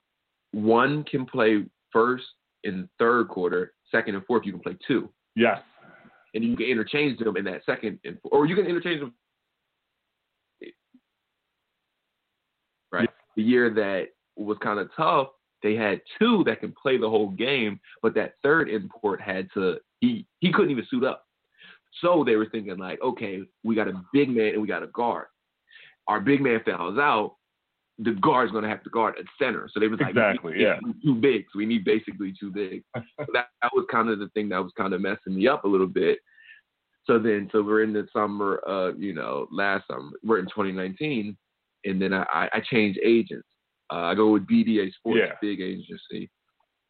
one 0.53 1.05
can 1.05 1.27
play 1.27 1.65
first 1.93 2.25
and 2.63 2.89
third 2.99 3.29
quarter, 3.29 3.75
second 3.91 4.15
and 4.15 4.25
fourth 4.25 4.47
you 4.47 4.53
can 4.53 4.61
play 4.61 4.77
two, 4.87 5.11
Yes. 5.35 5.61
and 6.33 6.45
you 6.45 6.57
can 6.57 6.67
interchange 6.67 7.19
them 7.19 7.37
in 7.37 7.45
that 7.45 7.65
second 7.67 7.99
and 8.05 8.17
or 8.25 8.47
you 8.47 8.55
can 8.55 8.67
interchange 8.67 9.01
them. 9.01 9.13
Right. 12.93 13.11
The 13.37 13.43
year 13.43 13.71
that 13.71 14.07
was 14.37 14.59
kind 14.63 14.79
of 14.79 14.91
tough, 14.97 15.29
they 15.63 15.75
had 15.75 16.01
two 16.19 16.45
that 16.45 16.61
can 16.61 16.75
play 16.81 16.99
the 16.99 17.09
whole 17.09 17.31
game, 17.31 17.81
but 18.03 18.15
that 18.15 18.35
third 18.43 18.69
import 18.69 19.21
had 19.21 19.49
to 19.55 19.79
he 20.01 20.27
he 20.41 20.53
couldn't 20.53 20.71
even 20.71 20.87
suit 20.91 21.05
up. 21.05 21.25
So 22.01 22.25
they 22.25 22.37
were 22.37 22.49
thinking 22.51 22.77
like, 22.77 23.01
okay, 23.03 23.43
we 23.63 23.75
got 23.75 23.89
a 23.89 24.03
big 24.13 24.29
man 24.29 24.55
and 24.55 24.63
we 24.63 24.69
got 24.69 24.83
a 24.83 24.89
guard. 24.89 25.27
Our 26.07 26.21
big 26.21 26.43
man 26.43 26.61
fouls 26.67 26.99
out, 26.99 27.37
the 27.99 28.13
guard's 28.13 28.53
gonna 28.53 28.69
have 28.69 28.83
to 28.85 28.91
guard 28.91 29.15
at 29.19 29.25
center. 29.39 29.69
So 29.73 29.81
they 29.81 29.89
was 29.89 30.01
like, 30.01 30.11
Exactly, 30.11 30.61
yeah. 30.61 30.79
too 31.03 31.15
big. 31.15 31.45
So 31.53 31.59
we 31.59 31.67
need 31.67 31.85
basically 31.85 32.35
too 32.39 32.51
big. 32.51 32.83
so 32.97 33.27
that 33.33 33.47
that 33.63 33.71
was 33.75 33.87
kind 33.91 34.11
of 34.11 34.19
the 34.19 34.29
thing 34.31 34.49
that 34.51 34.63
was 34.63 34.73
kind 34.77 34.93
of 34.93 35.01
messing 35.01 35.35
me 35.37 35.49
up 35.49 35.65
a 35.65 35.69
little 35.69 35.87
bit. 35.87 36.19
So 37.07 37.19
then, 37.19 37.49
so 37.53 37.63
we're 37.63 37.83
in 37.83 37.93
the 37.93 38.07
summer, 38.15 38.63
uh, 38.67 38.93
you 38.95 39.13
know, 39.13 39.47
last 39.53 39.87
summer, 39.89 40.11
we're 40.23 40.39
in 40.39 40.47
2019, 40.47 41.37
and 41.85 42.01
then 42.03 42.13
I, 42.13 42.23
I 42.33 42.49
I 42.55 42.61
changed 42.61 42.99
agents. 43.05 43.47
Uh, 43.95 44.07
I 44.07 44.15
go 44.15 44.31
with 44.33 44.47
BDA 44.47 44.93
Sports, 44.95 45.21
Yeah. 45.25 45.35
big 45.41 45.61
agency. 45.61 46.29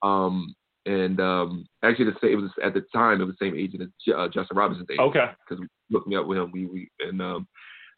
Um, 0.03 0.55
and 0.87 1.21
um, 1.21 1.67
actually, 1.83 2.07
the 2.07 2.17
same, 2.21 2.33
it 2.33 2.37
was 2.43 2.51
at 2.63 2.73
the 2.75 2.83
time 2.95 3.21
it 3.21 3.25
was 3.25 3.37
the 3.39 3.47
same 3.47 3.55
agent 3.57 3.83
as 3.83 3.89
J- 4.07 4.13
uh, 4.13 4.29
Justin 4.29 4.57
Robinson's 4.57 4.89
agent 4.91 5.09
Okay. 5.09 5.31
because 5.49 5.65
me 6.07 6.17
up 6.17 6.27
with 6.27 6.39
him. 6.39 6.51
We 6.53 6.67
we 6.67 6.89
and 7.01 7.21
um, 7.23 7.47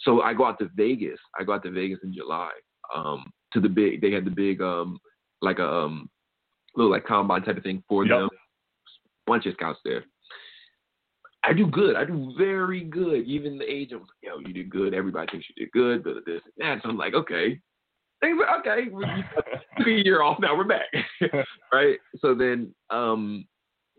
so 0.00 0.22
I 0.22 0.34
go 0.34 0.44
out 0.46 0.58
to 0.60 0.70
Vegas. 0.74 1.18
I 1.38 1.44
go 1.44 1.52
out 1.54 1.62
to 1.64 1.70
Vegas 1.70 2.00
in 2.04 2.12
July. 2.14 2.50
Um, 2.94 3.30
to 3.52 3.60
the 3.60 3.68
big, 3.68 4.00
they 4.00 4.12
had 4.12 4.24
the 4.24 4.30
big 4.30 4.60
um, 4.60 4.98
like 5.42 5.58
a 5.58 5.66
um, 5.68 6.08
little 6.76 6.90
like 6.92 7.04
combine 7.06 7.42
type 7.42 7.56
of 7.56 7.62
thing 7.64 7.82
for 7.88 8.04
Yep. 8.06 8.18
them. 8.18 8.28
Bunch 9.26 9.46
of 9.46 9.54
scouts 9.54 9.80
there. 9.84 10.04
I 11.42 11.52
do 11.52 11.66
good. 11.66 11.96
I 11.96 12.04
do 12.04 12.34
very 12.38 12.82
good. 12.84 13.24
Even 13.26 13.58
the 13.58 13.64
agent 13.70 14.00
was 14.00 14.08
like, 14.22 14.32
"Yo, 14.32 14.38
you 14.48 14.52
did 14.52 14.70
good. 14.70 14.94
Everybody 14.94 15.28
thinks 15.30 15.46
you 15.48 15.64
did 15.64 15.72
good." 15.72 16.02
But 16.04 16.24
this 16.26 16.40
and 16.44 16.52
that. 16.58 16.82
So 16.82 16.88
I'm 16.90 16.96
like, 16.96 17.14
okay. 17.14 17.60
Okay. 18.24 18.88
Took 19.78 19.86
a 19.86 19.90
year 19.90 20.22
off. 20.22 20.38
Now 20.40 20.56
we're 20.56 20.64
back, 20.64 20.86
right? 21.72 21.98
So 22.20 22.34
then, 22.34 22.74
um, 22.90 23.46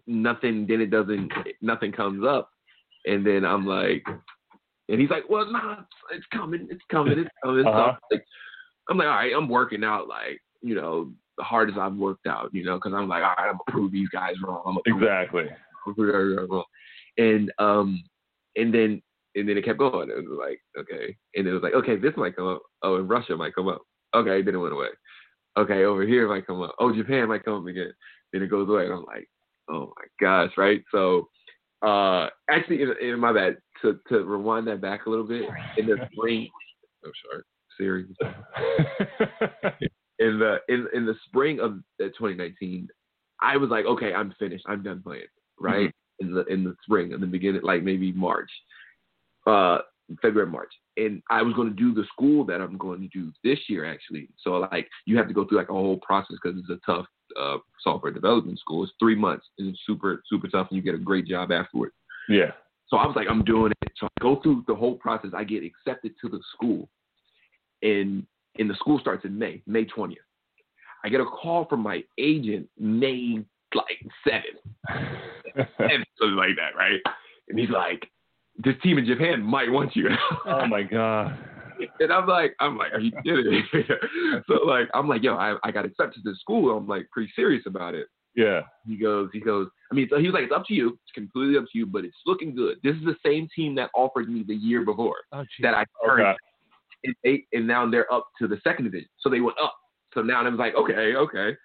nothing. 0.08 0.66
Then 0.68 0.82
it 0.82 0.92
doesn't. 0.92 1.32
Nothing 1.62 1.92
comes 1.92 2.26
up, 2.26 2.50
and 3.06 3.26
then 3.26 3.46
I'm 3.46 3.66
like, 3.66 4.04
and 4.90 5.00
he's 5.00 5.10
like, 5.10 5.30
well, 5.30 5.52
nah, 5.52 5.78
it's 6.12 6.26
coming. 6.34 6.68
It's 6.72 6.84
coming. 6.90 7.20
It's 7.20 7.30
coming. 7.44 7.66
Uh-huh. 7.66 7.94
I'm 7.94 7.98
like, 8.12 8.26
I'm 8.90 8.98
like, 8.98 9.08
all 9.08 9.14
right, 9.14 9.34
I'm 9.36 9.50
working 9.50 9.84
out 9.84 10.08
like 10.08 10.42
you 10.62 10.76
know 10.76 11.12
the 11.38 11.44
hardest 11.44 11.78
I've 11.78 11.96
worked 11.96 12.28
out, 12.28 12.50
you 12.54 12.64
know, 12.64 12.76
because 12.76 12.94
I'm 12.96 13.08
like, 13.08 13.24
all 13.24 13.36
right, 13.38 13.50
I'm 13.50 13.58
gonna 13.58 13.60
prove 13.68 13.92
these 13.92 14.10
guys 14.10 14.34
wrong. 14.44 14.64
I'm 14.66 14.94
Exactly. 14.94 15.46
and 17.18 17.52
um 17.60 18.04
and 18.56 18.74
then 18.74 19.02
and 19.36 19.48
then 19.48 19.58
it 19.58 19.66
kept 19.66 19.78
going. 19.78 20.10
It 20.10 20.28
was 20.28 20.40
like, 20.40 20.60
okay. 20.78 21.16
And 21.36 21.48
it 21.48 21.54
was 21.54 21.62
like, 21.62 21.74
okay, 21.74 21.96
this 21.96 22.14
might 22.18 22.36
come 22.36 22.48
up. 22.48 22.64
Oh, 22.82 22.96
and 22.96 23.08
Russia 23.08 23.36
might 23.38 23.54
come 23.54 23.68
up. 23.68 23.84
Okay, 24.18 24.42
then 24.42 24.56
it 24.56 24.60
went 24.60 24.74
away. 24.74 24.88
Okay, 25.58 25.84
over 25.84 26.06
here 26.06 26.26
it 26.26 26.30
might 26.30 26.48
come 26.48 26.62
up. 26.62 26.76
Oh, 26.80 26.94
Japan 26.96 27.28
might 27.28 27.44
come 27.44 27.62
up 27.62 27.68
again. 27.68 27.92
Then 28.32 28.44
it 28.44 28.50
goes 28.50 28.70
away. 28.70 28.86
And 28.86 28.94
I'm 28.94 29.06
like, 29.06 29.28
oh 29.70 29.94
my 29.98 30.06
gosh, 30.20 30.52
right? 30.58 30.84
So 30.92 31.30
uh 31.86 32.28
actually 32.50 32.82
in, 32.82 32.94
in 33.02 33.20
my 33.20 33.32
bad, 33.32 33.58
to 33.82 34.00
to 34.10 34.24
rewind 34.24 34.68
that 34.68 34.82
back 34.82 35.06
a 35.06 35.10
little 35.10 35.28
bit, 35.28 35.44
in 35.78 35.86
the 35.86 35.98
spring 36.12 36.50
oh 37.06 37.12
sorry, 37.30 37.44
Siri. 37.78 38.06
In 40.20 40.40
the 40.40 40.58
in 40.68 40.88
in 40.96 41.06
the 41.06 41.14
spring 41.28 41.60
of 41.60 41.74
uh, 42.02 42.06
2019, 42.18 42.88
I 43.40 43.56
was 43.56 43.70
like, 43.70 43.86
okay, 43.86 44.16
I'm 44.16 44.34
finished. 44.40 44.66
I'm 44.68 44.82
done 44.82 45.04
playing. 45.04 45.28
Right 45.60 45.94
in 46.20 46.34
the 46.34 46.46
in 46.46 46.64
the 46.64 46.76
spring, 46.84 47.12
in 47.12 47.22
the 47.22 47.28
beginning, 47.28 47.62
like 47.64 47.84
maybe 47.84 48.12
March, 48.12 48.50
uh, 49.46 49.80
February, 50.22 50.50
March, 50.50 50.74
and 50.96 51.22
I 51.30 51.42
was 51.42 51.54
going 51.54 51.70
to 51.70 51.76
do 51.76 51.94
the 51.94 52.06
school 52.14 52.46
that 52.46 52.62
I'm 52.62 52.78
going 52.78 53.02
to 53.02 53.08
do 53.08 53.32
this 53.44 53.60
year 53.68 53.86
actually. 53.86 54.30
So 54.42 54.52
like 54.72 54.88
you 55.06 55.18
have 55.18 55.28
to 55.28 55.34
go 55.34 55.46
through 55.46 55.58
like 55.58 55.70
a 55.70 55.74
whole 55.74 55.98
process 55.98 56.38
because 56.42 56.60
it's 56.60 56.70
a 56.70 56.80
tough 56.86 57.06
uh, 57.40 57.58
software 57.82 58.12
development 58.12 58.60
school. 58.60 58.84
It's 58.84 58.94
three 59.00 59.16
months 59.16 59.46
and 59.58 59.70
it's 59.70 59.80
super 59.86 60.24
super 60.30 60.48
tough, 60.48 60.68
and 60.70 60.78
you 60.78 60.84
get 60.84 60.96
a 60.96 61.04
great 61.04 61.28
job 61.28 61.52
afterwards. 61.52 61.94
yeah. 62.30 62.52
So 62.90 62.96
I 62.96 63.06
was 63.06 63.18
like, 63.18 63.28
I'm 63.30 63.44
doing 63.44 63.74
it. 63.82 63.92
So 63.98 64.08
I 64.08 64.24
go 64.24 64.40
through 64.42 64.64
the 64.66 64.76
whole 64.76 64.96
process. 64.96 65.32
I 65.36 65.44
get 65.44 65.62
accepted 65.64 66.14
to 66.22 66.30
the 66.30 66.40
school, 66.54 66.90
and 67.82 68.26
and 68.58 68.70
the 68.70 68.76
school 68.76 69.00
starts 69.00 69.26
in 69.26 69.38
May, 69.38 69.62
May 69.68 69.86
20th. 69.86 70.16
I 71.04 71.10
get 71.10 71.22
a 71.22 71.26
call 71.26 71.66
from 71.66 71.82
my 71.82 72.04
agent 72.18 72.68
May 72.80 73.44
like 73.76 74.00
seven, 74.24 74.58
and 74.88 76.06
something 76.20 76.36
like 76.36 76.56
that, 76.56 76.76
right? 76.78 77.00
And 77.50 77.60
he's 77.60 77.70
like, 77.70 78.10
this 78.64 78.76
team 78.82 78.98
in 78.98 79.06
Japan 79.06 79.42
might 79.42 79.72
want 79.72 79.96
you. 79.96 80.10
oh 80.46 80.66
my 80.68 80.84
god. 80.84 81.38
and 82.00 82.12
I'm 82.12 82.28
like, 82.28 82.56
I'm 82.60 82.78
like, 82.78 82.92
are 82.94 83.00
you 83.00 83.12
kidding 83.24 83.52
me? 83.52 83.64
so 84.48 84.54
like, 84.66 84.90
I'm 84.94 85.08
like, 85.08 85.24
yo, 85.24 85.36
I, 85.36 85.56
I 85.64 85.72
got 85.72 85.86
accepted 85.86 86.24
to 86.24 86.36
school. 86.36 86.76
I'm 86.76 86.88
like 86.88 87.08
pretty 87.12 87.32
serious 87.36 87.64
about 87.68 87.94
it. 87.94 88.08
Yeah. 88.36 88.62
He 88.88 88.98
goes, 88.98 89.30
he 89.34 89.40
goes. 89.40 89.68
I 89.92 89.96
mean, 89.96 90.08
so 90.10 90.18
he 90.20 90.26
was 90.28 90.34
like, 90.34 90.44
it's 90.44 90.54
up 90.54 90.66
to 90.68 90.74
you. 90.74 90.90
It's 90.90 91.12
completely 91.14 91.58
up 91.58 91.66
to 91.72 91.78
you, 91.78 91.86
but 91.86 92.06
it's 92.06 92.16
looking 92.26 92.56
good. 92.56 92.78
This 92.84 92.96
is 92.96 93.04
the 93.04 93.16
same 93.26 93.48
team 93.56 93.74
that 93.76 93.90
offered 93.96 94.30
me 94.30 94.44
the 94.48 94.56
year 94.56 94.86
before 94.86 95.16
Oh, 95.34 95.44
that 95.62 95.74
I 95.74 95.86
turned, 96.06 96.22
Okay. 96.22 96.38
and, 97.06 97.16
they, 97.24 97.46
and 97.54 97.66
now 97.68 97.90
they're 97.90 98.12
up 98.14 98.28
to 98.40 98.48
the 98.48 98.58
second 98.64 98.86
division. 98.86 99.10
So 99.20 99.30
they 99.30 99.40
went 99.42 99.58
up. 99.62 99.76
So 100.14 100.22
now 100.22 100.44
I 100.44 100.50
was 100.50 100.60
like, 100.60 100.76
okay, 100.76 101.16
okay, 101.16 101.58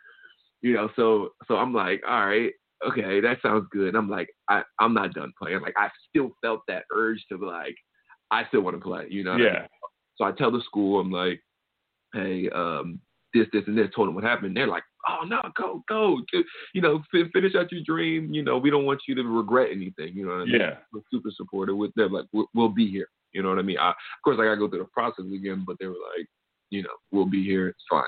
you 0.62 0.74
know. 0.74 0.88
So 0.96 1.30
so 1.46 1.56
I'm 1.56 1.72
like, 1.74 2.02
all 2.08 2.26
right, 2.26 2.52
okay, 2.88 3.20
that 3.20 3.38
sounds 3.42 3.66
good. 3.70 3.88
And 3.88 3.96
I'm 3.96 4.10
like, 4.10 4.28
I 4.48 4.62
I'm 4.78 4.94
not 4.94 5.14
done 5.14 5.32
playing. 5.40 5.60
Like 5.60 5.74
I 5.76 5.88
still 6.08 6.30
felt 6.42 6.60
that 6.68 6.84
urge 6.94 7.24
to 7.30 7.38
like, 7.38 7.76
I 8.30 8.44
still 8.48 8.62
want 8.62 8.76
to 8.76 8.82
play. 8.82 9.06
You 9.10 9.24
know. 9.24 9.32
what 9.32 9.40
I 9.40 9.44
mean? 9.44 9.54
Yeah. 9.54 9.66
So 10.16 10.24
I 10.24 10.32
tell 10.32 10.50
the 10.50 10.62
school, 10.62 11.00
I'm 11.00 11.10
like, 11.10 11.40
hey, 12.12 12.48
um, 12.50 13.00
this, 13.34 13.46
this, 13.52 13.62
and 13.66 13.76
this. 13.76 13.88
Told 13.94 14.08
them 14.08 14.14
what 14.14 14.24
happened. 14.24 14.56
They're 14.56 14.66
like, 14.66 14.84
oh 15.08 15.24
no, 15.26 15.40
go, 15.56 15.82
go, 15.88 16.20
you 16.74 16.80
know, 16.80 17.02
fi- 17.10 17.30
finish 17.32 17.54
out 17.54 17.72
your 17.72 17.82
dream. 17.84 18.32
You 18.32 18.42
know, 18.42 18.58
we 18.58 18.70
don't 18.70 18.84
want 18.84 19.00
you 19.08 19.14
to 19.14 19.22
regret 19.22 19.70
anything. 19.72 20.14
You 20.14 20.26
know 20.26 20.32
what 20.32 20.42
I 20.42 20.44
mean? 20.44 20.60
Yeah. 20.60 20.76
We're 20.92 21.00
super 21.12 21.30
supportive 21.34 21.76
with 21.76 21.92
them. 21.94 22.12
Like, 22.12 22.26
we'll, 22.32 22.46
we'll 22.54 22.68
be 22.68 22.90
here. 22.90 23.08
You 23.32 23.42
know 23.42 23.48
what 23.48 23.58
I 23.58 23.62
mean? 23.62 23.78
I, 23.78 23.90
of 23.90 23.94
course, 24.22 24.36
I 24.38 24.44
gotta 24.44 24.58
go 24.58 24.68
through 24.68 24.80
the 24.80 24.88
process 24.92 25.24
again, 25.34 25.64
but 25.66 25.76
they 25.80 25.86
were 25.86 25.92
like, 26.16 26.26
you 26.70 26.82
know, 26.82 26.90
we'll 27.10 27.26
be 27.26 27.42
here. 27.44 27.68
It's 27.68 27.84
fine. 27.88 28.04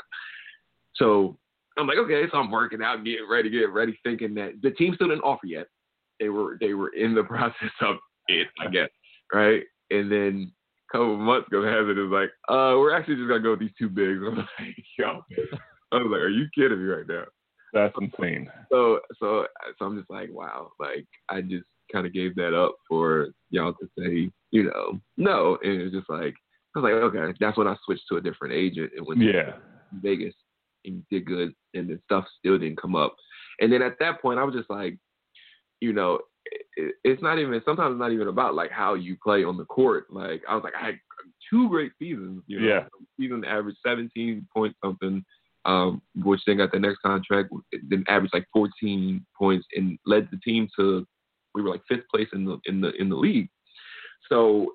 So 0.96 1.38
I'm 1.76 1.86
like, 1.86 1.98
okay, 1.98 2.24
so 2.30 2.38
I'm 2.38 2.50
working 2.50 2.82
out, 2.82 3.04
getting 3.04 3.28
ready, 3.28 3.50
getting 3.50 3.72
ready, 3.72 3.98
thinking 4.04 4.34
that 4.34 4.62
the 4.62 4.70
team 4.72 4.94
still 4.94 5.08
didn't 5.08 5.22
offer 5.22 5.46
yet. 5.46 5.66
They 6.20 6.28
were 6.28 6.56
they 6.60 6.74
were 6.74 6.90
in 6.90 7.14
the 7.14 7.24
process 7.24 7.72
of 7.80 7.96
it, 8.28 8.48
I 8.60 8.68
guess, 8.68 8.88
right? 9.32 9.62
And 9.90 10.10
then 10.10 10.52
a 10.90 10.92
couple 10.92 11.14
of 11.14 11.20
months 11.20 11.48
ago, 11.48 11.64
Hazard 11.64 11.98
is 11.98 12.10
like, 12.10 12.30
uh, 12.48 12.78
we're 12.78 12.94
actually 12.94 13.16
just 13.16 13.28
gonna 13.28 13.40
go 13.40 13.50
with 13.50 13.60
these 13.60 13.74
two 13.78 13.88
bigs. 13.88 14.20
I'm 14.26 14.36
like, 14.36 14.76
yo, 14.98 15.22
I 15.92 15.96
was 15.96 16.08
like, 16.10 16.20
are 16.20 16.28
you 16.28 16.46
kidding 16.54 16.78
me 16.78 16.84
right 16.84 17.06
now? 17.08 17.24
That's 17.72 17.94
insane. 18.00 18.48
So 18.70 19.00
so 19.18 19.46
so 19.78 19.84
I'm 19.84 19.98
just 19.98 20.10
like, 20.10 20.30
wow, 20.32 20.70
like 20.78 21.06
I 21.28 21.40
just 21.40 21.64
kind 21.92 22.06
of 22.06 22.12
gave 22.12 22.36
that 22.36 22.54
up 22.54 22.76
for 22.88 23.28
y'all 23.50 23.74
to 23.74 23.88
say, 23.98 24.30
you 24.52 24.62
know, 24.64 25.00
no, 25.16 25.58
and 25.62 25.82
it's 25.82 25.94
just 25.94 26.08
like 26.08 26.34
I 26.76 26.80
was 26.80 26.84
like, 26.84 26.92
okay, 26.92 27.36
that's 27.40 27.58
when 27.58 27.66
I 27.66 27.76
switched 27.84 28.04
to 28.10 28.16
a 28.16 28.20
different 28.20 28.54
agent 28.54 28.92
and 28.96 29.04
went 29.04 29.20
to 29.20 29.26
Yeah. 29.26 29.52
Vegas 30.00 30.34
and 30.84 30.96
you 30.96 31.02
did 31.10 31.26
good, 31.26 31.54
and 31.74 31.88
then 31.88 32.00
stuff 32.04 32.24
still 32.38 32.58
didn't 32.58 32.80
come 32.80 32.96
up. 32.96 33.14
And 33.60 33.72
then 33.72 33.82
at 33.82 33.98
that 34.00 34.20
point, 34.20 34.38
I 34.38 34.44
was 34.44 34.54
just 34.54 34.70
like, 34.70 34.98
you 35.80 35.92
know, 35.92 36.20
it, 36.76 36.94
it's 37.04 37.22
not 37.22 37.38
even 37.38 37.60
sometimes 37.64 37.92
it's 37.92 38.00
not 38.00 38.12
even 38.12 38.28
about 38.28 38.54
like 38.54 38.70
how 38.70 38.94
you 38.94 39.16
play 39.22 39.44
on 39.44 39.56
the 39.56 39.64
court. 39.64 40.06
Like 40.10 40.42
I 40.48 40.54
was 40.54 40.64
like, 40.64 40.74
I 40.80 40.86
had 40.86 40.98
two 41.50 41.68
great 41.68 41.92
seasons. 41.98 42.42
You 42.46 42.60
know, 42.60 42.66
Yeah. 42.66 42.84
season 43.18 43.44
average 43.44 43.76
17 43.86 44.46
point 44.54 44.74
something, 44.84 45.24
um, 45.64 46.02
which 46.16 46.40
then 46.46 46.58
got 46.58 46.72
the 46.72 46.78
next 46.78 46.98
contract, 46.98 47.50
then 47.88 48.04
averaged 48.08 48.34
like 48.34 48.46
14 48.52 49.24
points 49.36 49.66
and 49.74 49.98
led 50.06 50.28
the 50.30 50.38
team 50.38 50.68
to 50.78 51.06
we 51.54 51.62
were 51.62 51.70
like 51.70 51.82
fifth 51.88 52.08
place 52.12 52.28
in 52.32 52.44
the 52.44 52.58
in 52.66 52.80
the 52.80 52.92
in 53.00 53.08
the 53.08 53.16
league. 53.16 53.48
So 54.28 54.72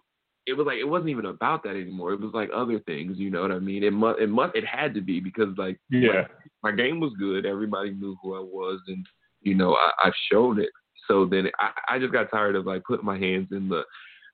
it 0.49 0.57
was 0.57 0.65
like 0.65 0.77
it 0.79 0.87
wasn't 0.87 1.09
even 1.09 1.25
about 1.25 1.63
that 1.63 1.75
anymore. 1.75 2.13
It 2.13 2.19
was 2.19 2.33
like 2.33 2.49
other 2.53 2.79
things, 2.79 3.17
you 3.17 3.29
know 3.29 3.41
what 3.41 3.51
I 3.51 3.59
mean? 3.59 3.83
It 3.83 3.93
must 3.93 4.19
it 4.19 4.29
must 4.29 4.55
it 4.55 4.65
had 4.65 4.93
to 4.95 5.01
be 5.01 5.19
because 5.19 5.55
like 5.57 5.79
Yeah. 5.89 6.27
my 6.63 6.71
game 6.71 6.99
was 6.99 7.13
good. 7.19 7.45
Everybody 7.45 7.91
knew 7.91 8.17
who 8.21 8.35
I 8.35 8.39
was, 8.41 8.79
and 8.87 9.05
you 9.41 9.55
know 9.55 9.75
I, 9.75 9.91
I've 10.03 10.13
shown 10.31 10.59
it. 10.59 10.69
So 11.07 11.25
then 11.25 11.49
I, 11.59 11.71
I 11.87 11.99
just 11.99 12.13
got 12.13 12.29
tired 12.31 12.55
of 12.55 12.65
like 12.65 12.83
putting 12.83 13.05
my 13.05 13.17
hands 13.17 13.47
in 13.51 13.69
the 13.69 13.83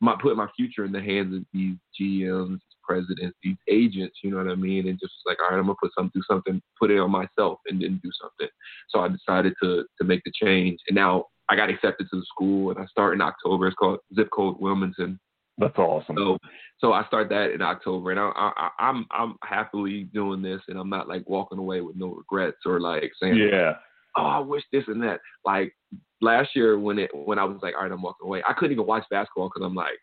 my 0.02 0.16
putting 0.22 0.38
my 0.38 0.50
future 0.56 0.86
in 0.86 0.92
the 0.92 1.02
hands 1.02 1.36
of 1.36 1.44
these 1.54 1.76
GMs, 2.00 2.54
these 2.54 2.78
presidents, 2.84 3.38
these 3.44 3.58
agents. 3.70 4.18
You 4.24 4.32
know 4.32 4.38
what 4.38 4.50
I 4.50 4.56
mean? 4.56 4.88
And 4.88 5.00
just 5.00 5.14
like 5.26 5.38
all 5.42 5.50
right, 5.52 5.58
I'm 5.60 5.66
gonna 5.66 5.76
put 5.82 5.92
something, 5.98 6.12
do 6.14 6.24
something, 6.30 6.62
put 6.80 6.92
it 6.92 7.00
on 7.00 7.12
myself, 7.12 7.60
and 7.68 7.82
then 7.82 8.00
do 8.04 8.12
something. 8.22 8.50
So 8.90 9.00
I 9.02 9.08
decided 9.10 9.54
to 9.64 9.86
to 10.00 10.04
make 10.04 10.22
the 10.26 10.32
change, 10.42 10.80
and 10.88 10.96
now 10.96 11.26
I 11.48 11.56
got 11.56 11.70
accepted 11.70 12.08
to 12.10 12.20
the 12.20 12.26
school, 12.26 12.72
and 12.72 12.80
I 12.80 12.86
start 12.88 13.14
in 13.14 13.22
October. 13.22 13.68
It's 13.68 13.76
called 13.76 14.00
Zip 14.16 14.30
Code 14.32 14.58
Wilmington. 14.60 15.20
That's 15.58 15.78
awesome. 15.78 16.16
So, 16.18 16.38
so 16.80 16.92
I 16.94 17.06
start 17.08 17.30
that 17.30 17.52
in 17.52 17.62
October, 17.62 18.12
and 18.12 18.20
I, 18.20 18.30
I, 18.36 18.70
I'm 18.80 19.06
I'm 19.12 19.36
happily 19.44 20.04
doing 20.14 20.42
this, 20.42 20.62
and 20.68 20.78
I'm 20.78 20.90
not 20.90 21.08
like 21.08 21.24
walking 21.30 21.60
away 21.60 21.80
with 21.82 21.96
no 21.96 22.08
regrets 22.10 22.58
or 22.66 22.80
like 22.82 23.12
saying, 23.22 23.38
Yeah. 23.38 23.74
oh, 24.18 24.24
I 24.26 24.40
wish 24.40 24.64
this 24.74 24.84
and 24.88 25.02
that. 25.04 25.20
Like 25.46 25.74
last 26.22 26.50
year 26.56 26.78
when 26.78 27.00
it 27.00 27.10
when 27.14 27.40
I 27.40 27.46
was 27.46 27.60
like, 27.62 27.74
all 27.76 27.84
right, 27.84 27.92
I'm 27.92 28.02
walking 28.02 28.28
away, 28.28 28.44
I 28.48 28.54
couldn't 28.54 28.74
even 28.74 28.86
watch 28.86 29.06
basketball 29.10 29.50
because 29.54 29.66
I'm 29.66 29.76
like, 29.76 29.98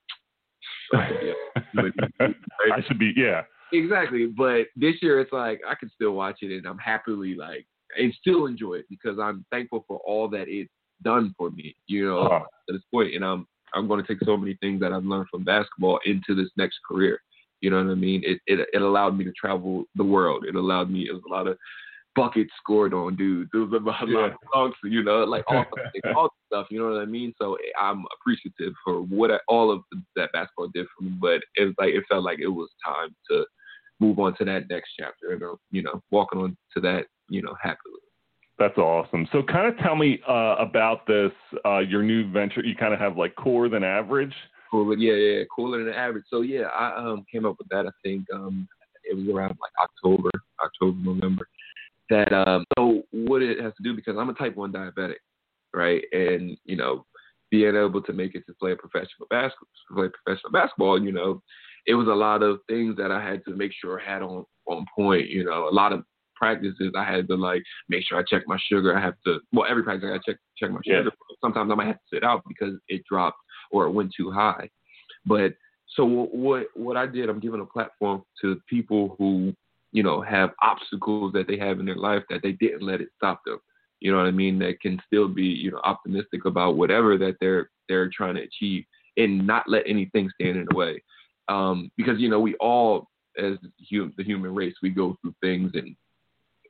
I 0.95 2.81
should 2.87 2.99
be. 2.99 3.13
Yeah. 3.17 3.43
exactly. 3.73 4.27
But 4.27 4.67
this 4.77 4.95
year 5.03 5.21
it's 5.21 5.33
like 5.33 5.61
I 5.69 5.75
can 5.75 5.91
still 5.95 6.13
watch 6.13 6.39
it, 6.43 6.53
and 6.57 6.67
I'm 6.67 6.79
happily 6.79 7.35
like 7.35 7.67
and 7.99 8.13
still 8.19 8.47
enjoy 8.47 8.75
it 8.77 8.87
because 8.89 9.19
I'm 9.19 9.45
thankful 9.51 9.85
for 9.87 9.99
all 10.07 10.29
that 10.31 10.49
it's 10.49 10.71
done 11.03 11.35
for 11.37 11.51
me. 11.51 11.77
You 11.87 12.07
know, 12.07 12.21
Uh, 12.21 12.39
to 12.69 12.73
this 12.73 12.83
point, 12.93 13.15
and 13.15 13.25
I'm 13.25 13.47
I'm 13.75 13.89
going 13.89 14.03
to 14.03 14.07
take 14.07 14.23
so 14.25 14.37
many 14.37 14.57
things 14.61 14.81
that 14.81 14.93
I've 14.93 15.05
learned 15.05 15.27
from 15.31 15.45
basketball 15.45 15.99
into 16.05 16.35
this 16.35 16.51
next 16.57 16.79
career. 16.89 17.19
You 17.61 17.71
know 17.71 17.77
what 17.83 17.93
I 17.93 17.95
mean? 17.95 18.23
It 18.25 18.41
it 18.47 18.69
it 18.73 18.83
allowed 18.83 19.17
me 19.17 19.25
to 19.25 19.33
travel 19.33 19.85
the 19.95 20.05
world. 20.05 20.45
It 20.47 20.55
allowed 20.57 20.91
me. 20.91 21.07
It 21.09 21.13
was 21.13 21.23
a 21.29 21.33
lot 21.33 21.47
of 21.47 21.57
buckets 22.15 22.51
scored 22.59 22.93
on 22.93 23.17
dudes. 23.17 23.51
It 23.55 23.59
was 23.59 23.73
a 23.73 23.85
lot 23.85 24.09
Yeah. 24.09 24.27
of 24.27 24.33
dunks. 24.55 24.75
You 24.83 25.03
know, 25.05 25.25
like 25.25 25.45
all 25.49 25.65
all 26.17 26.25
the 26.29 26.57
stuff. 26.57 26.67
You 26.71 26.81
know 26.81 26.91
what 26.93 27.01
I 27.01 27.05
mean? 27.07 27.33
So 27.41 27.57
I'm 27.81 28.05
appreciative 28.19 28.75
for 28.85 29.03
what 29.03 29.31
I, 29.31 29.39
all 29.49 29.71
of 29.71 29.81
that 30.17 30.33
basketball 30.33 30.69
did 30.75 30.87
for 30.97 31.05
me. 31.05 31.13
But 31.21 31.41
it 31.55 31.65
was 31.67 31.75
like 31.79 31.95
it 31.95 32.05
felt 32.11 32.25
like 32.25 32.41
it 32.41 32.49
was 32.49 32.69
time 32.85 33.15
to 33.31 33.47
move 34.01 34.19
on 34.19 34.37
to 34.39 34.45
that 34.45 34.69
next 34.69 34.91
chapter. 34.99 35.33
And 35.33 35.43
uh, 35.43 35.55
you 35.71 35.83
know, 35.83 36.03
walking 36.11 36.41
on 36.41 36.57
to 36.75 36.81
that. 36.83 37.07
You 37.29 37.41
know, 37.43 37.55
happily. 37.63 38.02
That's 38.63 38.79
awesome. 38.79 39.27
So, 39.33 39.43
kind 39.43 39.67
of 39.67 39.77
tell 39.79 39.97
me 39.97 40.21
uh, 40.29 40.55
about 40.57 41.05
this, 41.05 41.33
uh, 41.67 41.81
your 41.81 42.01
new 42.01 42.31
venture. 42.31 42.65
You 42.65 42.77
kind 42.77 42.95
of 42.95 43.01
have 43.01 43.17
like 43.17 43.35
cooler 43.35 43.69
than 43.69 43.83
average. 43.83 44.33
Cooler, 44.71 44.97
yeah, 44.97 45.15
yeah, 45.15 45.45
cooler 45.53 45.83
than 45.83 45.93
average. 45.93 46.27
So 46.31 46.43
yeah, 46.43 46.67
I 46.67 46.97
um 46.97 47.25
came 47.31 47.45
up 47.45 47.57
with 47.59 47.67
that. 47.71 47.87
I 47.87 47.91
think 48.05 48.25
um 48.33 48.69
it 49.03 49.17
was 49.17 49.27
around 49.27 49.59
like 49.61 49.73
October, 49.83 50.31
October, 50.63 50.97
November. 51.03 51.49
That 52.09 52.33
um 52.33 52.65
so 52.79 53.03
what 53.11 53.43
it 53.43 53.59
has 53.61 53.73
to 53.79 53.83
do 53.83 53.97
because 53.97 54.15
I'm 54.17 54.31
a 54.31 54.35
type 54.35 54.55
one 54.55 54.73
diabetic, 54.73 55.17
right? 55.75 56.05
And 56.13 56.57
you 56.65 56.77
know, 56.77 57.05
being 57.51 57.75
able 57.75 58.01
to 58.01 58.13
make 58.13 58.37
it 58.37 58.45
to 58.47 58.55
play 58.61 58.77
professional 58.77 59.27
basketball, 59.29 59.67
play 59.93 60.09
professional 60.23 60.53
basketball, 60.53 61.03
you 61.03 61.11
know, 61.11 61.43
it 61.87 61.95
was 61.95 62.07
a 62.07 62.15
lot 62.15 62.45
of 62.45 62.61
things 62.69 62.97
that 62.97 63.11
I 63.11 63.21
had 63.21 63.45
to 63.47 63.57
make 63.57 63.73
sure 63.73 64.01
I 64.01 64.09
had 64.09 64.23
on 64.23 64.45
on 64.67 64.87
point. 64.95 65.31
You 65.31 65.43
know, 65.43 65.69
a 65.69 65.75
lot 65.75 65.93
of 65.93 66.05
practices 66.43 66.93
I 66.99 67.05
had 67.05 67.29
to 67.29 67.37
like 67.37 67.63
make 67.89 68.05
sure 68.05 68.19
I 68.19 68.25
check 68.25 68.43
my 68.49 68.59
sugar. 68.69 68.97
I 68.97 69.01
have 69.01 69.15
to 69.27 69.39
well 69.53 69.71
every 69.71 69.85
practice 69.85 70.09
I 70.09 70.17
got 70.17 70.25
check 70.25 70.39
check 70.59 70.71
my 70.73 70.81
Yeah. 70.85 70.99
sugar. 70.99 71.13
Sometimes 71.41 71.71
I 71.71 71.77
might 71.77 71.87
have 71.87 72.03
to 72.03 72.17
sit 72.17 72.25
out 72.25 72.43
because 72.49 72.75
it 72.89 73.03
dropped 73.09 73.39
or 73.71 73.87
it 73.87 73.93
went 73.93 74.13
too 74.17 74.33
high. 74.33 74.69
But 75.25 75.55
so 75.95 76.05
wh- 76.05 76.35
what 76.35 76.67
what 76.75 76.97
I 76.97 77.07
did, 77.07 77.29
I'm 77.29 77.39
giving 77.39 77.61
a 77.61 77.65
platform 77.65 78.25
to 78.41 78.61
people 78.69 79.15
who 79.19 79.55
you 79.93 80.03
know 80.03 80.21
have 80.21 80.51
obstacles 80.61 81.33
that 81.35 81.47
they 81.47 81.59
have 81.59 81.79
in 81.79 81.87
their 81.87 82.03
life 82.11 82.25
that 82.29 82.43
they 82.43 82.53
didn't 82.53 82.83
let 82.83 83.01
it 83.01 83.11
stop 83.17 83.43
them. 83.47 83.61
You 84.01 84.11
know 84.11 84.19
what 84.19 84.27
I 84.27 84.33
mean? 84.33 84.59
That 84.59 84.81
can 84.81 85.01
still 85.07 85.29
be 85.29 85.45
you 85.45 85.71
know 85.71 85.81
optimistic 85.85 86.45
about 86.45 86.77
whatever 86.77 87.17
that 87.19 87.37
they're 87.41 87.71
they're 87.89 88.11
trying 88.11 88.35
to 88.35 88.43
achieve 88.43 88.85
and 89.17 89.47
not 89.47 89.69
let 89.69 89.85
anything 89.87 90.29
stand 90.35 90.57
in 90.57 90.67
the 90.69 90.75
way. 90.75 91.01
Um, 91.49 91.93
because 91.97 92.19
you 92.19 92.29
know 92.29 92.41
we 92.41 92.57
all 92.57 93.07
as 93.39 93.59
the 93.93 94.25
human 94.25 94.53
race 94.55 94.75
we 94.83 94.91
go 94.91 95.17
through 95.23 95.35
things 95.41 95.71
and 95.75 95.95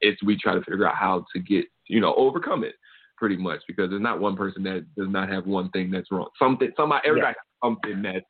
it's 0.03 0.23
we 0.23 0.37
try 0.37 0.55
to 0.55 0.61
figure 0.63 0.87
out 0.87 0.97
how 0.97 1.25
to 1.35 1.41
get 1.41 1.65
you 1.89 2.01
know 2.01 2.15
overcome 2.17 2.65
it 2.65 2.75
pretty 3.17 3.37
much 3.37 3.61
because 3.69 3.89
there's 3.89 4.03
not 4.03 4.21
one 4.21 4.37
person 4.37 4.63
that 4.65 4.85
does 4.97 5.09
not 5.09 5.29
have 5.29 5.47
one 5.47 5.71
thing 5.71 5.91
that's 5.91 6.11
wrong. 6.11 6.29
Something 6.39 6.73
somebody 6.77 7.09
everybody 7.09 7.29
has 7.29 7.37
something 7.65 8.03
that 8.03 8.25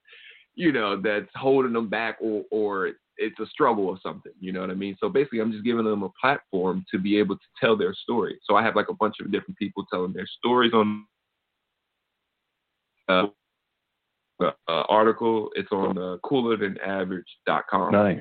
you 0.54 0.70
know 0.70 1.00
that's 1.00 1.30
holding 1.34 1.72
them 1.72 1.88
back 1.88 2.18
or 2.20 2.44
or 2.50 2.92
it's 3.16 3.38
a 3.40 3.46
struggle 3.46 3.86
or 3.86 3.98
something. 4.02 4.32
You 4.40 4.52
know 4.52 4.60
what 4.60 4.70
I 4.70 4.74
mean? 4.74 4.96
So 5.00 5.08
basically, 5.08 5.40
I'm 5.40 5.52
just 5.52 5.64
giving 5.64 5.84
them 5.84 6.02
a 6.02 6.10
platform 6.20 6.84
to 6.90 6.98
be 6.98 7.18
able 7.18 7.36
to 7.36 7.44
tell 7.60 7.76
their 7.76 7.94
story. 7.94 8.38
So 8.44 8.56
I 8.56 8.62
have 8.62 8.76
like 8.76 8.88
a 8.88 8.94
bunch 8.94 9.16
of 9.20 9.30
different 9.32 9.58
people 9.58 9.84
telling 9.90 10.12
their 10.12 10.28
stories 10.38 10.72
on 10.72 11.06
uh, 13.08 13.26
uh, 14.42 14.50
uh, 14.68 14.82
article. 14.88 15.50
It's 15.54 15.70
on 15.72 15.98
uh, 15.98 16.16
coolerthanaverage.com 16.24 17.92
Nice. 17.92 18.20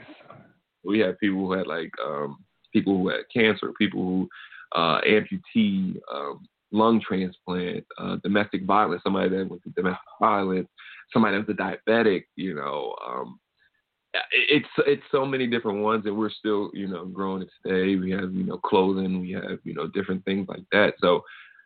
we 0.83 0.99
have 0.99 1.19
people 1.19 1.39
who 1.39 1.53
had 1.53 1.67
like 1.67 1.91
um, 2.03 2.37
people 2.71 2.97
who 2.97 3.09
had 3.09 3.21
cancer, 3.33 3.71
people 3.77 4.01
who 4.01 4.29
uh, 4.75 5.01
amputee, 5.01 5.97
um, 6.13 6.47
lung 6.71 7.01
transplant, 7.01 7.85
uh, 7.97 8.17
domestic 8.23 8.63
violence, 8.65 9.01
somebody 9.03 9.29
that 9.29 9.49
went 9.49 9.61
through 9.63 9.73
domestic 9.75 9.99
violence, 10.19 10.67
somebody 11.11 11.37
that 11.37 11.47
was 11.47 11.55
a 11.55 11.61
diabetic, 11.61 12.23
you 12.35 12.55
know. 12.55 12.95
Um, 13.07 13.39
it's 14.31 14.67
it's 14.85 15.03
so 15.11 15.25
many 15.25 15.47
different 15.47 15.79
ones, 15.79 16.05
and 16.05 16.17
we're 16.17 16.29
still 16.29 16.69
you 16.73 16.87
know 16.87 17.05
growing 17.05 17.43
it 17.43 17.49
today. 17.65 17.95
We 17.95 18.11
have 18.11 18.33
you 18.33 18.43
know 18.43 18.57
clothing, 18.57 19.21
we 19.21 19.31
have 19.31 19.59
you 19.63 19.73
know 19.73 19.87
different 19.87 20.25
things 20.25 20.47
like 20.49 20.63
that. 20.71 20.95
So 20.99 21.21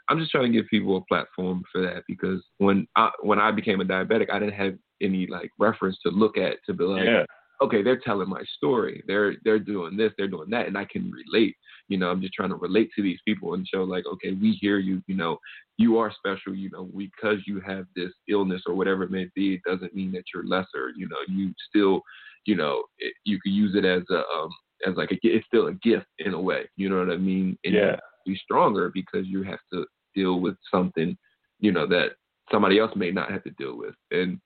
I'm 0.09 0.19
just 0.19 0.31
trying 0.31 0.51
to 0.51 0.57
give 0.57 0.69
people 0.69 0.97
a 0.97 1.05
platform 1.05 1.63
for 1.71 1.81
that 1.81 2.03
because 2.07 2.43
when 2.57 2.87
I 2.95 3.09
when 3.21 3.39
I 3.39 3.51
became 3.51 3.81
a 3.81 3.85
diabetic, 3.85 4.29
I 4.31 4.39
didn't 4.39 4.53
have 4.53 4.75
any 5.01 5.27
like 5.27 5.51
reference 5.57 5.97
to 6.03 6.09
look 6.09 6.37
at 6.37 6.57
to 6.65 6.73
be 6.73 6.83
like, 6.83 7.05
Yeah. 7.05 7.25
Okay, 7.61 7.81
they're 7.83 7.99
telling 7.99 8.29
my 8.29 8.43
story. 8.57 9.03
They're 9.07 9.35
they're 9.43 9.59
doing 9.59 9.97
this, 9.97 10.11
they're 10.17 10.27
doing 10.27 10.49
that, 10.51 10.67
and 10.67 10.77
I 10.77 10.85
can 10.85 11.11
relate. 11.11 11.55
You 11.87 11.97
know, 11.97 12.09
I'm 12.09 12.21
just 12.21 12.33
trying 12.33 12.49
to 12.49 12.55
relate 12.55 12.89
to 12.95 13.03
these 13.03 13.19
people 13.27 13.53
and 13.53 13.67
show 13.67 13.83
like, 13.83 14.05
okay, 14.05 14.31
we 14.33 14.57
hear 14.61 14.79
you. 14.79 15.01
You 15.07 15.15
know, 15.15 15.37
you 15.77 15.97
are 15.97 16.11
special. 16.11 16.55
You 16.55 16.69
know, 16.71 16.89
because 16.97 17.39
you 17.45 17.59
have 17.61 17.85
this 17.95 18.11
illness 18.29 18.63
or 18.65 18.73
whatever 18.75 19.03
it 19.03 19.11
may 19.11 19.27
be, 19.35 19.53
it 19.55 19.61
doesn't 19.65 19.95
mean 19.95 20.11
that 20.13 20.23
you're 20.33 20.45
lesser. 20.47 20.91
You 20.95 21.07
know, 21.07 21.17
you 21.27 21.53
still, 21.69 22.01
you 22.45 22.55
know, 22.55 22.83
it, 22.97 23.13
you 23.23 23.39
could 23.41 23.51
use 23.53 23.75
it 23.75 23.85
as 23.85 24.03
a 24.09 24.17
um 24.17 24.49
as 24.87 24.95
like 24.95 25.11
a, 25.11 25.17
it's 25.23 25.45
still 25.47 25.67
a 25.67 25.73
gift 25.75 26.07
in 26.19 26.33
a 26.33 26.41
way. 26.41 26.69
You 26.75 26.89
know 26.89 26.99
what 26.99 27.11
I 27.13 27.17
mean? 27.17 27.57
And 27.63 27.73
Yeah. 27.73 27.95
you 28.25 28.33
be 28.33 28.39
stronger 28.43 28.91
because 28.93 29.25
you 29.27 29.43
have 29.43 29.59
to 29.73 29.85
deal 30.13 30.39
with 30.39 30.55
something, 30.71 31.15
you 31.59 31.71
know, 31.71 31.87
that 31.87 32.13
somebody 32.51 32.79
else 32.79 32.91
may 32.95 33.11
not 33.11 33.31
have 33.31 33.43
to 33.43 33.51
deal 33.51 33.77
with. 33.77 33.95
And 34.11 34.39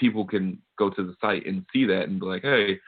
people 0.00 0.24
can 0.24 0.58
go 0.78 0.90
to 0.90 1.02
the 1.04 1.14
site 1.20 1.46
and 1.46 1.64
see 1.72 1.84
that 1.84 2.08
and 2.08 2.18
be 2.18 2.26
like, 2.26 2.42
hey, 2.42 2.80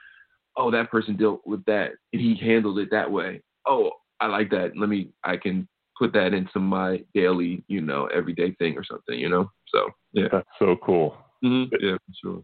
oh, 0.57 0.71
that 0.71 0.91
person 0.91 1.15
dealt 1.15 1.41
with 1.45 1.63
that 1.65 1.91
and 2.11 2.21
he 2.21 2.35
handled 2.35 2.79
it 2.79 2.89
that 2.91 3.09
way. 3.09 3.41
Oh, 3.65 3.91
I 4.19 4.27
like 4.27 4.49
that. 4.49 4.71
Let 4.75 4.89
me, 4.89 5.11
I 5.23 5.37
can 5.37 5.67
put 5.97 6.11
that 6.13 6.33
into 6.33 6.59
my 6.59 7.03
daily, 7.13 7.63
you 7.67 7.81
know, 7.81 8.07
everyday 8.07 8.51
thing 8.53 8.75
or 8.77 8.83
something, 8.83 9.17
you 9.17 9.29
know? 9.29 9.49
So, 9.67 9.89
yeah. 10.11 10.27
That's 10.31 10.47
so 10.59 10.75
cool. 10.83 11.15
Mhm. 11.43 11.69
Yeah, 11.79 11.93
for 11.95 12.13
sure. 12.21 12.43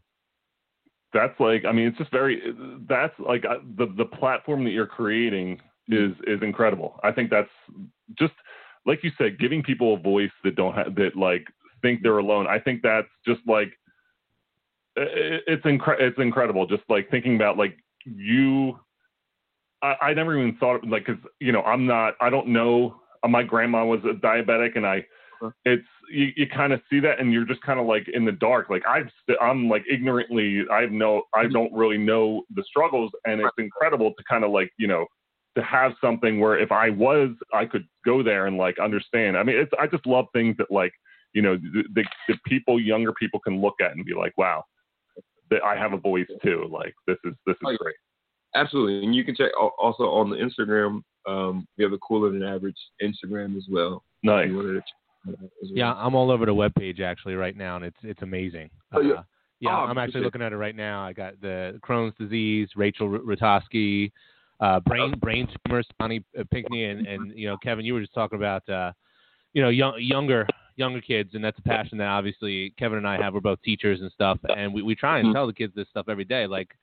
That's 1.14 1.40
like, 1.40 1.66
I 1.66 1.72
mean, 1.72 1.88
it's 1.88 1.98
just 1.98 2.12
very. 2.12 2.54
That's 2.88 3.14
like 3.18 3.44
uh, 3.44 3.60
the 3.78 3.88
the 3.98 4.06
platform 4.06 4.64
that 4.66 4.72
you're 4.72 4.86
creating 4.86 5.60
is 5.88 6.12
is 6.28 6.42
incredible. 6.44 7.00
I 7.04 7.12
think 7.12 7.32
that's 7.32 7.50
just 8.20 8.34
like 8.86 9.04
you 9.04 9.12
said, 9.18 9.40
giving 9.40 9.64
people 9.64 9.96
a 9.96 10.00
voice 10.00 10.32
that 10.44 10.56
don't 10.56 10.76
have 10.76 10.94
that 10.96 11.16
like 11.16 11.46
think 11.82 12.02
they're 12.04 12.20
alone. 12.20 12.48
I 12.48 12.60
think 12.60 12.82
that's 12.84 13.08
just 13.26 13.42
like 13.48 13.72
it's 14.96 15.64
incre- 15.66 16.00
it's 16.00 16.18
incredible. 16.20 16.66
Just 16.66 16.84
like 16.90 17.10
thinking 17.10 17.36
about 17.36 17.58
like 17.58 17.78
you. 18.06 18.80
I, 19.82 19.96
I 20.02 20.14
never 20.14 20.38
even 20.38 20.58
thought 20.58 20.86
like 20.86 21.06
because 21.06 21.22
you 21.40 21.52
know 21.52 21.62
I'm 21.62 21.86
not 21.86 22.16
I 22.20 22.30
don't 22.30 22.50
know 22.50 23.00
uh, 23.24 23.28
my 23.28 23.44
grandma 23.44 23.86
was 23.86 24.02
a 24.04 24.14
diabetic 24.14 24.76
and 24.76 24.86
I 24.86 25.06
it's 25.66 25.88
you, 26.12 26.32
you 26.36 26.48
kind 26.48 26.74
of 26.74 26.82
see 26.90 27.00
that 27.00 27.20
and 27.20 27.32
you're 27.32 27.46
just 27.46 27.62
kind 27.62 27.80
of 27.80 27.86
like 27.86 28.08
in 28.12 28.26
the 28.26 28.32
dark 28.34 28.70
like 28.70 28.84
I'm 28.88 29.10
st- 29.22 29.38
I'm 29.42 29.70
like 29.70 29.84
ignorantly 29.90 30.64
I 30.72 30.86
no 30.88 31.24
I 31.34 31.48
don't 31.48 31.72
really 31.74 31.98
know 31.98 32.44
the 32.54 32.64
struggles 32.64 33.12
and 33.26 33.40
it's 33.42 33.56
incredible 33.58 34.12
to 34.12 34.24
kind 34.30 34.44
of 34.44 34.52
like 34.52 34.72
you 34.78 34.88
know 34.88 35.06
to 35.58 35.64
have 35.64 35.94
something 36.02 36.40
where 36.40 36.60
if 36.60 36.72
I 36.72 36.90
was 36.90 37.30
I 37.54 37.66
could 37.66 37.86
go 38.06 38.22
there 38.22 38.48
and 38.48 38.58
like 38.58 38.80
understand 38.80 39.38
I 39.38 39.44
mean 39.44 39.58
it's 39.58 39.72
I 39.80 39.88
just 39.88 40.06
love 40.06 40.26
things 40.34 40.56
that 40.58 40.72
like 40.72 40.92
you 41.34 41.42
know 41.42 41.56
the, 41.56 41.84
the, 41.94 42.04
the 42.28 42.36
people 42.46 42.80
younger 42.80 43.14
people 43.14 43.40
can 43.40 43.62
look 43.62 43.76
at 43.82 43.92
and 43.92 44.06
be 44.06 44.14
like 44.14 44.34
wow 44.38 44.64
that 45.50 45.64
I 45.64 45.76
have 45.76 45.94
a 45.94 45.98
voice 45.98 46.28
too 46.44 46.68
like 46.72 46.94
this 47.08 47.18
is 47.26 47.34
this 47.46 47.54
is 47.56 47.62
Oh, 47.66 47.78
great 47.78 47.96
Absolutely. 48.56 49.04
And 49.04 49.14
you 49.14 49.24
can 49.24 49.36
check 49.36 49.52
also 49.78 50.04
on 50.06 50.30
the 50.30 50.36
Instagram. 50.36 51.02
Um, 51.28 51.68
we 51.78 51.84
have 51.84 51.94
a 51.94 51.98
cooler 52.00 52.32
than 52.32 52.44
average 52.44 52.78
Instagram 53.02 53.56
as 53.56 53.66
well. 53.70 54.04
nice 54.24 54.46
If 54.46 54.52
you 54.52 54.58
wanted 54.58 54.74
to 54.74 54.80
check 54.80 54.86
that 55.26 55.32
out 55.34 55.44
as 55.44 55.70
well. 55.70 55.72
Yeah, 55.76 55.94
I'm 55.94 56.16
all 56.16 56.32
over 56.32 56.46
the 56.46 56.54
webpage 56.54 57.00
actually 57.00 57.36
right 57.36 57.56
now, 57.56 57.76
and 57.76 57.86
it's 57.86 57.98
it's 58.02 58.22
amazing. 58.24 58.70
Oh, 58.92 59.02
yeah. 59.02 59.14
Uh, 59.14 59.24
yeah, 59.60 59.70
Oh, 59.78 59.82
I'm 59.82 59.98
actually 59.98 60.22
looking 60.22 60.42
at 60.42 60.54
it 60.54 60.58
right 60.58 60.76
now. 60.76 61.04
I 61.04 61.14
got 61.14 61.40
the 61.42 61.80
Crohn's 61.88 62.16
disease, 62.18 62.70
Rachel 62.76 63.14
R- 63.14 63.20
Rutosky, 63.20 64.12
uh, 64.62 64.80
brain 64.80 65.14
brain 65.20 65.48
tumor, 65.68 65.84
Sonny 66.02 66.24
uh, 66.40 66.44
Pinckney, 66.50 66.86
and 66.86 67.06
and 67.06 67.38
you 67.38 67.48
know 67.48 67.58
Kevin, 67.58 67.86
you 67.86 67.94
were 67.94 68.02
just 68.02 68.14
talking 68.14 68.38
about 68.38 68.68
uh, 68.70 68.92
you 69.54 69.62
know 69.62 69.70
young 69.70 69.94
younger 70.00 70.48
younger 70.80 71.02
kids, 71.02 71.36
and 71.36 71.44
that's 71.44 71.60
a 71.60 71.64
passion 71.64 71.98
that 72.00 72.08
obviously 72.08 72.74
Kevin 72.80 72.98
and 72.98 73.08
I 73.08 73.22
have. 73.22 73.34
We're 73.34 73.42
both 73.42 73.62
teachers 73.62 74.02
and 74.02 74.12
stuff, 74.12 74.40
and 74.58 74.74
we 74.74 74.82
we 74.82 74.96
try 74.96 75.20
and 75.20 75.28
Mhm. 75.30 75.34
tell 75.34 75.46
the 75.46 75.54
kids 75.54 75.76
this 75.76 75.90
stuff 75.90 76.08
every 76.10 76.26
day. 76.26 76.48
Like 76.48 76.76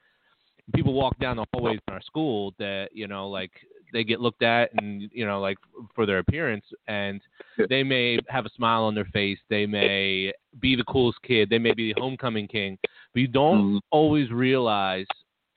people 0.74 0.92
walk 0.92 1.18
down 1.18 1.36
the 1.36 1.46
hallways 1.52 1.80
in 1.88 1.94
our 1.94 2.00
school 2.02 2.54
that 2.58 2.90
you 2.92 3.06
know 3.08 3.28
like 3.28 3.52
they 3.92 4.04
get 4.04 4.20
looked 4.20 4.42
at 4.42 4.70
and 4.78 5.08
you 5.12 5.24
know 5.24 5.40
like 5.40 5.58
for 5.94 6.06
their 6.06 6.18
appearance 6.18 6.64
and 6.88 7.20
they 7.68 7.82
may 7.84 8.18
have 8.28 8.44
a 8.44 8.50
smile 8.50 8.82
on 8.82 8.92
their 8.94 9.04
face 9.06 9.38
they 9.48 9.64
may 9.64 10.32
be 10.60 10.74
the 10.74 10.82
coolest 10.84 11.22
kid 11.22 11.48
they 11.48 11.58
may 11.58 11.72
be 11.72 11.92
the 11.92 12.00
homecoming 12.00 12.48
king 12.48 12.76
but 13.14 13.20
you 13.20 13.28
don't 13.28 13.74
Mhm. 13.74 13.80
always 13.90 14.30
realize 14.32 15.06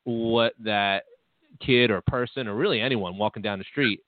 what 0.04 0.54
that 0.60 1.06
kid 1.60 1.90
or 1.90 2.02
person 2.02 2.48
or 2.48 2.54
really 2.54 2.80
anyone 2.80 3.18
walking 3.18 3.42
down 3.42 3.58
the 3.58 3.66
street 3.66 4.02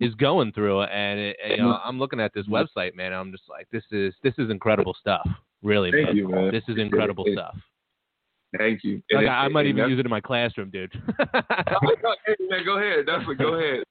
is 0.00 0.14
going 0.16 0.52
through 0.52 0.82
and 0.82 1.18
it, 1.20 1.36
you 1.50 1.56
know 1.58 1.78
i'm 1.84 1.98
looking 1.98 2.20
at 2.20 2.32
this 2.34 2.46
website 2.46 2.94
man 2.96 3.12
i'm 3.12 3.30
just 3.30 3.44
like 3.48 3.68
this 3.70 3.84
is 3.92 4.12
this 4.22 4.34
is 4.38 4.50
incredible 4.50 4.94
stuff 4.98 5.26
really 5.62 5.90
Thank 5.92 6.06
man 6.08 6.16
you, 6.16 6.28
man. 6.28 6.50
this 6.52 6.64
is 6.68 6.78
incredible 6.78 7.24
It- 7.26 7.34
stuff 7.34 7.56
Thank 8.56 8.84
you. 8.84 9.02
like, 9.12 9.26
I, 9.26 9.46
I 9.46 9.48
might 9.48 9.66
even 9.66 9.88
use 9.90 9.98
it 9.98 10.06
in 10.06 10.10
my 10.10 10.20
classroom 10.20 10.70
dude 10.70 10.92
hey, 11.32 12.36
man, 12.48 12.64
go 12.64 12.78
ahead. 12.78 13.04
That's 13.04 13.26
what, 13.26 13.36
go 13.36 13.54
ahead. 13.54 13.82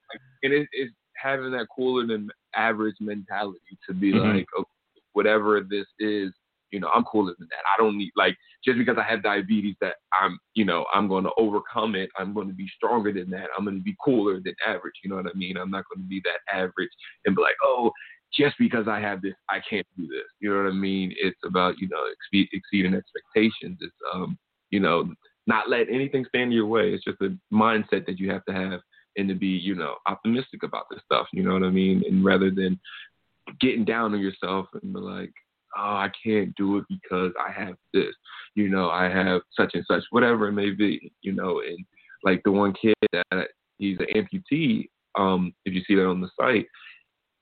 And 0.43 0.53
it, 0.53 0.67
it's 0.71 0.93
having 1.15 1.51
that 1.51 1.67
cooler 1.75 2.07
than 2.07 2.29
average 2.55 2.95
mentality 3.01 3.59
to 3.87 3.93
be 3.93 4.13
Mhm. 4.13 4.35
like, 4.37 4.47
okay, 4.57 4.69
whatever 5.13 5.59
this 5.69 5.85
is, 5.99 6.31
you 6.73 6.79
know, 6.79 6.89
I'm 6.93 7.03
cooler 7.05 7.33
than 7.37 7.47
that. 7.51 7.63
I 7.71 7.81
don't 7.81 7.97
need 7.97 8.11
like 8.15 8.35
just 8.65 8.77
because 8.77 8.97
I 8.97 9.09
have 9.09 9.23
diabetes 9.23 9.75
that 9.79 9.95
I'm, 10.11 10.39
you 10.55 10.65
know, 10.65 10.85
I'm 10.93 11.07
going 11.07 11.23
to 11.23 11.31
overcome 11.37 11.95
it. 11.95 12.09
I'm 12.17 12.33
going 12.33 12.47
to 12.47 12.53
be 12.53 12.67
stronger 12.75 13.13
than 13.13 13.29
that. 13.29 13.47
I'm 13.57 13.63
going 13.63 13.77
to 13.77 13.83
be 13.83 13.95
cooler 14.03 14.41
than 14.43 14.55
average. 14.65 14.95
You 15.03 15.11
know 15.11 15.17
what 15.17 15.27
I 15.27 15.37
mean? 15.37 15.55
I'm 15.55 15.71
not 15.71 15.85
going 15.93 16.03
to 16.03 16.09
be 16.09 16.21
that 16.25 16.53
average 16.53 16.89
and 17.25 17.35
be 17.35 17.41
like, 17.41 17.55
oh, 17.63 17.91
just 18.33 18.55
because 18.57 18.87
I 18.87 18.99
have 18.99 19.21
this, 19.21 19.35
I 19.49 19.59
can't 19.69 19.85
do 19.95 20.07
this. 20.07 20.25
You 20.39 20.49
know 20.49 20.63
what 20.63 20.71
I 20.71 20.73
mean? 20.73 21.13
It's 21.17 21.37
about 21.45 21.75
you 21.77 21.87
know 21.87 22.03
exceed, 22.11 22.49
exceeding 22.51 22.95
expectations. 22.95 23.77
It's 23.79 23.93
um, 24.13 24.37
you 24.71 24.79
know, 24.79 25.13
not 25.45 25.69
let 25.69 25.89
anything 25.89 26.25
stand 26.27 26.45
in 26.45 26.51
your 26.51 26.65
way. 26.65 26.89
It's 26.89 27.03
just 27.03 27.21
a 27.21 27.37
mindset 27.53 28.07
that 28.07 28.17
you 28.17 28.31
have 28.31 28.43
to 28.45 28.53
have 28.53 28.79
and 29.17 29.29
to 29.29 29.35
be, 29.35 29.47
you 29.47 29.75
know, 29.75 29.95
optimistic 30.07 30.63
about 30.63 30.85
this 30.89 31.01
stuff. 31.05 31.27
You 31.31 31.43
know 31.43 31.53
what 31.53 31.63
I 31.63 31.69
mean? 31.69 32.01
And 32.09 32.25
rather 32.25 32.49
than 32.49 32.79
getting 33.59 33.85
down 33.85 34.13
on 34.13 34.19
yourself 34.19 34.67
and 34.81 34.93
be 34.93 34.99
like, 34.99 35.31
oh, 35.77 35.95
I 35.95 36.09
can't 36.23 36.53
do 36.55 36.77
it 36.77 36.85
because 36.89 37.31
I 37.39 37.51
have 37.51 37.75
this, 37.93 38.13
you 38.55 38.69
know, 38.69 38.89
I 38.89 39.05
have 39.05 39.41
such 39.57 39.71
and 39.73 39.85
such, 39.87 40.03
whatever 40.11 40.47
it 40.47 40.53
may 40.53 40.71
be, 40.71 41.11
you 41.21 41.33
know, 41.33 41.61
and 41.61 41.77
like 42.23 42.41
the 42.43 42.51
one 42.51 42.73
kid 42.73 42.95
that 43.11 43.47
he's 43.77 43.97
an 43.99 44.07
amputee, 44.15 44.89
um, 45.17 45.53
if 45.65 45.73
you 45.73 45.81
see 45.87 45.95
that 45.95 46.07
on 46.07 46.21
the 46.21 46.29
site, 46.39 46.67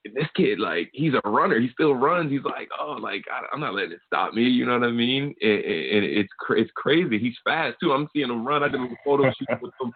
and 0.05 0.15
this 0.15 0.27
kid, 0.35 0.59
like, 0.59 0.89
he's 0.93 1.13
a 1.23 1.29
runner. 1.29 1.59
He 1.59 1.69
still 1.73 1.93
runs. 1.93 2.31
He's 2.31 2.43
like, 2.43 2.69
oh, 2.79 2.93
like, 2.93 3.23
I, 3.31 3.45
I'm 3.53 3.59
not 3.59 3.75
letting 3.75 3.91
it 3.91 3.99
stop 4.07 4.33
me. 4.33 4.43
You 4.43 4.65
know 4.65 4.79
what 4.79 4.87
I 4.87 4.91
mean? 4.91 5.35
And, 5.41 5.51
and 5.51 6.03
it's 6.03 6.29
cra- 6.39 6.59
it's 6.59 6.71
crazy. 6.75 7.19
He's 7.19 7.35
fast 7.43 7.77
too. 7.79 7.93
I'm 7.93 8.07
seeing 8.13 8.29
him 8.29 8.45
run. 8.45 8.63
I 8.63 8.67
did 8.67 8.81
a 8.81 8.87
photo 9.05 9.25
shoot 9.25 9.61
with 9.61 9.73
him. 9.79 9.93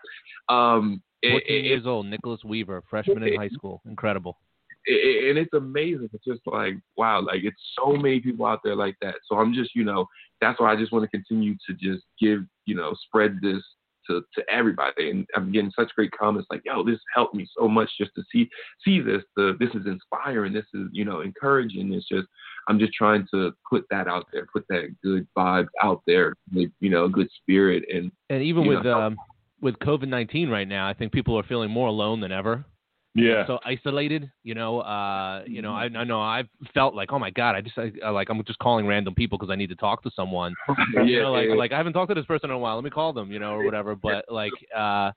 Um, 0.56 1.02
it- 1.24 1.32
14 1.32 1.42
it- 1.48 1.64
years 1.64 1.86
old, 1.88 2.06
Nicholas 2.06 2.42
Weaver, 2.44 2.84
freshman 2.88 3.24
in 3.24 3.36
high 3.36 3.50
school. 3.50 3.82
Incredible. 3.88 4.38
It, 4.86 5.30
and 5.30 5.38
it's 5.38 5.54
amazing. 5.54 6.10
It's 6.14 6.26
just 6.26 6.42
like 6.46 6.76
wow, 6.98 7.22
like 7.22 7.44
it's 7.44 7.62
so 7.78 7.94
many 7.94 8.20
people 8.20 8.46
out 8.46 8.60
there 8.64 8.76
like 8.76 8.96
that. 9.02 9.16
So 9.26 9.38
I'm 9.38 9.54
just, 9.54 9.72
you 9.76 9.84
know, 9.84 10.08
that's 10.42 10.60
why 10.60 10.72
I 10.72 10.76
just 10.76 10.92
want 10.92 11.04
to 11.04 11.10
continue 11.10 11.56
to 11.68 11.74
just 11.74 12.04
give, 12.20 12.42
you 12.66 12.76
know, 12.76 12.94
spread 13.08 13.40
this 13.42 13.64
to 14.08 14.22
to 14.36 14.44
everybody. 14.50 15.10
And 15.10 15.26
I'm 15.36 15.52
getting 15.52 15.72
such 15.78 15.94
great 15.96 16.12
comments 16.12 16.48
like, 16.52 16.62
yo, 16.66 16.84
this 16.84 17.00
helped 17.14 17.36
me 17.36 17.48
so 17.58 17.68
much 17.68 17.90
just 18.00 18.12
to 18.16 18.24
see 18.32 18.50
see 18.84 19.02
this. 19.02 19.24
The 19.36 19.56
this 19.60 19.70
is 19.70 19.88
inspiring. 19.88 20.54
This 20.54 20.66
is, 20.74 20.88
you 20.92 21.06
know, 21.06 21.22
encouraging. 21.22 21.94
It's 21.94 22.08
just 22.08 22.28
I'm 22.68 22.80
just 22.80 22.94
trying 22.94 23.28
to 23.34 23.52
put 23.70 23.86
that 23.92 24.08
out 24.08 24.26
there, 24.32 24.48
put 24.54 24.66
that 24.70 24.96
good 25.04 25.28
vibe 25.38 25.68
out 25.84 26.02
there, 26.08 26.34
with, 26.54 26.72
you 26.80 26.90
know, 26.90 27.08
good 27.08 27.30
spirit 27.42 27.84
and 27.94 28.12
And 28.30 28.42
even 28.44 28.66
with 28.68 28.84
know, 28.84 29.02
um, 29.02 29.18
with 29.62 29.78
COVID 29.80 30.08
nineteen 30.08 30.50
right 30.50 30.68
now, 30.68 30.88
I 30.88 30.94
think 30.94 31.12
people 31.12 31.38
are 31.38 31.44
feeling 31.44 31.72
more 31.72 31.88
alone 31.88 32.20
than 32.20 32.32
ever. 32.32 32.66
Yeah. 33.16 33.48
So 33.48 33.60
isolated, 33.66 34.30
you 34.44 34.56
know. 34.56 34.82
Uh, 34.82 35.44
you 35.48 35.62
know, 35.62 35.74
I, 35.74 35.86
I 35.86 36.04
know 36.04 36.22
I've 36.22 36.50
felt 36.74 36.94
like, 36.94 37.14
oh 37.14 37.20
my 37.20 37.32
god, 37.32 37.56
I 37.56 37.62
just 37.62 37.78
I, 37.78 37.92
I, 38.04 38.10
like 38.10 38.30
I'm 38.30 38.44
just 38.44 38.60
calling 38.60 38.86
random 38.86 39.16
people 39.16 39.38
because 39.38 39.50
I 39.50 39.56
need 39.56 39.70
to 39.70 39.76
talk 39.76 40.04
to 40.04 40.12
someone. 40.14 40.54
yeah, 40.94 41.04
you 41.04 41.22
know, 41.22 41.32
like 41.32 41.48
yeah. 41.48 41.56
like 41.56 41.72
I 41.72 41.78
haven't 41.78 41.94
talked 41.94 42.10
to 42.10 42.16
this 42.16 42.26
person 42.26 42.50
in 42.50 42.56
a 42.58 42.60
while. 42.60 42.76
Let 42.76 42.84
me 42.84 42.90
call 42.90 43.14
them, 43.14 43.32
you 43.32 43.40
know, 43.40 43.54
or 43.54 43.64
whatever. 43.64 43.96
But 43.96 44.26
like, 44.30 44.52
uh, 44.76 45.12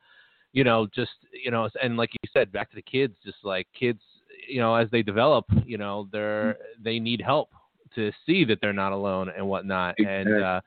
you 0.52 0.62
know, 0.62 0.86
just 0.94 1.10
you 1.32 1.50
know, 1.50 1.68
and 1.82 1.96
like 1.96 2.10
you 2.12 2.30
said, 2.32 2.52
back 2.52 2.70
to 2.70 2.76
the 2.76 2.82
kids, 2.82 3.14
just 3.24 3.38
like 3.42 3.66
kids, 3.78 4.00
you 4.48 4.60
know, 4.60 4.76
as 4.76 4.88
they 4.92 5.02
develop, 5.02 5.46
you 5.66 5.76
know, 5.76 6.08
they're 6.12 6.56
they 6.80 7.00
need 7.00 7.20
help 7.20 7.50
to 7.96 8.12
see 8.24 8.44
that 8.44 8.60
they're 8.60 8.72
not 8.72 8.92
alone 8.92 9.28
and 9.36 9.46
whatnot. 9.46 9.96
And 9.98 10.40
uh, 10.40 10.60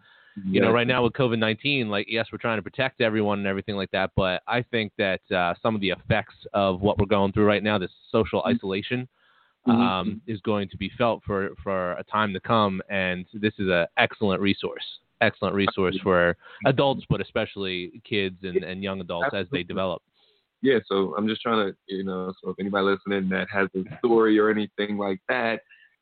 you 0.46 0.62
know, 0.62 0.72
right 0.72 0.88
now 0.88 1.04
with 1.04 1.14
COVID 1.14 1.40
nineteen, 1.40 1.90
like 1.90 2.08
yes, 2.10 2.28
we're 2.32 2.38
trying 2.38 2.58
to 2.58 2.62
protect 2.62 3.02
everyone 3.02 3.40
and 3.40 3.48
everything 3.48 3.76
like 3.76 3.92
that, 3.92 4.12
but 4.16 4.42
I 4.48 4.62
think 4.62 4.94
that 4.98 5.22
uh, 5.32 5.54
some 5.62 5.76
of 5.76 5.82
the 5.82 5.90
effects 5.90 6.36
of 6.54 6.82
what 6.82 6.98
we're 6.98 7.06
going 7.06 7.32
through 7.34 7.46
right 7.46 7.64
now, 7.64 7.78
this 7.78 7.92
social 8.12 8.44
isolation, 8.46 9.08
Mhm. 9.68 9.74
um, 9.74 10.22
is 10.26 10.40
going 10.42 10.70
to 10.70 10.78
be 10.78 10.90
felt 10.98 11.24
for 11.24 11.52
for 11.64 11.92
a 11.94 12.04
time 12.06 12.34
to 12.34 12.40
come, 12.40 12.82
and 12.90 13.26
this 13.34 13.54
is 13.60 13.68
an 13.70 13.86
excellent 13.98 14.42
resource, 14.42 14.84
excellent 15.22 15.54
resource 15.54 15.98
for 16.02 16.36
adults, 16.66 17.06
but 17.10 17.22
especially 17.22 18.02
kids 18.04 18.38
and, 18.44 18.64
and 18.64 18.82
young 18.82 19.02
adults 19.02 19.34
as 19.34 19.48
they 19.52 19.62
develop. 19.64 20.02
yeah, 20.64 20.80
so 20.86 21.14
I'm 21.18 21.28
just 21.28 21.42
trying 21.42 21.72
to, 21.72 21.76
you 21.88 22.04
know, 22.04 22.32
so 22.42 22.52
if 22.52 22.56
anybody 22.60 22.86
listening 22.86 23.30
that 23.30 23.48
has 23.52 23.68
a 23.76 23.84
story 23.98 24.38
or 24.40 24.50
anything 24.50 24.96
like 24.98 25.20
that, 25.28 25.62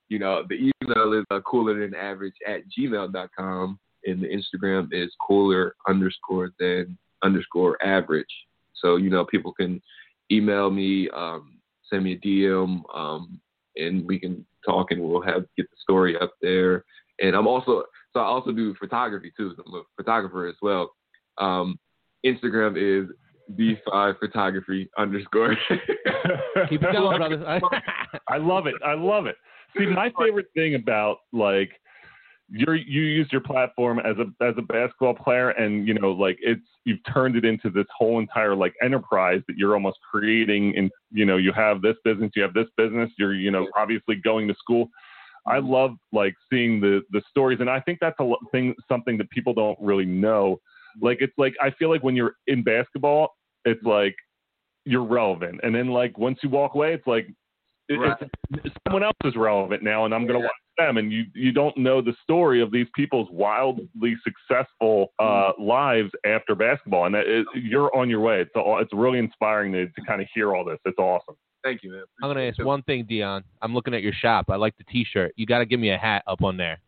you 0.10 0.20
know, 0.20 0.44
the 0.50 0.72
email 0.84 1.14
is 1.14 1.26
uh, 1.32 1.40
cooler 1.42 1.80
than 1.80 1.94
average 1.96 2.34
at 2.48 2.62
gmail.com 2.78 3.80
and 4.06 4.22
the 4.22 4.28
Instagram 4.28 4.90
is 4.92 5.12
cooler 5.26 5.76
underscore 5.88 6.52
than 6.60 6.98
underscore 7.24 7.78
average. 7.84 8.34
So, 8.74 8.96
you 8.96 9.10
know, 9.10 9.26
people 9.26 9.54
can 9.54 9.82
email 10.32 10.70
me, 10.70 11.10
um, 11.10 11.60
send 11.90 12.04
me 12.04 12.14
a 12.14 12.20
DM, 12.20 12.82
um, 12.96 13.40
and 13.76 14.06
we 14.06 14.20
can 14.20 14.46
talk 14.66 14.92
and 14.92 15.02
we'll 15.02 15.22
have 15.22 15.46
get 15.58 15.70
the 15.70 15.78
story 15.82 16.18
up 16.20 16.34
there. 16.42 16.86
And 17.22 17.36
I'm 17.36 17.48
also, 17.48 17.84
so 18.14 18.20
I 18.20 18.26
also 18.26 18.52
do 18.52 18.74
photography 18.76 19.32
too. 19.36 19.54
So 19.56 19.64
I'm 19.66 19.74
a 19.74 19.84
photographer 19.98 20.48
as 20.48 20.56
well. 20.62 20.92
Um, 21.38 21.80
Instagram 22.26 22.76
is 22.78 23.10
B5 23.56 24.20
photography 24.20 24.90
underscore. 24.98 25.56
Keep 26.70 26.84
it 26.84 26.94
going, 26.94 27.18
brother. 27.18 27.46
I 28.28 28.38
love 28.38 28.68
it. 28.68 28.76
I 28.86 28.94
love 28.94 29.26
it. 29.26 29.36
See, 29.78 29.86
my 29.86 30.12
favorite 30.20 30.48
thing 30.56 30.76
about 30.76 31.18
like 31.32 31.72
you're 32.52 32.76
you 32.76 33.02
used 33.02 33.32
your 33.32 33.42
platform 33.42 34.00
as 34.00 34.16
a 34.18 34.44
as 34.44 34.56
a 34.58 34.62
basketball 34.62 35.14
player, 35.14 35.50
and 35.52 35.88
you 35.88 35.94
know, 35.94 36.12
like 36.12 36.38
it's 36.42 36.66
you've 36.86 37.04
turned 37.12 37.36
it 37.36 37.46
into 37.46 37.70
this 37.70 37.86
whole 37.96 38.20
entire 38.20 38.56
like 38.56 38.74
enterprise 38.82 39.42
that 39.48 39.58
you're 39.58 39.74
almost 39.74 40.00
creating. 40.10 40.76
And 40.76 40.92
you 41.12 41.26
know, 41.26 41.38
you 41.38 41.52
have 41.54 41.82
this 41.82 41.96
business, 42.04 42.32
you 42.36 42.42
have 42.42 42.54
this 42.54 42.68
business. 42.78 43.12
You're 43.18 43.34
you 43.34 43.52
know 43.52 43.68
obviously 43.76 44.16
going 44.16 44.48
to 44.48 44.56
school. 44.56 44.90
I 45.46 45.58
mm-hmm. 45.58 45.70
love 45.70 45.92
like 46.12 46.34
seeing 46.52 46.80
the 46.80 47.02
the 47.12 47.22
stories, 47.30 47.60
and 47.60 47.70
I 47.70 47.80
think 47.82 48.00
that's 48.02 48.20
a 48.20 48.32
thing 48.52 48.74
something 48.88 49.18
that 49.18 49.30
people 49.30 49.54
don't 49.54 49.78
really 49.80 50.06
know. 50.06 50.60
Like 51.02 51.20
it's 51.22 51.34
like 51.38 51.54
I 51.62 51.72
feel 51.72 51.90
like 51.90 52.04
when 52.04 52.16
you're 52.16 52.34
in 52.48 52.64
basketball, 52.64 53.30
it's 53.66 53.84
like 53.84 54.16
you're 54.86 55.06
relevant, 55.06 55.60
and 55.64 55.74
then 55.74 55.88
like 55.88 56.18
once 56.18 56.40
you 56.42 56.50
walk 56.50 56.74
away, 56.74 56.94
it's 56.94 57.08
like 57.08 57.28
Right. 57.98 58.18
someone 58.88 59.04
else 59.04 59.18
is 59.24 59.36
relevant 59.36 59.82
now, 59.84 60.06
and 60.06 60.14
I'm 60.14 60.28
gonna 60.28 60.40
Yeah. 60.40 60.46
watch 60.46 60.54
them. 60.78 60.98
And 60.98 61.12
you 61.12 61.26
you 61.34 61.52
don't 61.52 61.76
know 61.78 62.02
the 62.02 62.14
story 62.24 62.62
of 62.62 62.72
these 62.72 62.88
people's 62.96 63.28
wildly 63.32 64.16
successful 64.24 65.12
uh, 65.20 65.52
lives 65.60 66.12
after 66.26 66.56
basketball, 66.56 67.06
and 67.06 67.16
that 67.16 67.28
is, 67.28 67.46
you're 67.56 67.94
on 67.96 68.10
your 68.10 68.20
way. 68.22 68.42
It's 68.42 68.52
all, 68.56 68.80
it's 68.80 68.94
really 68.94 69.20
inspiring 69.20 69.72
to 69.74 69.88
to 69.88 70.02
kind 70.08 70.22
of 70.22 70.28
hear 70.34 70.56
all 70.56 70.64
this. 70.64 70.78
It's 70.86 70.98
awesome. 71.00 71.36
Thank 71.64 71.84
you, 71.84 71.92
man. 71.92 72.04
I'm 72.24 72.30
gonna 72.30 72.42
ask 72.42 72.54
Appreciate 72.56 72.66
one 72.66 72.82
thing, 72.84 73.06
Dion. 73.06 73.44
I'm 73.62 73.74
looking 73.74 73.94
at 73.94 74.02
your 74.02 74.14
shop. 74.14 74.50
I 74.50 74.56
like 74.56 74.78
the 74.78 74.84
T-shirt. 74.86 75.34
You 75.36 75.46
got 75.46 75.60
to 75.60 75.66
give 75.66 75.80
me 75.80 75.90
a 75.90 75.98
hat 75.98 76.24
up 76.28 76.42
on 76.44 76.56
there. 76.58 76.80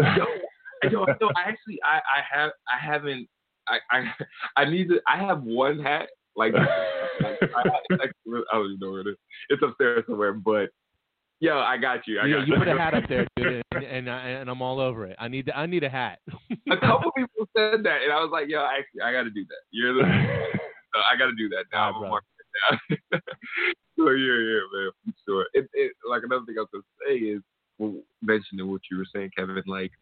it. 0.00 0.16
Yo, 0.18 0.90
yo, 0.90 1.06
yo, 1.20 1.28
I 1.36 1.48
actually, 1.48 1.78
I, 1.84 1.98
I 1.98 2.22
have, 2.30 2.50
I 2.68 2.84
haven't, 2.84 3.28
I, 3.68 3.78
I, 3.90 4.04
I 4.56 4.64
need 4.68 4.88
to. 4.88 5.00
I 5.06 5.16
have 5.18 5.42
one 5.44 5.78
hat, 5.78 6.08
like, 6.36 6.52
like 7.20 7.38
I, 7.42 7.68
I, 7.90 7.94
I 7.94 8.08
don't 8.52 8.66
even 8.66 8.78
know 8.80 8.90
where 8.92 9.00
it 9.00 9.08
is. 9.08 9.16
It's 9.48 9.62
upstairs 9.62 10.04
somewhere, 10.08 10.32
but 10.34 10.70
yo, 11.40 11.58
I 11.58 11.76
got 11.76 12.06
you. 12.06 12.18
I 12.20 12.26
You, 12.26 12.36
got 12.36 12.48
you 12.48 12.54
put 12.56 12.68
a 12.68 12.78
hat 12.78 12.94
up 12.94 13.04
there, 13.08 13.26
dude, 13.36 13.62
and, 13.72 13.84
and, 13.84 14.10
I, 14.10 14.28
and 14.28 14.50
I'm 14.50 14.62
all 14.62 14.80
over 14.80 15.06
it. 15.06 15.16
I 15.18 15.28
need 15.28 15.50
I 15.54 15.66
need 15.66 15.84
a 15.84 15.88
hat. 15.88 16.18
a 16.70 16.76
couple 16.76 17.10
people 17.12 17.46
said 17.56 17.82
that, 17.84 18.02
and 18.02 18.12
I 18.12 18.20
was 18.20 18.30
like, 18.32 18.48
yo, 18.48 18.64
actually, 18.64 19.02
I 19.02 19.12
got 19.12 19.24
to 19.24 19.30
do 19.30 19.44
that. 19.44 19.62
You're 19.70 19.94
the, 19.94 20.00
uh, 20.02 20.06
I 21.12 21.16
got 21.18 21.26
to 21.26 21.34
do 21.36 21.48
that 21.50 21.64
now. 21.72 21.90
Right, 21.90 21.94
I'm 21.94 22.00
bro. 22.00 22.08
marking 22.08 22.28
it 22.38 23.10
down. 23.12 23.20
so 23.98 24.10
yeah, 24.10 24.32
yeah, 24.32 24.60
man, 24.72 24.90
for 25.04 25.12
sure. 25.26 25.46
It, 25.54 25.68
it, 25.74 25.92
like 26.08 26.22
another 26.24 26.44
thing 26.46 26.56
I 26.58 26.62
was 26.62 26.68
gonna 26.72 26.84
say 27.08 27.16
is 27.16 27.42
well, 27.78 27.94
mentioning 28.22 28.70
what 28.70 28.80
you 28.90 28.98
were 28.98 29.06
saying, 29.14 29.30
Kevin. 29.36 29.62
Like, 29.66 29.92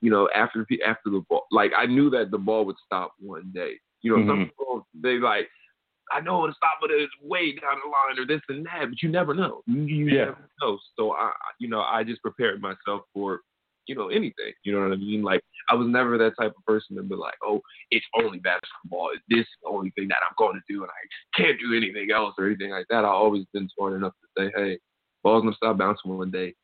you 0.00 0.10
know, 0.10 0.28
after 0.34 0.64
the- 0.68 0.82
after 0.82 1.10
the 1.10 1.22
ball, 1.28 1.46
like 1.50 1.72
I 1.76 1.86
knew 1.86 2.08
that 2.10 2.30
the 2.30 2.38
ball 2.38 2.64
would 2.66 2.76
stop 2.84 3.12
one 3.20 3.50
day. 3.54 3.74
You 4.00 4.16
know, 4.16 4.26
some 4.26 4.38
Mhm. 4.40 4.44
people 4.48 4.86
they 5.00 5.18
like. 5.18 5.48
I 6.12 6.20
know 6.20 6.42
it'll 6.44 6.54
stop, 6.54 6.78
but 6.80 6.90
it's 6.90 7.12
way 7.22 7.52
down 7.52 7.76
the 7.84 7.90
line 7.90 8.18
or 8.18 8.26
this 8.26 8.42
and 8.48 8.64
that. 8.66 8.88
But 8.90 9.02
you 9.02 9.08
never 9.08 9.34
know. 9.34 9.62
You, 9.66 10.06
Yeah. 10.06 10.24
never 10.26 10.48
know. 10.60 10.78
So 10.98 11.12
I, 11.12 11.26
I- 11.26 11.54
you 11.58 11.68
know, 11.68 11.80
I 11.80 12.04
just 12.04 12.22
prepared 12.22 12.60
myself 12.60 13.02
for, 13.14 13.40
you 13.86 13.94
know, 13.94 14.08
anything. 14.08 14.52
You 14.64 14.72
know 14.72 14.80
what 14.82 14.92
I 14.92 14.96
mean? 14.96 15.22
Like 15.22 15.40
I 15.68 15.74
was 15.74 15.86
never 15.88 16.18
that 16.18 16.34
type 16.38 16.52
of 16.56 16.64
person 16.66 16.96
to 16.96 17.02
be 17.02 17.14
like, 17.14 17.34
oh, 17.42 17.60
it's 17.90 18.04
only 18.14 18.38
basketball. 18.40 19.10
This 19.28 19.40
is 19.40 19.46
the 19.62 19.68
only 19.70 19.90
thing 19.90 20.08
that 20.08 20.18
I'm 20.28 20.34
going 20.38 20.54
to 20.54 20.72
do, 20.72 20.82
and 20.82 20.90
I 20.90 21.40
can't 21.40 21.58
do 21.60 21.74
anything 21.76 22.10
else 22.14 22.34
or 22.38 22.46
anything 22.46 22.70
like 22.70 22.86
that. 22.90 23.04
I've 23.04 23.06
always 23.06 23.44
been 23.52 23.68
smart 23.76 23.94
enough 23.94 24.12
to 24.20 24.28
say, 24.44 24.52
hey, 24.56 24.78
ball's 25.22 25.42
gonna 25.42 25.54
stop 25.56 25.78
bouncing 25.78 26.16
one 26.16 26.30
day. 26.30 26.54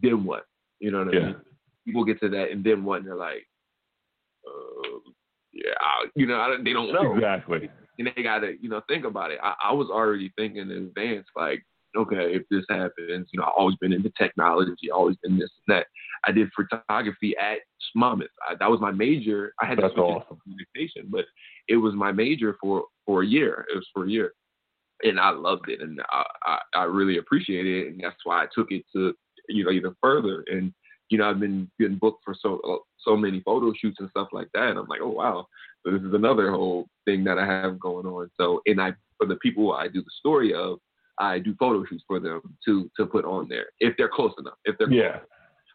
Then 0.00 0.24
what? 0.24 0.44
You 0.80 0.90
know 0.90 1.04
what 1.04 1.14
I 1.14 1.18
Yeah. 1.18 1.26
mean? 1.26 1.36
People 1.86 2.04
get 2.04 2.20
to 2.20 2.28
that, 2.28 2.50
and 2.50 2.62
then 2.62 2.84
what? 2.84 2.98
And 2.98 3.06
they're 3.06 3.14
like, 3.16 3.46
uh, 4.46 4.98
yeah, 5.52 5.72
I- 5.80 6.06
you 6.14 6.26
know, 6.26 6.36
I, 6.36 6.56
they 6.62 6.72
don't 6.72 6.92
know 6.92 7.14
Exactly. 7.14 7.70
and 7.98 8.12
they 8.14 8.22
gotta, 8.22 8.54
you 8.60 8.68
know, 8.68 8.80
think 8.88 9.04
about 9.04 9.30
it. 9.30 9.38
I, 9.42 9.54
I 9.64 9.72
was 9.72 9.88
already 9.90 10.32
thinking 10.36 10.70
in 10.70 10.70
advance, 10.70 11.26
like, 11.36 11.64
okay, 11.96 12.34
if 12.34 12.42
this 12.50 12.64
happens, 12.68 13.28
you 13.32 13.38
know, 13.38 13.44
I've 13.44 13.54
always 13.58 13.76
been 13.76 13.92
into 13.92 14.12
technology, 14.16 14.90
always 14.92 15.16
been 15.22 15.38
this 15.38 15.50
and 15.66 15.76
that. 15.76 15.86
I 16.26 16.32
did 16.32 16.50
photography 16.54 17.34
at 17.38 17.58
Monmouth. 17.94 18.28
I, 18.48 18.54
that 18.60 18.70
was 18.70 18.80
my 18.80 18.90
major. 18.92 19.52
I 19.60 19.66
had 19.66 19.76
to 19.76 19.82
That's 19.82 19.94
switch 19.94 20.04
it 20.04 20.10
awesome. 20.10 20.36
to 20.36 20.42
communication, 20.42 21.08
but 21.10 21.24
it 21.68 21.76
was 21.76 21.94
my 21.94 22.12
major 22.12 22.56
for 22.60 22.84
for 23.06 23.22
a 23.22 23.26
year. 23.26 23.66
It 23.72 23.76
was 23.76 23.88
for 23.92 24.04
a 24.04 24.10
year, 24.10 24.32
and 25.02 25.18
I 25.18 25.30
loved 25.30 25.68
it, 25.68 25.80
and 25.80 26.00
I 26.10 26.24
I, 26.44 26.58
I 26.74 26.82
really 26.84 27.18
appreciated 27.18 27.86
it, 27.86 27.92
and 27.92 28.00
that's 28.02 28.20
why 28.24 28.42
I 28.42 28.46
took 28.54 28.70
it 28.70 28.84
to 28.94 29.14
you 29.48 29.64
know 29.64 29.70
even 29.70 29.94
further. 30.02 30.44
And 30.48 30.72
you 31.10 31.18
know, 31.18 31.28
I've 31.28 31.40
been 31.40 31.70
getting 31.78 31.98
booked 31.98 32.22
for 32.24 32.34
so 32.40 32.82
so 33.04 33.16
many 33.16 33.40
photo 33.40 33.72
shoots 33.76 33.98
and 34.00 34.08
stuff 34.10 34.28
like 34.32 34.48
that. 34.54 34.68
And 34.68 34.78
I'm 34.78 34.86
like, 34.86 35.00
oh 35.02 35.10
wow, 35.10 35.46
so 35.84 35.92
this 35.92 36.02
is 36.02 36.14
another 36.14 36.50
whole 36.52 36.88
thing 37.04 37.24
that 37.24 37.38
I 37.38 37.44
have 37.44 37.78
going 37.78 38.06
on. 38.06 38.30
So, 38.40 38.62
and 38.66 38.80
I 38.80 38.92
for 39.18 39.26
the 39.26 39.36
people 39.36 39.72
I 39.72 39.88
do 39.88 40.00
the 40.00 40.10
story 40.18 40.54
of, 40.54 40.78
I 41.18 41.38
do 41.38 41.54
photo 41.58 41.84
shoots 41.84 42.04
for 42.06 42.20
them 42.20 42.40
to 42.64 42.90
to 42.96 43.06
put 43.06 43.24
on 43.24 43.48
there 43.48 43.66
if 43.80 43.94
they're 43.98 44.08
close 44.08 44.32
enough. 44.38 44.54
If 44.64 44.78
they're 44.78 44.90
Yeah. 44.90 45.18
close, 45.18 45.26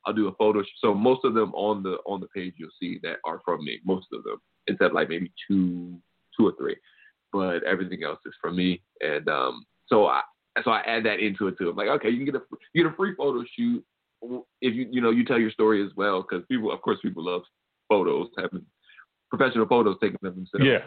I'll 0.06 0.14
do 0.14 0.28
a 0.30 0.36
photo. 0.36 0.62
Shoot. 0.62 0.80
So 0.80 0.94
most 0.94 1.26
of 1.26 1.34
them 1.34 1.54
on 1.54 1.84
the 1.84 1.98
on 2.06 2.22
the 2.22 2.28
page 2.28 2.54
you'll 2.58 2.70
see 2.80 3.00
that 3.04 3.18
are 3.26 3.42
from 3.44 3.64
me. 3.64 3.82
Most 3.86 4.08
of 4.14 4.24
them, 4.24 4.38
except 4.68 4.94
like 4.94 5.10
maybe 5.10 5.32
two 5.48 6.00
two 6.38 6.48
or 6.48 6.54
three, 6.58 6.78
but 7.34 7.64
everything 7.64 8.04
else 8.04 8.20
is 8.26 8.34
from 8.42 8.56
me. 8.56 8.82
And 9.02 9.28
um, 9.28 9.66
so 9.88 10.06
I 10.08 10.22
so 10.64 10.72
I 10.72 10.80
add 10.82 11.04
that 11.06 11.20
into 11.20 11.48
it 11.48 11.58
too. 11.58 11.70
I'm 11.70 11.76
like, 11.76 11.90
okay, 11.90 12.10
you 12.10 12.18
can 12.18 12.26
get 12.26 12.36
a 12.36 12.42
you 12.74 12.84
get 12.84 12.94
a 12.94 12.96
free 12.96 13.16
photo 13.16 13.44
shoot 13.58 13.84
if 14.61 14.74
you 14.74 14.88
you 14.91 15.01
know 15.01 15.11
you 15.11 15.26
tell 15.26 15.39
your 15.39 15.51
story 15.51 15.84
as 15.84 15.91
well 15.95 16.22
because 16.22 16.45
people 16.49 16.72
of 16.72 16.82
course 16.82 16.99
people 17.01 17.24
love 17.24 17.41
photos 17.89 18.28
having 18.38 18.66
professional 19.30 19.68
photos 19.68 19.97
taken 20.01 20.18
of 20.24 20.36
themselves. 20.36 20.66
Yeah. 20.66 20.86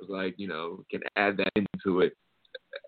It's 0.00 0.08
like 0.08 0.34
you 0.38 0.48
know 0.48 0.84
can 0.90 1.00
add 1.16 1.36
that 1.38 1.50
into 1.56 2.00
it 2.00 2.12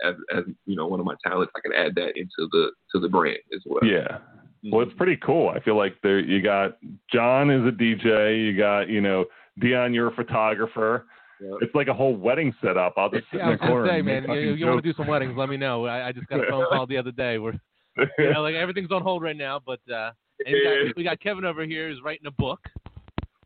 as 0.05 0.15
as 0.35 0.45
you 0.67 0.77
know 0.77 0.87
one 0.87 1.01
of 1.01 1.07
my 1.07 1.15
talents. 1.25 1.53
I 1.57 1.61
can 1.61 1.73
add 1.73 1.95
that 1.97 2.17
into 2.17 2.49
the 2.51 2.71
to 2.93 3.01
the 3.01 3.09
brand 3.09 3.39
as 3.55 3.61
well. 3.67 3.85
Yeah. 3.85 4.19
Well, 4.71 4.83
it's 4.83 4.91
mm-hmm. 4.91 4.99
pretty 4.99 5.17
cool. 5.17 5.49
I 5.49 5.61
feel 5.61 5.77
like 5.77 5.97
there 6.03 6.21
you 6.21 6.41
got 6.41 6.79
John 7.13 7.51
is 7.51 7.67
a 7.67 7.73
DJ, 7.73 8.45
you 8.45 8.57
got 8.57 8.89
you 8.89 9.01
know 9.01 9.27
Dion, 9.59 9.93
you're 9.93 10.09
a 10.09 10.15
photographer, 10.15 11.07
Yeah. 11.41 11.51
It's 11.61 11.75
like 11.75 11.89
a 11.89 11.95
whole 11.95 12.17
wedding 12.17 12.55
setup. 12.63 12.95
I'll 12.97 13.11
just 13.11 13.25
sit 13.31 13.39
Yeah, 13.39 13.49
I 13.49 13.53
in 13.53 13.59
the 13.59 13.67
corner 13.67 13.87
gonna 13.87 13.93
say, 13.93 13.99
and 13.99 14.27
man, 14.27 14.39
you, 14.39 14.55
you 14.55 14.67
want 14.67 14.83
to 14.83 14.93
do 14.93 14.97
some 14.97 15.07
weddings? 15.07 15.35
Let 15.37 15.49
me 15.49 15.57
know. 15.57 15.85
I, 15.87 16.09
I 16.09 16.13
just 16.13 16.27
got 16.29 16.41
a 16.41 16.49
phone 16.49 16.65
call 16.71 16.87
the 16.87 16.97
other 16.97 17.13
day 17.13 17.39
where 17.39 17.61
you 17.97 18.33
know, 18.33 18.43
like 18.43 18.55
everything's 18.61 18.91
on 18.91 19.03
hold 19.03 19.23
right 19.23 19.37
now, 19.37 19.61
but 19.65 19.81
uh, 19.93 20.11
and 20.47 20.55
we, 20.55 20.65
got, 20.65 20.97
we 20.97 21.05
got 21.05 21.21
Kevin 21.21 21.45
over 21.45 21.65
here 21.65 21.89
who's 21.89 22.01
writing 22.03 22.27
a 22.27 22.31
book. 22.33 22.61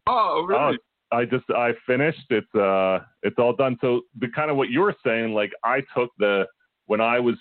Oh, 0.07 0.45
really? 0.47 0.79
I 1.13 1.25
just 1.25 1.45
I 1.51 1.73
finished. 1.87 2.27
It's 2.31 2.55
uh 2.55 3.01
it's 3.23 3.37
all 3.39 3.55
done. 3.55 3.79
So 3.81 4.03
the 4.19 4.29
kind 4.29 4.51
of 4.51 4.57
what 4.57 4.71
you 4.71 4.81
were 4.81 4.95
saying, 5.05 5.33
like 5.33 5.53
I 5.65 5.83
took 5.97 6.11
the 6.19 6.47
when 6.87 7.01
I 7.01 7.21
was 7.21 7.37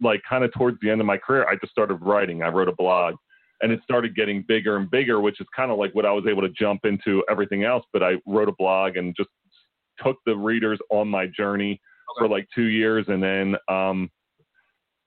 like 0.00 0.22
kind 0.28 0.44
of 0.44 0.52
towards 0.54 0.78
the 0.80 0.90
end 0.90 1.00
of 1.00 1.06
my 1.06 1.18
career, 1.18 1.46
I 1.48 1.56
just 1.56 1.72
started 1.72 1.96
writing. 1.96 2.42
I 2.42 2.48
wrote 2.48 2.68
a 2.68 2.74
blog 2.74 3.14
and 3.62 3.70
it 3.72 3.80
started 3.84 4.16
getting 4.16 4.42
bigger 4.48 4.78
and 4.78 4.90
bigger, 4.90 5.20
which 5.20 5.40
is 5.40 5.46
kind 5.54 5.70
of 5.70 5.78
like 5.78 5.94
what 5.94 6.06
I 6.06 6.12
was 6.12 6.24
able 6.26 6.40
to 6.42 6.48
jump 6.48 6.84
into 6.84 7.22
everything 7.30 7.64
else. 7.64 7.84
But 7.92 8.02
I 8.02 8.14
wrote 8.26 8.48
a 8.48 8.54
blog 8.58 8.96
and 8.96 9.14
just 9.14 9.28
took 10.02 10.16
the 10.24 10.34
readers 10.34 10.78
on 10.90 11.08
my 11.08 11.26
journey 11.26 11.80
for 12.18 12.28
like 12.28 12.48
two 12.54 12.64
years 12.64 13.04
and 13.08 13.22
then 13.22 13.54
um 13.68 14.10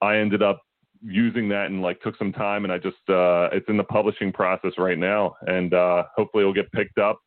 I 0.01 0.17
ended 0.17 0.41
up 0.41 0.61
using 1.05 1.49
that 1.49 1.67
and 1.67 1.81
like 1.81 2.01
took 2.01 2.17
some 2.17 2.31
time 2.31 2.63
and 2.63 2.71
I 2.71 2.77
just 2.77 2.97
uh 3.09 3.49
it's 3.51 3.67
in 3.67 3.77
the 3.77 3.83
publishing 3.83 4.31
process 4.31 4.71
right 4.77 4.97
now 4.97 5.35
and 5.47 5.73
uh 5.73 6.03
hopefully 6.15 6.43
it'll 6.43 6.53
get 6.53 6.71
picked 6.71 6.97
up 6.97 7.19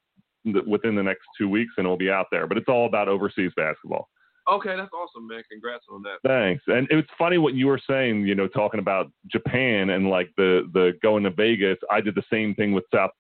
within 0.66 0.94
the 0.94 1.02
next 1.02 1.22
two 1.36 1.48
weeks 1.48 1.72
and 1.76 1.84
it'll 1.84 1.96
be 1.96 2.10
out 2.10 2.26
there. 2.30 2.46
But 2.46 2.56
it's 2.56 2.68
all 2.68 2.86
about 2.86 3.08
overseas 3.08 3.52
basketball. 3.56 4.08
Okay, 4.48 4.76
that's 4.76 4.92
awesome, 4.92 5.26
man. 5.26 5.42
Congrats 5.50 5.84
on 5.90 6.02
that. 6.02 6.18
Thanks. 6.24 6.62
And 6.68 6.86
it's 6.90 7.08
funny 7.18 7.36
what 7.36 7.54
you 7.54 7.66
were 7.66 7.80
saying, 7.88 8.26
you 8.26 8.36
know, 8.36 8.46
talking 8.46 8.78
about 8.78 9.10
Japan 9.26 9.90
and 9.90 10.08
like 10.08 10.30
the 10.36 10.70
the 10.72 10.92
going 11.02 11.24
to 11.24 11.30
Vegas. 11.30 11.78
I 11.90 12.00
did 12.00 12.14
the 12.14 12.22
same 12.30 12.54
thing 12.54 12.72
with 12.72 12.84
South. 12.94 13.10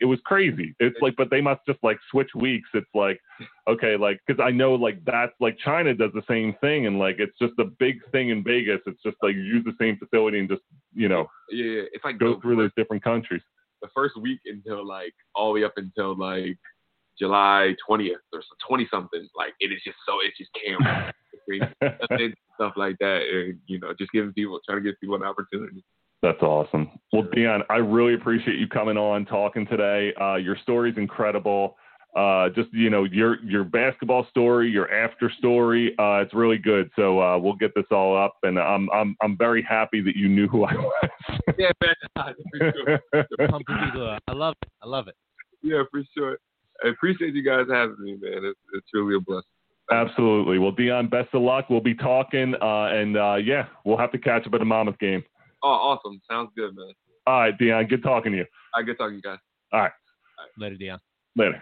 It 0.00 0.06
was 0.06 0.18
crazy. 0.24 0.74
It's 0.80 0.96
like, 1.00 1.14
but 1.16 1.30
they 1.30 1.40
must 1.40 1.60
just 1.66 1.78
like 1.82 1.98
switch 2.10 2.30
weeks. 2.34 2.68
It's 2.74 2.94
like, 2.94 3.20
okay, 3.68 3.96
like 3.96 4.20
because 4.26 4.42
I 4.42 4.50
know 4.50 4.74
like 4.74 5.04
that's 5.04 5.32
like 5.40 5.56
China 5.58 5.94
does 5.94 6.12
the 6.14 6.22
same 6.28 6.54
thing, 6.60 6.86
and 6.86 6.98
like 6.98 7.16
it's 7.18 7.36
just 7.40 7.54
a 7.58 7.64
big 7.78 7.96
thing 8.12 8.30
in 8.30 8.42
Vegas. 8.44 8.80
It's 8.86 9.02
just 9.02 9.16
like 9.22 9.34
you 9.34 9.42
use 9.42 9.64
the 9.64 9.76
same 9.80 9.96
facility 9.96 10.38
and 10.38 10.48
just 10.48 10.62
you 10.94 11.08
know 11.08 11.26
Yeah, 11.50 11.64
yeah, 11.64 11.82
it's 11.92 12.04
like 12.04 12.18
go 12.18 12.34
the, 12.34 12.40
through 12.40 12.56
those 12.56 12.70
different 12.76 13.02
countries. 13.02 13.42
the 13.82 13.88
first 13.94 14.16
week 14.20 14.40
until 14.46 14.86
like 14.86 15.14
all 15.34 15.52
the 15.52 15.60
way 15.60 15.64
up 15.64 15.74
until 15.76 16.16
like 16.16 16.58
July 17.18 17.74
twentieth 17.86 18.20
or 18.32 18.42
twenty 18.66 18.86
something. 18.90 19.28
Like 19.36 19.54
it 19.60 19.72
is 19.72 19.80
just 19.84 19.98
so 20.06 20.14
it's 20.24 20.38
just 20.38 20.50
camera, 20.54 21.12
stuff 22.54 22.72
like 22.76 22.96
that, 23.00 23.22
and 23.22 23.58
you 23.66 23.78
know, 23.78 23.92
just 23.98 24.12
giving 24.12 24.32
people 24.32 24.60
trying 24.66 24.78
to 24.78 24.84
give 24.84 25.00
people 25.00 25.16
an 25.16 25.22
opportunity. 25.22 25.84
That's 26.22 26.42
awesome. 26.42 26.90
Well, 27.12 27.26
Dion, 27.32 27.62
I 27.70 27.76
really 27.76 28.14
appreciate 28.14 28.58
you 28.58 28.66
coming 28.68 28.96
on, 28.96 29.26
talking 29.26 29.66
today. 29.66 30.12
Uh, 30.20 30.36
your 30.36 30.56
story's 30.62 30.96
incredible. 30.96 31.76
Uh, 32.16 32.48
just 32.48 32.72
you 32.72 32.88
know, 32.88 33.04
your 33.04 33.44
your 33.44 33.62
basketball 33.62 34.26
story, 34.30 34.70
your 34.70 34.90
after 34.90 35.30
story, 35.38 35.94
uh, 35.98 36.22
it's 36.22 36.32
really 36.32 36.56
good. 36.56 36.90
So 36.96 37.20
uh, 37.20 37.38
we'll 37.38 37.56
get 37.56 37.74
this 37.74 37.84
all 37.90 38.16
up, 38.16 38.38
and 38.42 38.58
I'm 38.58 38.88
I'm 38.90 39.14
I'm 39.20 39.36
very 39.36 39.62
happy 39.62 40.00
that 40.00 40.16
you 40.16 40.26
knew 40.26 40.48
who 40.48 40.64
I 40.64 40.74
was. 40.74 41.10
Yeah, 41.58 41.70
man. 41.80 41.94
for 42.58 42.72
sure. 42.72 43.48
Pumping 43.48 43.76
people 43.84 44.10
up. 44.10 44.22
I 44.28 44.32
love 44.32 44.54
it. 44.60 44.68
I 44.82 44.86
love 44.86 45.08
it. 45.08 45.14
Yeah, 45.62 45.82
for 45.90 46.02
sure. 46.14 46.38
I 46.84 46.88
appreciate 46.88 47.34
you 47.34 47.42
guys 47.42 47.66
having 47.70 47.96
me, 48.00 48.18
man. 48.20 48.44
It's, 48.44 48.58
it's 48.74 48.86
truly 48.90 49.16
a 49.16 49.20
blessing. 49.20 49.44
Absolutely. 49.90 50.58
Well, 50.58 50.72
Dion, 50.72 51.08
best 51.08 51.28
of 51.32 51.42
luck. 51.42 51.70
We'll 51.70 51.80
be 51.80 51.94
talking, 51.94 52.54
uh, 52.60 52.86
and 52.86 53.16
uh, 53.16 53.36
yeah, 53.36 53.66
we'll 53.84 53.96
have 53.96 54.12
to 54.12 54.18
catch 54.18 54.46
up 54.46 54.54
at 54.54 54.58
the 54.58 54.66
Monmouth 54.66 54.98
game. 54.98 55.22
Oh, 55.66 55.70
awesome. 55.70 56.20
Sounds 56.30 56.50
good, 56.56 56.76
man. 56.76 56.92
All 57.26 57.40
right, 57.40 57.58
Dion, 57.58 57.86
good 57.86 58.04
talking 58.04 58.30
to 58.30 58.38
you. 58.38 58.44
I 58.72 58.82
good 58.82 58.96
talking 58.98 59.14
to 59.14 59.16
you 59.16 59.22
guys. 59.22 59.38
All 59.72 59.80
right, 59.80 59.90
Later, 60.56 60.76
Dion. 60.76 61.00
later. 61.34 61.60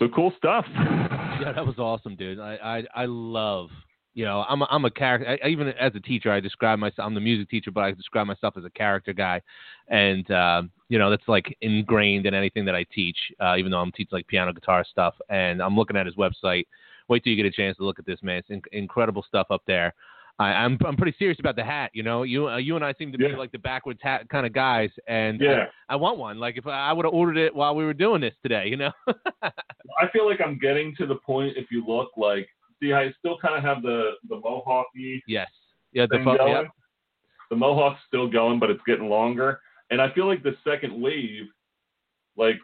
So 0.00 0.08
cool 0.08 0.32
stuff. 0.36 0.64
Yeah, 0.74 1.52
that 1.54 1.64
was 1.64 1.78
awesome, 1.78 2.16
dude. 2.16 2.40
I 2.40 2.82
I, 2.94 3.02
I 3.02 3.04
love. 3.06 3.68
You 4.12 4.24
know, 4.24 4.44
I'm 4.48 4.62
a, 4.62 4.66
I'm 4.70 4.84
a 4.84 4.90
character. 4.90 5.38
I, 5.44 5.48
even 5.48 5.68
as 5.68 5.92
a 5.94 6.00
teacher, 6.00 6.32
I 6.32 6.40
describe 6.40 6.80
myself. 6.80 7.06
I'm 7.06 7.14
the 7.14 7.20
music 7.20 7.48
teacher, 7.48 7.70
but 7.70 7.82
I 7.82 7.92
describe 7.92 8.26
myself 8.26 8.56
as 8.56 8.64
a 8.64 8.70
character 8.70 9.12
guy, 9.12 9.40
and 9.86 10.28
um, 10.32 10.72
you 10.88 10.98
know 10.98 11.10
that's 11.10 11.28
like 11.28 11.56
ingrained 11.60 12.26
in 12.26 12.34
anything 12.34 12.64
that 12.64 12.74
I 12.74 12.84
teach. 12.92 13.18
Uh, 13.40 13.54
even 13.56 13.70
though 13.70 13.80
I'm 13.80 13.92
teaching 13.92 14.10
like 14.16 14.26
piano, 14.26 14.52
guitar 14.52 14.84
stuff, 14.88 15.14
and 15.28 15.62
I'm 15.62 15.76
looking 15.76 15.96
at 15.96 16.06
his 16.06 16.16
website. 16.16 16.66
Wait 17.08 17.22
till 17.22 17.32
you 17.32 17.40
get 17.40 17.46
a 17.46 17.54
chance 17.54 17.76
to 17.76 17.84
look 17.84 18.00
at 18.00 18.06
this, 18.06 18.18
man. 18.22 18.38
It's 18.38 18.50
in, 18.50 18.62
incredible 18.72 19.24
stuff 19.28 19.46
up 19.50 19.62
there. 19.66 19.94
I, 20.38 20.46
I'm 20.46 20.76
I'm 20.84 20.96
pretty 20.96 21.14
serious 21.18 21.38
about 21.38 21.54
the 21.54 21.62
hat. 21.64 21.90
You 21.94 22.02
know, 22.02 22.24
you 22.24 22.48
uh, 22.48 22.56
you 22.56 22.74
and 22.76 22.84
I 22.84 22.92
seem 22.98 23.12
to 23.12 23.18
be 23.18 23.24
Yeah. 23.26 23.36
like 23.36 23.52
the 23.52 23.58
backwards 23.58 24.00
hat 24.02 24.28
kind 24.28 24.44
of 24.46 24.52
guys, 24.52 24.90
and 25.06 25.40
I- 25.40 25.44
Yeah. 25.44 25.64
I, 25.88 25.94
want 25.96 26.18
one. 26.18 26.38
Like 26.38 26.56
if 26.56 26.66
I, 26.66 26.88
I 26.88 26.92
would 26.92 27.04
have 27.04 27.14
ordered 27.14 27.36
it 27.36 27.54
while 27.54 27.74
we 27.76 27.84
were 27.84 27.94
doing 27.94 28.20
this 28.20 28.34
today, 28.42 28.66
you 28.66 28.76
know. 28.76 28.90
I 29.42 30.08
feel 30.12 30.28
like 30.28 30.40
I'm 30.44 30.58
getting 30.58 30.94
to 30.98 31.06
the 31.06 31.16
point. 31.16 31.56
If 31.56 31.66
you 31.70 31.84
look, 31.86 32.10
like, 32.16 32.48
see, 32.82 32.92
I 32.92 33.12
still 33.18 33.38
kind 33.38 33.54
of 33.56 33.62
have 33.62 33.82
the 33.82 34.12
the 34.28 34.36
mohawky 34.36 35.22
yes. 35.28 35.48
Yeah. 35.92 36.06
The 36.10 36.20
fo- 36.24 36.44
yeah. 36.46 36.64
The 37.50 37.56
mohawk's 37.56 38.00
still 38.08 38.28
going, 38.28 38.58
but 38.58 38.70
it's 38.70 38.82
getting 38.86 39.08
longer. 39.08 39.60
And 39.90 40.00
I 40.02 40.10
feel 40.14 40.26
like 40.26 40.42
the 40.42 40.56
second 40.66 41.00
wave, 41.00 41.44
like, 42.36 42.56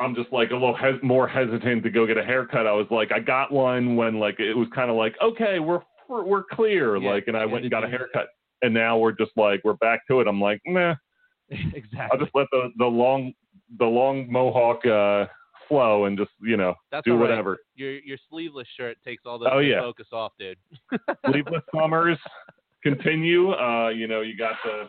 I'm 0.00 0.16
just 0.16 0.32
like 0.32 0.50
a 0.50 0.54
little 0.54 0.74
hes- 0.74 1.00
more 1.02 1.28
hesitant 1.28 1.84
to 1.84 1.90
go 1.90 2.06
get 2.06 2.16
a 2.16 2.24
haircut. 2.24 2.66
I 2.66 2.72
was 2.72 2.86
like, 2.90 3.12
I 3.12 3.20
got 3.20 3.52
one 3.52 3.94
when 3.94 4.18
like 4.18 4.40
it 4.40 4.54
was 4.54 4.66
kind 4.74 4.90
of 4.90 4.96
like, 4.96 5.14
okay, 5.22 5.60
we're 5.60 5.82
we're, 6.12 6.24
we're 6.24 6.44
clear, 6.44 6.96
Yeah, 6.96 7.10
like, 7.10 7.24
and 7.28 7.36
I 7.36 7.46
went 7.46 7.64
and 7.64 7.70
got 7.70 7.84
a 7.84 7.88
haircut. 7.88 8.26
And 8.62 8.72
now 8.72 8.96
we're 8.98 9.12
just 9.12 9.32
like 9.36 9.60
we're 9.64 9.72
back 9.74 10.00
to 10.08 10.20
it. 10.20 10.28
I'm 10.28 10.40
like, 10.40 10.60
nah, 10.66 10.94
exactly. 11.50 11.98
I'll 12.12 12.18
just 12.18 12.30
let 12.34 12.46
the 12.52 12.70
the 12.78 12.86
long 12.86 13.32
the 13.78 13.84
long 13.86 14.30
mohawk 14.30 14.86
uh, 14.86 15.26
flow 15.68 16.04
and 16.04 16.16
just 16.16 16.30
you 16.40 16.56
know 16.56 16.74
That's 16.92 17.04
do 17.04 17.12
all 17.12 17.16
right. 17.18 17.28
whatever. 17.30 17.58
Your 17.74 17.92
your 18.00 18.18
sleeveless 18.30 18.68
shirt 18.76 18.98
takes 19.04 19.24
all 19.26 19.38
the 19.40 19.52
Oh, 19.52 19.58
yeah. 19.58 19.80
focus 19.80 20.06
off, 20.12 20.32
dude. 20.38 20.58
sleeveless 21.26 21.62
summers 21.74 22.18
continue. 22.84 23.52
Uh, 23.52 23.88
you 23.88 24.06
know, 24.06 24.20
you 24.20 24.36
got 24.36 24.54
the. 24.64 24.84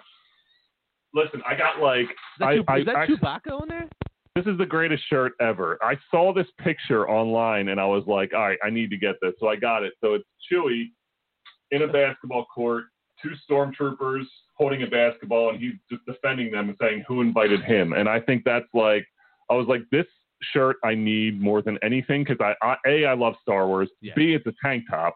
Listen, 1.16 1.42
I 1.48 1.56
got 1.56 1.80
like 1.82 2.06
Is 2.06 2.10
that, 2.40 2.46
I- 2.68 2.74
I- 2.74 2.78
is 2.80 2.86
that 2.86 2.96
I- 2.96 3.08
Chewbacca 3.08 3.62
on 3.62 3.68
there? 3.68 3.88
this 4.36 4.48
is 4.48 4.58
the 4.58 4.66
greatest 4.66 5.04
shirt 5.12 5.34
ever. 5.40 5.78
I 5.84 5.96
saw 6.10 6.34
this 6.34 6.48
picture 6.58 7.08
online 7.08 7.68
and 7.70 7.80
I 7.80 7.86
was 7.86 8.04
like, 8.08 8.34
all 8.34 8.42
right, 8.42 8.58
I 8.64 8.72
need 8.72 8.90
to 8.90 8.98
get 8.98 9.14
this. 9.22 9.34
So 9.40 9.48
I 9.48 9.56
got 9.56 9.84
it. 9.84 9.94
So 10.02 10.16
it's 10.16 10.26
Chewy 10.52 10.86
in 11.74 11.82
a 11.82 11.88
basketball 11.88 12.46
court, 12.46 12.86
two 13.22 13.32
stormtroopers 13.50 14.26
holding 14.56 14.84
a 14.84 14.88
basketball, 14.88 15.50
and 15.50 15.60
he's 15.60 15.74
just 15.92 16.06
defending 16.06 16.52
them 16.52 16.70
and 16.70 16.78
saying 16.80 17.04
who 17.08 17.22
invited 17.22 17.64
him. 17.64 17.94
And 17.94 18.08
I 18.08 18.20
think 18.20 18.44
that's 18.46 18.68
like, 18.74 19.06
I 19.50 19.56
was 19.56 19.68
like, 19.68 19.82
this 19.92 20.06
shirt 20.54 20.78
I 20.84 20.94
need 20.94 21.42
more 21.42 21.62
than 21.62 21.80
anything 21.84 22.24
because 22.24 22.38
I, 22.40 22.54
I, 22.66 22.76
A, 22.88 23.06
I 23.06 23.14
love 23.14 23.34
Star 23.42 23.68
Wars. 23.68 23.90
Yeah. 24.02 24.14
B, 24.16 24.34
it's 24.34 24.46
a 24.46 24.54
tank 24.64 24.84
top. 24.90 25.16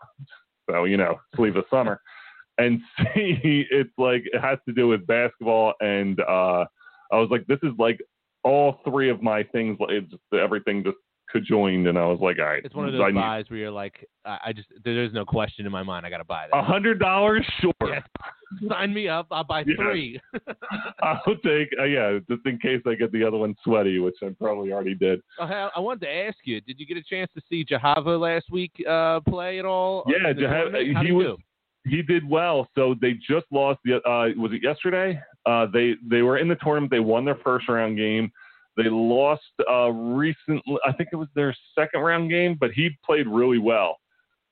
So, 0.70 0.86
you 0.86 0.98
know, 0.98 1.20
sleeveless 1.36 1.66
summer. 1.70 2.02
And 2.60 2.82
C, 2.98 3.68
it's 3.70 3.94
like, 4.00 4.24
it 4.34 4.42
has 4.42 4.58
to 4.68 4.74
do 4.74 4.88
with 4.88 5.06
basketball. 5.06 5.76
And 5.80 6.20
uh, 6.22 6.66
I 7.12 7.18
was 7.20 7.30
like, 7.30 7.46
this 7.46 7.60
is 7.62 7.72
like 7.78 8.02
all 8.44 8.80
three 8.84 9.12
of 9.12 9.22
my 9.22 9.44
things, 9.44 9.78
it 9.82 10.10
just 10.10 10.24
everything 10.34 10.84
just 10.84 10.98
conjoined, 11.32 11.88
and 11.88 11.98
I 11.98 12.06
was 12.06 12.20
like, 12.22 12.38
all 12.40 12.46
right, 12.46 12.64
It's 12.64 12.74
one 12.76 12.88
of 12.88 12.96
I 12.96 12.98
those 12.98 13.08
need- 13.14 13.20
buys 13.20 13.46
where 13.50 13.60
you're 13.60 13.72
like, 13.72 14.08
I, 14.26 14.38
I 14.48 14.54
just 14.54 14.68
there's 14.84 15.14
no 15.14 15.26
question 15.26 15.66
in 15.66 15.72
my 15.72 15.84
mind. 15.84 16.06
I 16.06 16.10
gotta 16.10 16.24
buy 16.24 16.48
that. 16.52 16.58
A 16.58 16.64
hundred 16.64 17.00
dollars, 17.00 17.46
sure. 17.62 17.74
Yes. 17.86 18.04
Sign 18.70 18.94
me 18.94 19.08
up. 19.10 19.28
I'll 19.32 19.44
buy 19.44 19.64
Yeah. 19.68 19.76
three. 19.78 20.22
I'll 21.02 21.22
take, 21.44 21.70
uh, 21.80 21.84
yeah, 21.84 22.20
just 22.30 22.46
in 22.46 22.58
case 22.60 22.82
I 22.86 22.96
get 22.96 23.12
the 23.12 23.24
other 23.24 23.38
one 23.38 23.56
sweaty, 23.64 24.00
which 24.00 24.16
I 24.24 24.30
probably 24.40 24.72
already 24.72 24.96
did. 24.96 25.22
Hell, 25.38 25.72
I 25.76 25.80
wanted 25.80 26.02
to 26.02 26.10
ask 26.12 26.38
you, 26.46 26.62
did 26.62 26.80
you 26.80 26.86
get 26.86 26.98
a 26.98 27.04
chance 27.04 27.30
to 27.36 27.42
see 27.50 27.66
Jahava 27.66 28.20
last 28.20 28.46
week 28.52 28.72
uh, 28.90 29.20
play 29.22 29.60
at 29.60 29.66
all? 29.66 30.04
Yeah, 30.08 30.34
Jahava- 30.34 30.82
he 31.02 31.08
he 31.08 31.12
was- 31.12 31.26
do? 31.26 31.38
He 31.86 32.02
did 32.02 32.28
well. 32.30 32.68
So 32.76 32.96
they 33.00 33.14
just 33.14 33.46
lost 33.50 33.80
the, 33.86 33.96
uh, 34.02 34.28
was 34.36 34.52
it 34.52 34.62
yesterday? 34.62 35.22
Uh, 35.46 35.68
they 35.72 35.94
they 36.06 36.22
were 36.22 36.38
in 36.38 36.50
the 36.50 36.56
tournament. 36.56 36.92
They 36.92 37.00
won 37.00 37.24
their 37.24 37.38
first 37.46 37.70
round 37.70 37.96
game. 37.96 38.30
They 38.78 38.90
lost 38.90 39.42
uh, 39.70 39.90
recently. 39.92 40.78
I 40.86 40.92
think 40.94 41.10
it 41.12 41.16
was 41.18 41.28
their 41.36 41.56
second 41.78 42.02
round 42.02 42.30
game, 42.30 42.56
but 42.60 42.72
he 42.72 42.90
played 43.06 43.28
really 43.28 43.58
well. 43.58 43.98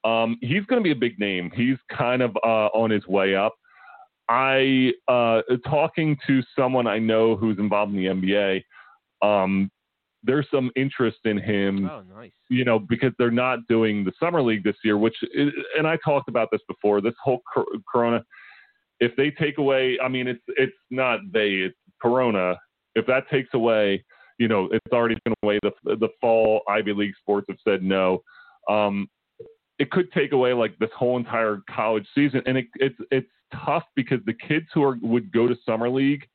Um, 0.03 0.37
he's 0.41 0.65
going 0.65 0.81
to 0.81 0.83
be 0.83 0.91
a 0.91 0.95
big 0.95 1.19
name. 1.19 1.51
He's 1.55 1.77
kind 1.95 2.21
of 2.21 2.35
uh, 2.43 2.67
on 2.73 2.89
his 2.91 3.05
way 3.07 3.35
up. 3.35 3.53
I 4.27 4.91
uh, 5.07 5.41
talking 5.67 6.17
to 6.27 6.41
someone 6.57 6.87
I 6.87 6.97
know 6.99 7.35
who's 7.35 7.59
involved 7.59 7.93
in 7.95 7.97
the 7.97 8.07
NBA. 8.27 8.63
Um, 9.21 9.69
there's 10.23 10.47
some 10.49 10.71
interest 10.75 11.17
in 11.25 11.37
him 11.37 11.87
Oh, 11.87 12.01
nice. 12.15 12.31
you 12.49 12.65
know, 12.65 12.79
because 12.79 13.11
they're 13.19 13.29
not 13.29 13.59
doing 13.69 14.03
the 14.03 14.11
summer 14.19 14.41
league 14.41 14.63
this 14.63 14.75
year, 14.83 14.97
which, 14.97 15.15
is, 15.33 15.51
and 15.77 15.87
I 15.87 15.97
talked 16.03 16.27
about 16.29 16.49
this 16.51 16.61
before. 16.67 16.99
This 17.01 17.13
whole 17.23 17.41
cor- 17.53 17.65
Corona, 17.91 18.23
if 18.99 19.15
they 19.15 19.29
take 19.29 19.59
away, 19.59 19.99
I 20.03 20.07
mean, 20.07 20.27
it's 20.27 20.41
it's 20.47 20.73
not 20.89 21.19
they, 21.31 21.49
it's 21.51 21.77
Corona. 22.01 22.57
If 22.95 23.05
that 23.07 23.29
takes 23.29 23.49
away, 23.53 24.03
you 24.37 24.47
know, 24.47 24.69
it's 24.71 24.93
already 24.93 25.17
been 25.23 25.33
away. 25.43 25.59
The 25.63 25.71
the 25.95 26.09
fall 26.19 26.61
Ivy 26.67 26.93
League 26.93 27.15
sports 27.19 27.47
have 27.49 27.57
said 27.63 27.83
no. 27.83 28.21
Um, 28.69 29.07
it 29.79 29.91
could 29.91 30.11
take 30.11 30.31
away 30.31 30.53
like 30.53 30.77
this 30.79 30.89
whole 30.95 31.17
entire 31.17 31.61
college 31.69 32.07
season, 32.15 32.41
and 32.45 32.57
it, 32.57 32.65
it's 32.75 32.95
it's 33.11 33.29
tough 33.65 33.83
because 33.95 34.19
the 34.25 34.33
kids 34.33 34.65
who 34.73 34.83
are 34.83 34.97
would 35.01 35.31
go 35.31 35.47
to 35.47 35.55
summer 35.65 35.89
league 35.89 36.25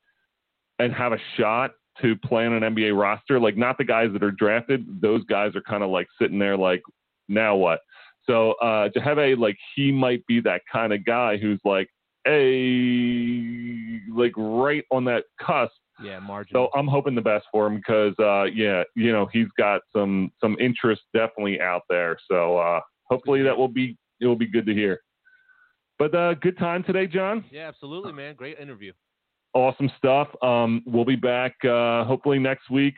and 0.79 0.93
have 0.93 1.13
a 1.13 1.19
shot 1.37 1.71
to 2.01 2.15
play 2.17 2.45
on 2.45 2.53
an 2.53 2.75
NBA 2.75 2.99
roster. 2.99 3.39
Like 3.39 3.57
not 3.57 3.77
the 3.77 3.83
guys 3.83 4.09
that 4.13 4.23
are 4.23 4.31
drafted; 4.31 4.85
those 5.01 5.23
guys 5.25 5.55
are 5.55 5.61
kind 5.61 5.83
of 5.83 5.89
like 5.89 6.07
sitting 6.19 6.39
there, 6.39 6.57
like 6.57 6.81
now 7.27 7.55
what? 7.55 7.81
So 8.25 8.53
uh, 8.53 8.89
Jaheve, 8.89 9.37
like 9.37 9.57
he 9.75 9.91
might 9.91 10.25
be 10.27 10.41
that 10.41 10.61
kind 10.71 10.93
of 10.93 11.03
guy 11.05 11.37
who's 11.37 11.59
like, 11.65 11.89
a 12.27 13.99
like 14.13 14.33
right 14.37 14.83
on 14.91 15.05
that 15.05 15.23
cusp. 15.39 15.73
Yeah, 16.03 16.19
margin. 16.19 16.53
So 16.53 16.69
I'm 16.75 16.87
hoping 16.87 17.15
the 17.15 17.21
best 17.21 17.45
for 17.51 17.67
him 17.67 17.77
because 17.77 18.13
uh, 18.19 18.43
yeah, 18.43 18.83
you 18.95 19.11
know 19.11 19.27
he's 19.31 19.47
got 19.57 19.81
some 19.95 20.31
some 20.39 20.55
interest 20.59 21.01
definitely 21.13 21.59
out 21.61 21.81
there. 21.89 22.17
So 22.29 22.57
uh, 22.57 22.79
hopefully 23.03 23.41
that 23.43 23.57
will 23.57 23.67
be 23.67 23.97
it 24.19 24.27
will 24.27 24.35
be 24.35 24.47
good 24.47 24.65
to 24.65 24.73
hear. 24.73 24.99
But 25.99 26.15
uh, 26.15 26.33
good 26.35 26.57
time 26.57 26.83
today, 26.83 27.05
John. 27.07 27.45
yeah, 27.51 27.67
absolutely, 27.67 28.11
man. 28.13 28.35
Great 28.35 28.57
interview. 28.59 28.91
awesome 29.53 29.91
stuff. 29.97 30.27
Um, 30.41 30.81
we'll 30.85 31.05
be 31.05 31.15
back 31.15 31.53
uh, 31.63 32.03
hopefully 32.05 32.39
next 32.39 32.69
week. 32.69 32.95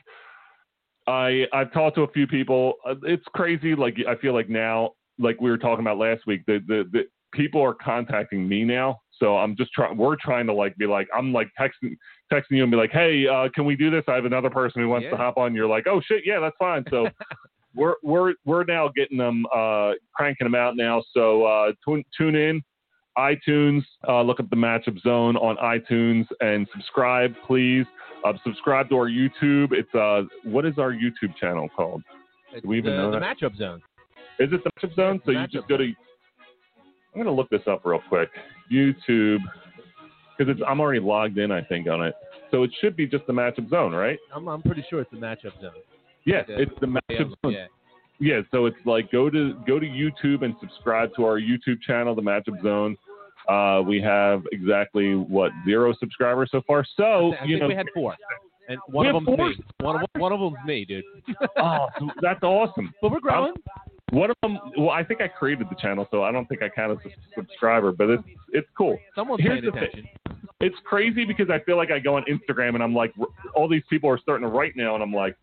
I 1.07 1.45
I've 1.51 1.73
talked 1.73 1.95
to 1.97 2.03
a 2.03 2.11
few 2.11 2.27
people. 2.27 2.75
Uh, 2.87 2.95
It's 3.03 3.25
crazy. 3.35 3.75
Like 3.75 3.97
I 4.07 4.15
feel 4.15 4.33
like 4.33 4.49
now, 4.49 4.91
like 5.19 5.41
we 5.41 5.49
were 5.49 5.57
talking 5.57 5.83
about 5.85 5.97
last 5.97 6.25
week, 6.25 6.43
the 6.47 6.59
the, 6.67 6.85
the 6.93 7.03
people 7.33 7.61
are 7.61 7.73
contacting 7.73 8.47
me 8.47 8.63
now. 8.63 8.99
So 9.19 9.37
I'm 9.37 9.55
just 9.55 9.71
trying. 9.73 9.97
We're 9.97 10.15
trying 10.15 10.47
to 10.47 10.53
like 10.53 10.75
be 10.77 10.85
like 10.85 11.07
I'm 11.15 11.31
like 11.33 11.49
texting 11.59 11.95
texting 12.31 12.51
you 12.51 12.63
and 12.63 12.71
be 12.71 12.77
like, 12.77 12.91
hey, 12.91 13.27
uh, 13.27 13.49
can 13.53 13.65
we 13.65 13.75
do 13.75 13.89
this? 13.89 14.03
I 14.07 14.15
have 14.15 14.25
another 14.25 14.49
person 14.49 14.81
who 14.81 14.89
wants 14.89 15.07
to 15.09 15.17
hop 15.17 15.37
on. 15.37 15.53
You're 15.53 15.67
like, 15.67 15.85
oh 15.87 16.01
shit, 16.01 16.23
yeah, 16.25 16.39
that's 16.39 16.55
fine. 16.57 16.83
So. 16.89 17.07
We're 17.75 17.95
we're 18.03 18.33
we're 18.45 18.65
now 18.65 18.87
getting 18.95 19.17
them 19.17 19.47
uh, 19.51 19.93
cranking 20.15 20.45
them 20.45 20.53
out 20.53 20.75
now. 20.77 21.01
So 21.11 21.43
uh, 21.43 21.71
tune 21.83 22.03
tune 22.15 22.35
in, 22.35 22.61
iTunes. 23.17 23.81
Uh, 24.07 24.21
look 24.21 24.39
up 24.39 24.49
the 24.49 24.55
Matchup 24.55 25.01
Zone 25.01 25.35
on 25.37 25.57
iTunes 25.57 26.25
and 26.39 26.67
subscribe, 26.71 27.33
please. 27.47 27.85
Uh, 28.23 28.33
subscribe 28.43 28.89
to 28.89 28.95
our 28.95 29.09
YouTube. 29.09 29.71
It's 29.71 29.93
uh, 29.95 30.23
what 30.43 30.65
is 30.65 30.77
our 30.77 30.91
YouTube 30.91 31.35
channel 31.39 31.67
called? 31.75 32.03
It's 32.53 32.65
we 32.65 32.77
even 32.77 32.91
the, 32.91 32.97
know 32.97 33.11
the 33.11 33.19
that? 33.19 33.37
matchup 33.37 33.57
zone. 33.57 33.81
Is 34.39 34.49
it 34.51 34.63
the 34.63 34.69
Matchup 34.71 34.95
Zone? 34.95 35.15
It's 35.17 35.25
So 35.25 35.31
you 35.31 35.47
just 35.47 35.67
go 35.67 35.77
to. 35.77 35.83
I'm 35.83 37.21
gonna 37.21 37.31
look 37.31 37.49
this 37.49 37.61
up 37.67 37.81
real 37.85 38.01
quick. 38.09 38.29
YouTube, 38.71 39.39
because 40.37 40.51
it's 40.53 40.61
I'm 40.67 40.79
already 40.79 40.99
logged 40.99 41.37
in, 41.37 41.51
I 41.51 41.61
think, 41.63 41.87
on 41.87 42.01
it. 42.03 42.13
So 42.51 42.63
it 42.63 42.71
should 42.81 42.95
be 42.95 43.07
just 43.07 43.25
the 43.27 43.33
Matchup 43.33 43.69
Zone, 43.69 43.93
right? 43.93 44.19
I'm, 44.35 44.47
I'm 44.47 44.61
pretty 44.61 44.85
sure 44.89 45.01
it's 45.01 45.09
the 45.11 45.17
matchup 45.17 45.59
zone. 45.61 45.71
Yes, 46.25 46.45
Yeah. 46.47 46.57
it's 46.59 46.71
the 46.79 46.87
Matchup 46.87 47.33
Zone. 47.43 47.51
Yeah. 47.53 47.65
Yeah, 48.19 48.41
so 48.51 48.67
it's 48.67 48.77
like 48.85 49.11
go 49.11 49.29
to 49.29 49.55
go 49.67 49.79
to 49.79 49.85
YouTube 49.87 50.43
and 50.45 50.55
subscribe 50.61 51.13
to 51.15 51.25
our 51.25 51.39
YouTube 51.41 51.81
channel, 51.85 52.13
the 52.15 52.21
Matchup 52.21 52.61
Zone. 52.61 52.95
Uh, 53.49 53.81
we 53.81 53.99
have 54.01 54.43
exactly 54.53 55.15
what 55.15 55.51
zero 55.65 55.93
subscribers 55.99 56.47
so 56.51 56.61
far. 56.65 56.85
So 56.95 57.33
I 57.41 57.43
you 57.45 57.59
know, 57.59 57.67
we 57.67 57.75
had 57.75 57.87
four, 57.93 58.15
and 58.69 58.79
one 58.87 59.07
of 59.07 59.15
them's 59.15 59.25
four? 59.25 59.49
me. 59.49 59.55
One 59.81 59.95
of 60.01 60.07
one 60.21 60.31
of 60.31 60.39
them's 60.39 60.55
me, 60.65 60.85
dude. 60.85 61.03
oh, 61.57 61.87
that's 62.21 62.41
awesome. 62.43 62.93
but 63.01 63.11
we're 63.11 63.19
growing. 63.19 63.53
One 64.13 64.29
of 64.29 64.37
them, 64.43 64.59
well, 64.77 64.91
I 64.91 65.03
think 65.03 65.21
I 65.21 65.27
created 65.27 65.67
the 65.71 65.75
channel, 65.75 66.07
so 66.11 66.21
I 66.21 66.31
don't 66.31 66.47
think 66.47 66.61
I 66.61 66.69
count 66.69 66.91
as 66.91 67.11
a 67.11 67.15
subscriber, 67.35 67.91
but 67.91 68.11
it's 68.11 68.23
it's 68.51 68.67
cool. 68.77 68.99
Someone's 69.15 69.41
here's 69.41 69.61
paying 69.61 69.65
the 69.65 69.71
thing. 69.71 69.89
attention. 69.89 70.09
It's 70.59 70.75
crazy 70.85 71.25
because 71.25 71.49
I 71.49 71.59
feel 71.63 71.77
like 71.77 71.89
I 71.89 71.97
go 71.97 72.15
on 72.15 72.23
Instagram 72.25 72.75
and 72.75 72.83
I'm 72.83 72.93
like, 72.93 73.11
all 73.55 73.67
these 73.67 73.81
people 73.89 74.09
are 74.11 74.19
starting 74.19 74.47
to 74.47 74.53
write 74.53 74.73
now, 74.75 74.93
and 74.93 75.01
I'm 75.03 75.11
like, 75.11 75.35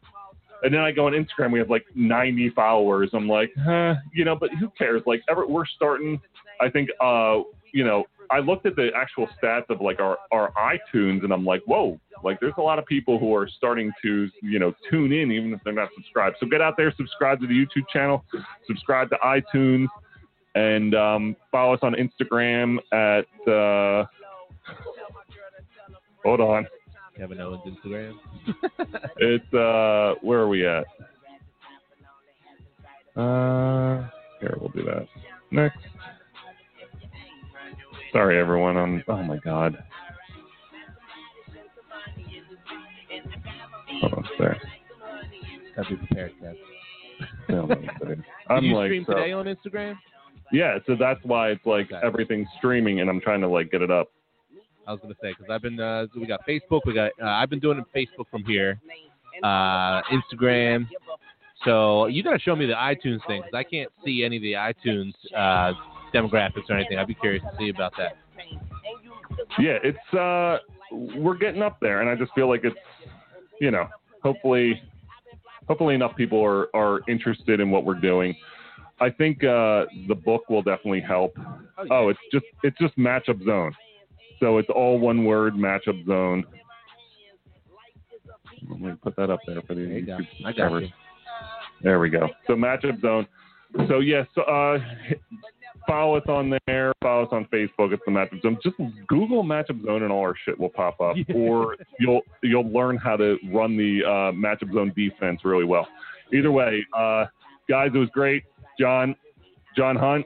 and 0.62 0.72
then 0.72 0.80
I 0.82 0.92
go 0.92 1.06
on 1.06 1.12
Instagram, 1.12 1.52
we 1.52 1.58
have 1.58 1.68
like 1.68 1.84
90 1.96 2.50
followers. 2.50 3.10
I'm 3.12 3.28
like, 3.28 3.52
huh, 3.60 3.94
you 4.14 4.24
know, 4.24 4.36
but 4.36 4.50
who 4.60 4.70
cares? 4.78 5.02
Like, 5.04 5.22
ever 5.28 5.46
we're 5.48 5.66
starting. 5.66 6.20
I 6.60 6.70
think, 6.70 6.90
uh, 7.00 7.40
you 7.72 7.84
know, 7.84 8.04
I 8.30 8.38
looked 8.38 8.64
at 8.66 8.76
the 8.76 8.90
actual 8.94 9.28
stats 9.42 9.68
of 9.70 9.80
like 9.80 10.00
our 10.00 10.18
our 10.30 10.52
iTunes, 10.52 11.24
and 11.24 11.32
I'm 11.32 11.44
like, 11.44 11.62
whoa, 11.66 11.98
like 12.22 12.38
there's 12.40 12.54
a 12.58 12.62
lot 12.62 12.78
of 12.78 12.86
people 12.86 13.18
who 13.18 13.34
are 13.34 13.48
starting 13.48 13.90
to, 14.02 14.28
you 14.42 14.58
know, 14.58 14.72
tune 14.90 15.12
in 15.12 15.32
even 15.32 15.52
if 15.52 15.60
they're 15.64 15.72
not 15.72 15.88
subscribed. 15.94 16.36
So 16.40 16.46
get 16.46 16.60
out 16.60 16.76
there, 16.76 16.92
subscribe 16.96 17.40
to 17.40 17.46
the 17.46 17.54
YouTube 17.54 17.88
channel, 17.92 18.24
subscribe 18.66 19.10
to 19.10 19.16
iTunes, 19.24 19.88
and 20.54 20.94
um, 20.94 21.36
follow 21.50 21.74
us 21.74 21.80
on 21.82 21.94
Instagram 21.94 22.78
at. 22.92 23.26
Uh, 23.50 24.06
hold 26.22 26.40
on. 26.40 26.66
Kevin 27.20 27.40
Owens 27.40 27.62
Instagram. 27.66 28.14
It's 29.18 29.52
uh 29.52 30.14
where 30.22 30.40
are 30.40 30.48
we 30.48 30.66
at? 30.66 30.86
Uh 33.14 34.08
here 34.40 34.56
we'll 34.58 34.70
do 34.70 34.82
that. 34.84 35.06
Next. 35.50 35.78
Sorry 38.12 38.38
everyone, 38.38 38.76
I'm 38.76 39.04
oh 39.08 39.22
my 39.22 39.36
god. 39.38 39.82
On, 44.02 44.24
there. 44.38 44.60
Gotta 45.76 45.90
be 45.90 45.96
prepared. 45.96 46.32
Oh, 47.50 47.68
I'm 48.48 48.62
Did 48.62 48.68
you 48.70 48.76
like 48.76 48.86
stream 48.88 49.04
so- 49.06 49.14
today 49.14 49.32
on 49.32 49.46
Instagram? 49.46 49.96
Yeah, 50.52 50.78
so 50.86 50.96
that's 50.98 51.20
why 51.22 51.50
it's 51.50 51.64
like 51.64 51.92
Okay. 51.92 52.04
everything's 52.04 52.48
streaming 52.58 53.00
and 53.00 53.08
I'm 53.08 53.20
trying 53.20 53.40
to 53.42 53.48
like 53.48 53.70
get 53.70 53.82
it 53.82 53.90
up. 53.90 54.08
I 54.86 54.92
was 54.92 55.00
gonna 55.00 55.14
say 55.22 55.30
because 55.32 55.46
I've 55.50 55.62
been 55.62 55.78
uh, 55.78 56.06
we 56.16 56.26
got 56.26 56.40
Facebook, 56.48 56.80
we 56.86 56.94
got 56.94 57.12
uh, 57.22 57.26
I've 57.26 57.50
been 57.50 57.60
doing 57.60 57.80
Facebook 57.94 58.26
from 58.30 58.42
here, 58.44 58.80
uh, 59.44 60.02
Instagram. 60.10 60.88
So 61.64 62.06
you 62.06 62.24
gotta 62.24 62.40
show 62.40 62.56
me 62.56 62.66
the 62.66 62.72
iTunes 62.72 63.24
thing 63.28 63.42
because 63.42 63.54
I 63.54 63.62
can't 63.62 63.90
see 64.04 64.24
any 64.24 64.36
of 64.38 64.42
the 64.42 64.52
iTunes 64.54 65.12
uh, 65.36 65.72
demographics 66.12 66.68
or 66.68 66.76
anything. 66.76 66.98
I'd 66.98 67.06
be 67.06 67.14
curious 67.14 67.42
to 67.42 67.56
see 67.58 67.68
about 67.70 67.92
that. 67.98 68.16
Yeah, 69.58 69.78
it's 69.82 70.14
uh 70.14 70.58
we're 71.16 71.36
getting 71.36 71.62
up 71.62 71.78
there 71.80 72.00
and 72.00 72.10
I 72.10 72.14
just 72.14 72.32
feel 72.34 72.48
like 72.48 72.64
it's 72.64 72.76
you 73.60 73.70
know, 73.70 73.88
hopefully 74.22 74.80
hopefully 75.68 75.94
enough 75.94 76.16
people 76.16 76.42
are, 76.44 76.74
are 76.74 77.00
interested 77.08 77.60
in 77.60 77.70
what 77.70 77.84
we're 77.84 78.00
doing. 78.00 78.34
I 79.00 79.10
think 79.10 79.44
uh 79.44 79.86
the 80.08 80.14
book 80.14 80.48
will 80.48 80.62
definitely 80.62 81.00
help. 81.00 81.36
Oh, 81.90 82.08
it's 82.08 82.20
just 82.32 82.46
it's 82.62 82.78
just 82.78 82.96
matchup 82.96 83.44
zone. 83.44 83.74
So 84.40 84.58
it's 84.58 84.68
all 84.74 84.98
one 84.98 85.24
word 85.24 85.54
matchup 85.54 86.06
zone. 86.06 86.44
Let 88.68 88.80
me 88.80 88.92
put 89.02 89.16
that 89.16 89.30
up 89.30 89.40
there 89.46 89.60
for 89.62 89.74
the 89.74 89.82
There 89.82 89.98
you 89.98 90.06
go. 90.06 90.18
YouTube 90.18 90.44
subscribers. 90.44 90.88
There 91.82 91.98
we 91.98 92.10
go. 92.10 92.28
So 92.46 92.54
matchup 92.54 93.00
zone. 93.00 93.26
So 93.88 94.00
yes, 94.00 94.26
uh, 94.36 94.78
follow 95.90 96.16
us 96.16 96.22
on 96.28 96.56
there. 96.66 96.92
Follow 97.02 97.24
us 97.24 97.28
on 97.32 97.44
Facebook. 97.46 97.92
It's 97.92 98.02
the 98.06 98.12
matchup 98.12 98.40
zone. 98.42 98.58
Just 98.62 98.76
Google 99.08 99.42
matchup 99.42 99.84
zone 99.84 100.02
and 100.04 100.12
all 100.12 100.20
our 100.22 100.34
shit 100.44 100.58
will 100.58 100.68
pop 100.68 101.00
up, 101.00 101.16
Yeah. 101.16 101.34
or 101.34 101.76
you'll 101.98 102.20
you'll 102.42 102.70
learn 102.70 102.96
how 102.96 103.16
to 103.16 103.36
run 103.52 103.76
the 103.76 104.02
uh, 104.04 104.32
matchup 104.32 104.72
zone 104.72 104.92
defense 104.96 105.40
really 105.44 105.64
well. 105.64 105.88
Either 106.32 106.52
way, 106.52 106.84
uh, 106.96 107.26
guys, 107.68 107.90
it 107.94 107.98
was 107.98 108.08
great. 108.10 108.44
John, 108.78 109.16
John 109.76 109.96
Hunt, 109.96 110.24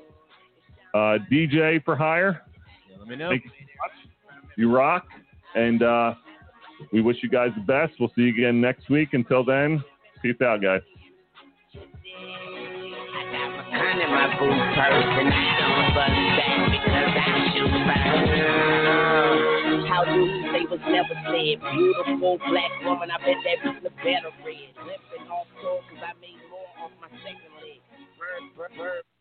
uh, 0.94 1.18
DJ 1.32 1.82
for 1.84 1.96
hire. 1.96 2.42
Yeah, 2.90 2.96
let 2.98 3.08
me 3.08 3.16
know. 3.16 3.30
Thank 3.30 3.44
you 3.44 3.50
so. 3.50 3.56
You 4.56 4.72
rock, 4.72 5.06
and 5.56 5.82
uh, 5.82 6.14
we 6.92 7.00
wish 7.00 7.16
you 7.22 7.28
guys 7.28 7.50
the 7.56 7.62
best. 7.62 7.94
We'll 7.98 8.10
see 8.14 8.22
you 8.22 8.28
again 8.28 8.60
next 8.60 8.88
week. 8.90 9.08
Until 9.14 9.44
then, 9.44 9.82
peace 10.22 10.36
out, 10.42 10.60
guys 10.62 10.82
lovers 15.94 16.34
that 16.34 16.50
think 16.74 16.82
about 16.90 17.54
you 17.54 17.64
first. 17.86 18.34
How 19.88 20.02
do 20.04 20.12
you 20.18 20.42
say 20.50 20.66
was 20.66 20.82
never 20.90 21.14
said? 21.30 21.62
Beautiful 21.62 22.38
black 22.50 22.72
woman, 22.82 23.10
I 23.10 23.18
bet 23.22 23.38
that 23.46 23.58
was 23.62 23.78
the 23.82 23.90
better 24.02 24.34
red. 24.42 24.74
Limping 24.82 25.30
off 25.30 25.46
tour, 25.62 25.80
cause 25.86 26.02
I 26.02 26.12
made 26.20 26.42
more 26.50 26.66
on 26.82 26.90
my 27.00 27.08
second 27.22 27.54
leg. 27.62 27.78
Bird, 28.18 28.42
bird, 28.56 28.74
bird. 28.76 29.13